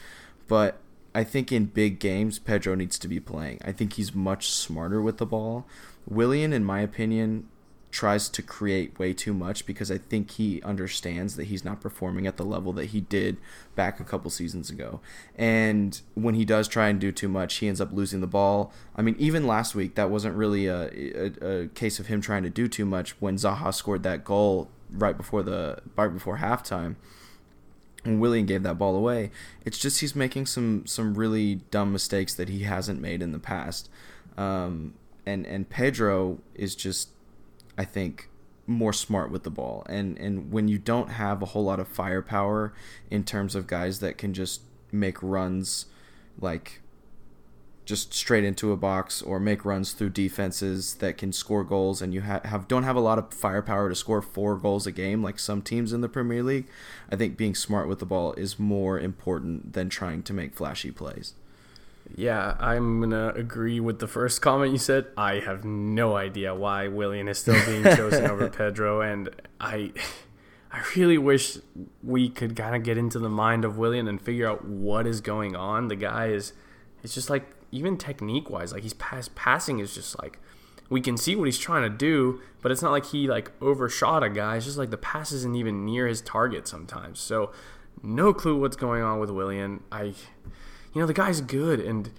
but 0.48 0.78
I 1.14 1.22
think 1.22 1.52
in 1.52 1.66
big 1.66 1.98
games, 1.98 2.38
Pedro 2.38 2.74
needs 2.74 2.98
to 3.00 3.08
be 3.08 3.20
playing. 3.20 3.60
I 3.62 3.72
think 3.72 3.94
he's 3.94 4.14
much 4.14 4.48
smarter 4.48 5.02
with 5.02 5.18
the 5.18 5.26
ball. 5.26 5.66
Willian, 6.08 6.54
in 6.54 6.64
my 6.64 6.80
opinion, 6.80 7.48
tries 7.90 8.28
to 8.28 8.42
create 8.42 8.98
way 8.98 9.12
too 9.12 9.34
much 9.34 9.66
because 9.66 9.90
I 9.90 9.98
think 9.98 10.32
he 10.32 10.62
understands 10.62 11.36
that 11.36 11.44
he's 11.44 11.64
not 11.64 11.80
performing 11.80 12.26
at 12.26 12.36
the 12.36 12.44
level 12.44 12.72
that 12.74 12.86
he 12.86 13.00
did 13.00 13.36
back 13.74 13.98
a 13.98 14.04
couple 14.04 14.30
seasons 14.30 14.70
ago. 14.70 15.00
And 15.36 16.00
when 16.14 16.34
he 16.34 16.44
does 16.44 16.68
try 16.68 16.88
and 16.88 17.00
do 17.00 17.10
too 17.10 17.28
much, 17.28 17.56
he 17.56 17.68
ends 17.68 17.80
up 17.80 17.92
losing 17.92 18.20
the 18.20 18.26
ball. 18.26 18.72
I 18.94 19.02
mean, 19.02 19.16
even 19.18 19.46
last 19.46 19.74
week, 19.74 19.96
that 19.96 20.10
wasn't 20.10 20.36
really 20.36 20.66
a, 20.66 20.88
a, 20.94 21.62
a 21.62 21.66
case 21.68 21.98
of 21.98 22.06
him 22.06 22.20
trying 22.20 22.44
to 22.44 22.50
do 22.50 22.68
too 22.68 22.84
much 22.86 23.20
when 23.20 23.36
Zaha 23.36 23.74
scored 23.74 24.04
that 24.04 24.24
goal 24.24 24.70
right 24.92 25.16
before 25.16 25.42
the 25.42 25.80
right 25.96 26.12
before 26.12 26.38
halftime. 26.38 26.96
And 28.04 28.20
Willian 28.20 28.46
gave 28.46 28.62
that 28.62 28.78
ball 28.78 28.96
away. 28.96 29.30
It's 29.64 29.78
just 29.78 30.00
he's 30.00 30.14
making 30.14 30.46
some 30.46 30.86
some 30.86 31.14
really 31.14 31.56
dumb 31.70 31.92
mistakes 31.92 32.34
that 32.34 32.48
he 32.48 32.60
hasn't 32.60 33.00
made 33.00 33.20
in 33.20 33.32
the 33.32 33.38
past. 33.38 33.90
Um, 34.38 34.94
and 35.26 35.44
and 35.44 35.68
Pedro 35.68 36.38
is 36.54 36.74
just 36.74 37.10
I 37.76 37.84
think 37.84 38.28
more 38.66 38.92
smart 38.92 39.30
with 39.30 39.42
the 39.42 39.50
ball. 39.50 39.84
And 39.88 40.16
and 40.18 40.52
when 40.52 40.68
you 40.68 40.78
don't 40.78 41.10
have 41.10 41.42
a 41.42 41.46
whole 41.46 41.64
lot 41.64 41.80
of 41.80 41.88
firepower 41.88 42.72
in 43.10 43.24
terms 43.24 43.54
of 43.54 43.66
guys 43.66 44.00
that 44.00 44.18
can 44.18 44.32
just 44.32 44.62
make 44.92 45.22
runs 45.22 45.86
like 46.38 46.80
just 47.90 48.14
straight 48.14 48.44
into 48.44 48.70
a 48.70 48.76
box 48.76 49.20
or 49.20 49.40
make 49.40 49.64
runs 49.64 49.92
through 49.92 50.10
defenses 50.10 50.94
that 50.96 51.18
can 51.18 51.32
score 51.32 51.64
goals 51.64 52.00
and 52.00 52.14
you 52.14 52.20
ha- 52.20 52.40
have 52.44 52.68
don't 52.68 52.84
have 52.84 52.94
a 52.94 53.00
lot 53.00 53.18
of 53.18 53.34
firepower 53.34 53.88
to 53.88 53.96
score 53.96 54.22
four 54.22 54.56
goals 54.56 54.86
a 54.86 54.92
game 54.92 55.24
like 55.24 55.40
some 55.40 55.60
teams 55.60 55.92
in 55.92 56.00
the 56.00 56.08
Premier 56.08 56.40
League, 56.40 56.68
I 57.10 57.16
think 57.16 57.36
being 57.36 57.56
smart 57.56 57.88
with 57.88 57.98
the 57.98 58.06
ball 58.06 58.32
is 58.34 58.60
more 58.60 59.00
important 59.00 59.72
than 59.72 59.88
trying 59.88 60.22
to 60.22 60.32
make 60.32 60.54
flashy 60.54 60.92
plays. 60.92 61.34
Yeah, 62.16 62.56
I'm 62.58 63.00
gonna 63.00 63.32
agree 63.34 63.80
with 63.80 63.98
the 63.98 64.06
first 64.06 64.42
comment 64.42 64.72
you 64.72 64.78
said. 64.78 65.06
I 65.16 65.40
have 65.40 65.64
no 65.64 66.16
idea 66.16 66.54
why 66.54 66.88
Willian 66.88 67.28
is 67.28 67.38
still 67.38 67.64
being 67.66 67.84
chosen 67.96 68.26
over 68.26 68.48
Pedro, 68.48 69.00
and 69.00 69.30
I, 69.60 69.92
I 70.72 70.82
really 70.96 71.18
wish 71.18 71.58
we 72.02 72.28
could 72.28 72.56
kind 72.56 72.74
of 72.74 72.82
get 72.82 72.98
into 72.98 73.18
the 73.18 73.28
mind 73.28 73.64
of 73.64 73.78
Willian 73.78 74.08
and 74.08 74.20
figure 74.20 74.48
out 74.48 74.64
what 74.64 75.06
is 75.06 75.20
going 75.20 75.54
on. 75.54 75.88
The 75.88 75.96
guy 75.96 76.28
is, 76.28 76.52
it's 77.02 77.14
just 77.14 77.30
like 77.30 77.46
even 77.70 77.96
technique 77.96 78.50
wise, 78.50 78.72
like 78.72 78.82
he's 78.82 78.94
pass 78.94 79.30
passing 79.34 79.78
is 79.78 79.94
just 79.94 80.20
like 80.20 80.38
we 80.90 81.00
can 81.00 81.16
see 81.16 81.36
what 81.36 81.44
he's 81.44 81.58
trying 81.58 81.90
to 81.90 81.96
do, 81.96 82.40
but 82.60 82.72
it's 82.72 82.82
not 82.82 82.90
like 82.90 83.06
he 83.06 83.28
like 83.28 83.52
overshot 83.62 84.24
a 84.24 84.28
guy. 84.28 84.56
It's 84.56 84.66
just 84.66 84.76
like 84.76 84.90
the 84.90 84.98
pass 84.98 85.30
isn't 85.32 85.54
even 85.54 85.86
near 85.86 86.08
his 86.08 86.20
target 86.20 86.66
sometimes. 86.66 87.20
So 87.20 87.52
no 88.02 88.34
clue 88.34 88.58
what's 88.58 88.76
going 88.76 89.02
on 89.02 89.20
with 89.20 89.30
Willian. 89.30 89.84
I 89.92 90.14
you 90.92 91.00
know 91.00 91.06
the 91.06 91.14
guy's 91.14 91.40
good 91.40 91.80
and 91.80 92.10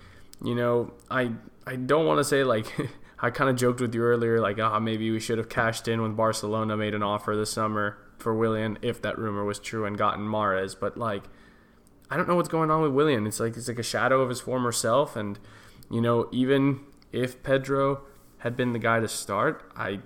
you 0.43 0.55
know 0.55 0.91
i 1.09 1.31
i 1.65 1.75
don't 1.75 2.05
want 2.05 2.17
to 2.17 2.23
say 2.23 2.43
like 2.43 2.65
i 3.19 3.29
kind 3.29 3.49
of 3.49 3.55
joked 3.55 3.81
with 3.81 3.93
you 3.93 4.01
earlier 4.01 4.39
like 4.39 4.57
ah 4.59 4.75
oh, 4.75 4.79
maybe 4.79 5.11
we 5.11 5.19
should 5.19 5.37
have 5.37 5.49
cashed 5.49 5.87
in 5.87 6.01
when 6.01 6.13
barcelona 6.13 6.75
made 6.77 6.93
an 6.93 7.03
offer 7.03 7.35
this 7.35 7.51
summer 7.51 7.97
for 8.17 8.33
willian 8.33 8.77
if 8.81 9.01
that 9.01 9.17
rumor 9.17 9.43
was 9.43 9.59
true 9.59 9.85
and 9.85 9.97
gotten 9.97 10.25
mahrez 10.25 10.75
but 10.79 10.97
like 10.97 11.23
i 12.09 12.17
don't 12.17 12.27
know 12.27 12.35
what's 12.35 12.49
going 12.49 12.71
on 12.71 12.81
with 12.81 12.91
willian. 12.91 13.25
It's 13.27 13.39
like 13.39 13.57
it's 13.57 13.67
like 13.67 13.79
a 13.79 13.83
shadow 13.83 14.21
of 14.21 14.29
his 14.29 14.41
former 14.41 14.71
self 14.71 15.15
and 15.15 15.39
you 15.89 16.01
know 16.01 16.27
even 16.31 16.81
if 17.11 17.41
pedro 17.43 18.01
had 18.39 18.55
been 18.55 18.73
the 18.73 18.79
guy 18.79 18.99
to 18.99 19.07
start 19.07 19.71
i 19.75 19.99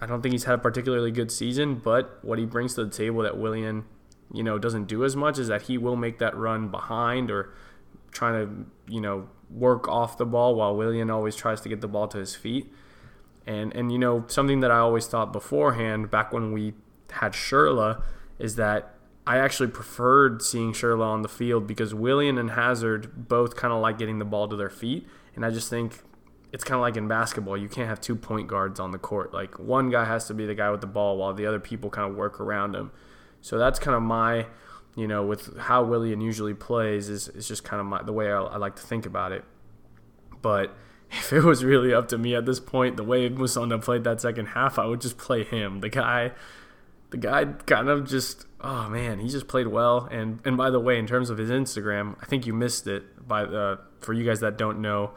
i 0.00 0.06
don't 0.06 0.22
think 0.22 0.32
he's 0.32 0.44
had 0.44 0.54
a 0.54 0.58
particularly 0.58 1.10
good 1.10 1.30
season 1.30 1.76
but 1.76 2.18
what 2.22 2.38
he 2.38 2.44
brings 2.44 2.74
to 2.74 2.84
the 2.84 2.90
table 2.90 3.22
that 3.22 3.38
willian 3.38 3.84
you 4.32 4.42
know 4.42 4.58
doesn't 4.58 4.86
do 4.86 5.04
as 5.04 5.14
much 5.14 5.38
is 5.38 5.48
that 5.48 5.62
he 5.62 5.78
will 5.78 5.96
make 5.96 6.18
that 6.18 6.36
run 6.36 6.68
behind 6.68 7.30
or 7.30 7.54
trying 8.14 8.46
to 8.46 8.92
you 8.92 9.00
know 9.00 9.28
work 9.50 9.88
off 9.88 10.16
the 10.16 10.24
ball 10.26 10.54
while 10.54 10.74
Willian 10.74 11.10
always 11.10 11.36
tries 11.36 11.60
to 11.60 11.68
get 11.68 11.80
the 11.80 11.88
ball 11.88 12.08
to 12.08 12.18
his 12.18 12.34
feet. 12.34 12.72
And 13.46 13.74
and 13.74 13.92
you 13.92 13.98
know 13.98 14.24
something 14.28 14.60
that 14.60 14.70
I 14.70 14.78
always 14.78 15.06
thought 15.06 15.32
beforehand 15.32 16.10
back 16.10 16.32
when 16.32 16.52
we 16.52 16.74
had 17.10 17.32
Schürrle 17.32 18.02
is 18.38 18.56
that 18.56 18.94
I 19.26 19.38
actually 19.38 19.68
preferred 19.68 20.42
seeing 20.42 20.72
Schürrle 20.72 21.02
on 21.02 21.22
the 21.22 21.28
field 21.28 21.66
because 21.66 21.94
Willian 21.94 22.38
and 22.38 22.52
Hazard 22.52 23.28
both 23.28 23.56
kind 23.56 23.72
of 23.72 23.80
like 23.80 23.98
getting 23.98 24.18
the 24.18 24.24
ball 24.24 24.48
to 24.48 24.56
their 24.56 24.70
feet, 24.70 25.06
and 25.34 25.44
I 25.44 25.50
just 25.50 25.68
think 25.68 26.02
it's 26.52 26.62
kind 26.62 26.76
of 26.76 26.82
like 26.82 26.96
in 26.96 27.08
basketball. 27.08 27.56
You 27.56 27.68
can't 27.68 27.88
have 27.88 28.00
two 28.00 28.16
point 28.16 28.48
guards 28.48 28.78
on 28.78 28.92
the 28.92 28.98
court. 28.98 29.34
Like 29.34 29.58
one 29.58 29.90
guy 29.90 30.04
has 30.04 30.26
to 30.28 30.34
be 30.34 30.46
the 30.46 30.54
guy 30.54 30.70
with 30.70 30.80
the 30.80 30.86
ball 30.86 31.16
while 31.18 31.34
the 31.34 31.46
other 31.46 31.60
people 31.60 31.90
kind 31.90 32.10
of 32.10 32.16
work 32.16 32.40
around 32.40 32.76
him. 32.76 32.92
So 33.40 33.58
that's 33.58 33.78
kind 33.78 33.96
of 33.96 34.02
my 34.02 34.46
you 34.96 35.08
know, 35.08 35.24
with 35.24 35.58
how 35.58 35.82
Willian 35.82 36.20
usually 36.20 36.54
plays 36.54 37.08
is, 37.08 37.28
is 37.28 37.48
just 37.48 37.64
kind 37.64 37.80
of 37.80 37.86
my, 37.86 38.02
the 38.02 38.12
way 38.12 38.30
I, 38.30 38.40
I, 38.40 38.56
like 38.58 38.76
to 38.76 38.82
think 38.82 39.06
about 39.06 39.32
it. 39.32 39.44
But 40.40 40.74
if 41.10 41.32
it 41.32 41.42
was 41.42 41.64
really 41.64 41.92
up 41.92 42.08
to 42.08 42.18
me 42.18 42.34
at 42.34 42.46
this 42.46 42.60
point, 42.60 42.96
the 42.96 43.04
way 43.04 43.28
Musonda 43.28 43.82
played 43.82 44.04
that 44.04 44.20
second 44.20 44.46
half, 44.46 44.78
I 44.78 44.86
would 44.86 45.00
just 45.00 45.18
play 45.18 45.42
him. 45.42 45.80
The 45.80 45.88
guy, 45.88 46.32
the 47.10 47.16
guy 47.16 47.44
kind 47.44 47.88
of 47.88 48.08
just, 48.08 48.46
oh 48.60 48.88
man, 48.88 49.18
he 49.18 49.28
just 49.28 49.48
played 49.48 49.68
well. 49.68 50.08
And 50.10 50.40
and 50.44 50.56
by 50.56 50.70
the 50.70 50.80
way, 50.80 50.98
in 50.98 51.06
terms 51.06 51.30
of 51.30 51.38
his 51.38 51.50
Instagram, 51.50 52.16
I 52.20 52.26
think 52.26 52.46
you 52.46 52.52
missed 52.52 52.86
it. 52.86 53.26
By 53.26 53.44
the 53.44 53.80
for 54.00 54.12
you 54.12 54.24
guys 54.24 54.40
that 54.40 54.58
don't 54.58 54.80
know, 54.80 55.12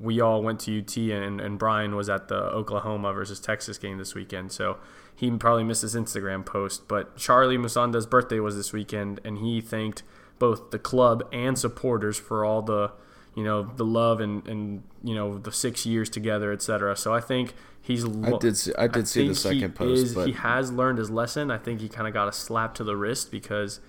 we 0.00 0.20
all 0.20 0.42
went 0.42 0.60
to 0.60 0.80
UT 0.80 0.96
and 0.96 1.40
and 1.40 1.58
Brian 1.58 1.94
was 1.94 2.08
at 2.08 2.28
the 2.28 2.36
Oklahoma 2.36 3.12
versus 3.12 3.40
Texas 3.40 3.78
game 3.78 3.98
this 3.98 4.14
weekend. 4.14 4.52
So 4.52 4.78
he 5.20 5.30
probably 5.32 5.64
missed 5.64 5.82
his 5.82 5.94
Instagram 5.94 6.46
post. 6.46 6.88
But 6.88 7.18
Charlie 7.18 7.58
Musonda's 7.58 8.06
birthday 8.06 8.40
was 8.40 8.56
this 8.56 8.72
weekend, 8.72 9.20
and 9.22 9.36
he 9.36 9.60
thanked 9.60 10.02
both 10.38 10.70
the 10.70 10.78
club 10.78 11.28
and 11.30 11.58
supporters 11.58 12.18
for 12.18 12.42
all 12.42 12.62
the 12.62 12.92
you 13.34 13.44
know 13.44 13.70
the 13.76 13.84
love 13.84 14.20
and 14.20 14.48
and 14.48 14.82
you 15.04 15.14
know 15.14 15.36
the 15.36 15.52
six 15.52 15.84
years 15.84 16.08
together, 16.08 16.52
etc. 16.52 16.96
So 16.96 17.12
I 17.12 17.20
think 17.20 17.52
he's. 17.82 18.02
I 18.02 18.38
did 18.38 18.56
see, 18.56 18.72
I 18.78 18.86
did 18.86 19.02
I 19.02 19.04
see 19.04 19.28
the 19.28 19.34
second 19.34 19.74
post, 19.74 20.04
is, 20.04 20.14
but 20.14 20.26
he 20.26 20.32
has 20.32 20.72
learned 20.72 20.96
his 20.96 21.10
lesson. 21.10 21.50
I 21.50 21.58
think 21.58 21.82
he 21.82 21.90
kind 21.90 22.08
of 22.08 22.14
got 22.14 22.26
a 22.26 22.32
slap 22.32 22.74
to 22.76 22.84
the 22.84 22.96
wrist 22.96 23.30
because 23.30 23.80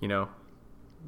you 0.00 0.08
know 0.08 0.28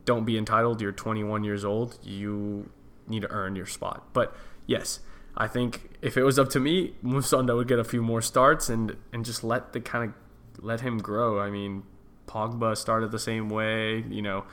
don't 0.04 0.24
be 0.24 0.38
entitled. 0.38 0.80
You're 0.80 0.92
21 0.92 1.42
years 1.42 1.64
old. 1.64 1.98
You 2.04 2.70
need 3.08 3.22
to 3.22 3.30
earn 3.32 3.56
your 3.56 3.66
spot. 3.66 4.04
But 4.12 4.32
yes, 4.64 5.00
I 5.36 5.48
think 5.48 5.90
if 6.02 6.16
it 6.16 6.24
was 6.24 6.38
up 6.38 6.50
to 6.50 6.60
me, 6.60 6.94
Musonda 7.02 7.56
would 7.56 7.68
get 7.68 7.78
a 7.78 7.84
few 7.84 8.02
more 8.02 8.20
starts 8.20 8.68
and 8.68 8.96
and 9.12 9.24
just 9.24 9.42
let 9.42 9.72
the 9.72 9.80
kind 9.80 10.10
of 10.10 10.64
let 10.64 10.80
him 10.80 10.98
grow. 10.98 11.40
I 11.40 11.50
mean, 11.50 11.84
Pogba 12.26 12.76
started 12.76 13.10
the 13.12 13.18
same 13.18 13.48
way. 13.48 14.04
You 14.08 14.22
know, 14.22 14.44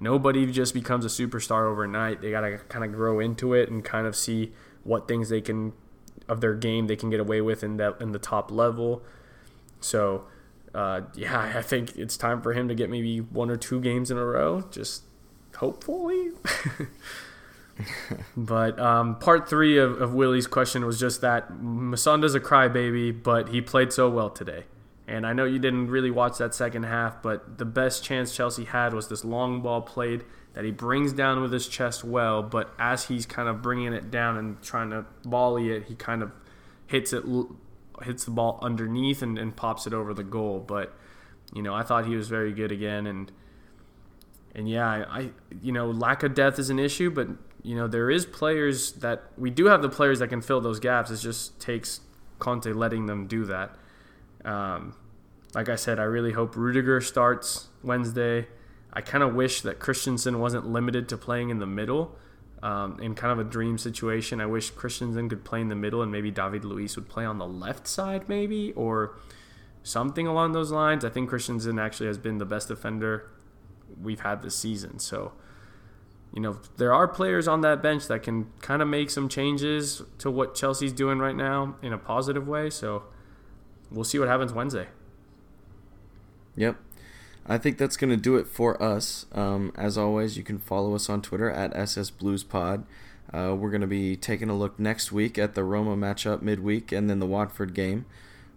nobody 0.00 0.50
just 0.50 0.74
becomes 0.74 1.04
a 1.04 1.08
superstar 1.08 1.68
overnight. 1.68 2.20
They 2.20 2.30
gotta 2.30 2.58
kind 2.68 2.84
of 2.84 2.92
grow 2.92 3.20
into 3.20 3.54
it 3.54 3.70
and 3.70 3.84
kind 3.84 4.06
of 4.06 4.14
see 4.14 4.52
what 4.84 5.08
things 5.08 5.28
they 5.28 5.40
can 5.40 5.72
of 6.28 6.40
their 6.40 6.54
game 6.54 6.86
they 6.86 6.96
can 6.96 7.10
get 7.10 7.20
away 7.20 7.40
with 7.40 7.64
in 7.64 7.76
that 7.78 8.00
in 8.00 8.12
the 8.12 8.18
top 8.18 8.50
level. 8.50 9.02
So, 9.80 10.24
uh, 10.74 11.02
yeah, 11.14 11.52
I 11.56 11.62
think 11.62 11.96
it's 11.96 12.16
time 12.16 12.42
for 12.42 12.52
him 12.52 12.68
to 12.68 12.74
get 12.74 12.90
maybe 12.90 13.18
one 13.20 13.50
or 13.50 13.56
two 13.56 13.80
games 13.80 14.10
in 14.10 14.18
a 14.18 14.24
row. 14.24 14.62
Just 14.70 15.02
hopefully. 15.56 16.30
but 18.36 18.78
um, 18.78 19.18
part 19.18 19.48
three 19.48 19.78
of, 19.78 20.00
of 20.00 20.14
Willie's 20.14 20.46
question 20.46 20.84
was 20.84 20.98
just 20.98 21.20
that 21.20 21.50
Musonda's 21.60 22.34
a 22.34 22.40
crybaby, 22.40 23.22
but 23.22 23.48
he 23.48 23.60
played 23.60 23.92
so 23.92 24.08
well 24.08 24.30
today. 24.30 24.64
And 25.06 25.26
I 25.26 25.32
know 25.32 25.44
you 25.44 25.58
didn't 25.58 25.88
really 25.88 26.10
watch 26.10 26.36
that 26.38 26.54
second 26.54 26.82
half, 26.82 27.22
but 27.22 27.56
the 27.56 27.64
best 27.64 28.04
chance 28.04 28.36
Chelsea 28.36 28.64
had 28.64 28.92
was 28.92 29.08
this 29.08 29.24
long 29.24 29.62
ball 29.62 29.80
played 29.80 30.24
that 30.52 30.64
he 30.64 30.70
brings 30.70 31.12
down 31.12 31.40
with 31.40 31.52
his 31.52 31.66
chest 31.66 32.04
well, 32.04 32.42
but 32.42 32.74
as 32.78 33.06
he's 33.06 33.24
kind 33.24 33.48
of 33.48 33.62
bringing 33.62 33.92
it 33.92 34.10
down 34.10 34.36
and 34.36 34.60
trying 34.62 34.90
to 34.90 35.06
volley 35.24 35.70
it, 35.70 35.84
he 35.84 35.94
kind 35.94 36.22
of 36.22 36.32
hits 36.86 37.12
it 37.12 37.24
hits 38.02 38.24
the 38.24 38.30
ball 38.30 38.58
underneath 38.62 39.22
and, 39.22 39.38
and 39.38 39.56
pops 39.56 39.86
it 39.86 39.92
over 39.92 40.12
the 40.12 40.24
goal. 40.24 40.60
But 40.60 40.94
you 41.54 41.62
know, 41.62 41.74
I 41.74 41.82
thought 41.82 42.06
he 42.06 42.16
was 42.16 42.28
very 42.28 42.52
good 42.52 42.72
again, 42.72 43.06
and 43.06 43.32
and 44.54 44.68
yeah, 44.68 45.04
I 45.08 45.30
you 45.62 45.72
know 45.72 45.90
lack 45.90 46.22
of 46.22 46.34
depth 46.34 46.58
is 46.58 46.70
an 46.70 46.78
issue, 46.78 47.10
but 47.10 47.28
you 47.62 47.74
know, 47.74 47.86
there 47.86 48.10
is 48.10 48.24
players 48.24 48.92
that 48.94 49.24
we 49.36 49.50
do 49.50 49.66
have 49.66 49.82
the 49.82 49.88
players 49.88 50.20
that 50.20 50.28
can 50.28 50.40
fill 50.40 50.60
those 50.60 50.80
gaps. 50.80 51.10
It 51.10 51.18
just 51.18 51.60
takes 51.60 52.00
Conte 52.38 52.72
letting 52.72 53.06
them 53.06 53.26
do 53.26 53.44
that. 53.46 53.76
Um, 54.44 54.94
like 55.54 55.68
I 55.68 55.76
said, 55.76 55.98
I 55.98 56.04
really 56.04 56.32
hope 56.32 56.56
Rudiger 56.56 57.00
starts 57.00 57.68
Wednesday. 57.82 58.46
I 58.92 59.00
kind 59.00 59.22
of 59.22 59.34
wish 59.34 59.62
that 59.62 59.78
Christensen 59.78 60.38
wasn't 60.38 60.66
limited 60.66 61.08
to 61.10 61.16
playing 61.16 61.50
in 61.50 61.58
the 61.58 61.66
middle. 61.66 62.16
Um, 62.62 62.98
in 63.00 63.14
kind 63.14 63.32
of 63.32 63.46
a 63.46 63.48
dream 63.48 63.78
situation, 63.78 64.40
I 64.40 64.46
wish 64.46 64.70
Christensen 64.70 65.28
could 65.28 65.44
play 65.44 65.60
in 65.60 65.68
the 65.68 65.76
middle 65.76 66.02
and 66.02 66.10
maybe 66.10 66.30
David 66.30 66.64
Luiz 66.64 66.96
would 66.96 67.08
play 67.08 67.24
on 67.24 67.38
the 67.38 67.46
left 67.46 67.86
side, 67.86 68.28
maybe, 68.28 68.72
or 68.72 69.16
something 69.82 70.26
along 70.26 70.52
those 70.52 70.72
lines. 70.72 71.04
I 71.04 71.08
think 71.08 71.28
Christensen 71.28 71.78
actually 71.78 72.08
has 72.08 72.18
been 72.18 72.38
the 72.38 72.44
best 72.44 72.68
defender 72.68 73.30
we've 74.00 74.20
had 74.20 74.42
this 74.42 74.56
season. 74.56 74.98
So 74.98 75.32
you 76.32 76.40
know, 76.40 76.58
there 76.76 76.92
are 76.92 77.08
players 77.08 77.48
on 77.48 77.62
that 77.62 77.82
bench 77.82 78.06
that 78.08 78.22
can 78.22 78.46
kind 78.60 78.82
of 78.82 78.88
make 78.88 79.10
some 79.10 79.28
changes 79.28 80.02
to 80.18 80.30
what 80.30 80.54
Chelsea's 80.54 80.92
doing 80.92 81.18
right 81.18 81.36
now 81.36 81.76
in 81.82 81.92
a 81.92 81.98
positive 81.98 82.46
way. 82.46 82.70
So 82.70 83.04
we'll 83.90 84.04
see 84.04 84.18
what 84.18 84.28
happens 84.28 84.52
Wednesday. 84.52 84.88
Yep. 86.56 86.76
I 87.46 87.56
think 87.56 87.78
that's 87.78 87.96
going 87.96 88.10
to 88.10 88.16
do 88.16 88.36
it 88.36 88.46
for 88.46 88.80
us. 88.82 89.24
Um, 89.32 89.72
as 89.74 89.96
always, 89.96 90.36
you 90.36 90.42
can 90.42 90.58
follow 90.58 90.94
us 90.94 91.08
on 91.08 91.22
Twitter 91.22 91.50
at 91.50 91.72
SSBluesPod. 91.72 92.84
Uh, 93.32 93.54
we're 93.58 93.70
going 93.70 93.80
to 93.80 93.86
be 93.86 94.16
taking 94.16 94.50
a 94.50 94.56
look 94.56 94.78
next 94.78 95.12
week 95.12 95.38
at 95.38 95.54
the 95.54 95.64
Roma 95.64 95.96
matchup 95.96 96.42
midweek 96.42 96.92
and 96.92 97.08
then 97.08 97.20
the 97.20 97.26
Watford 97.26 97.72
game. 97.74 98.04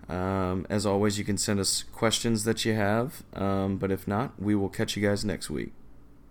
Um, 0.09 0.65
as 0.69 0.85
always, 0.85 1.17
you 1.17 1.23
can 1.23 1.37
send 1.37 1.59
us 1.59 1.83
questions 1.93 2.43
that 2.43 2.65
you 2.65 2.73
have. 2.73 3.23
Um, 3.33 3.77
but 3.77 3.91
if 3.91 4.07
not, 4.07 4.39
we 4.41 4.55
will 4.55 4.69
catch 4.69 4.97
you 4.97 5.07
guys 5.07 5.23
next 5.23 5.49
week. 5.49 5.71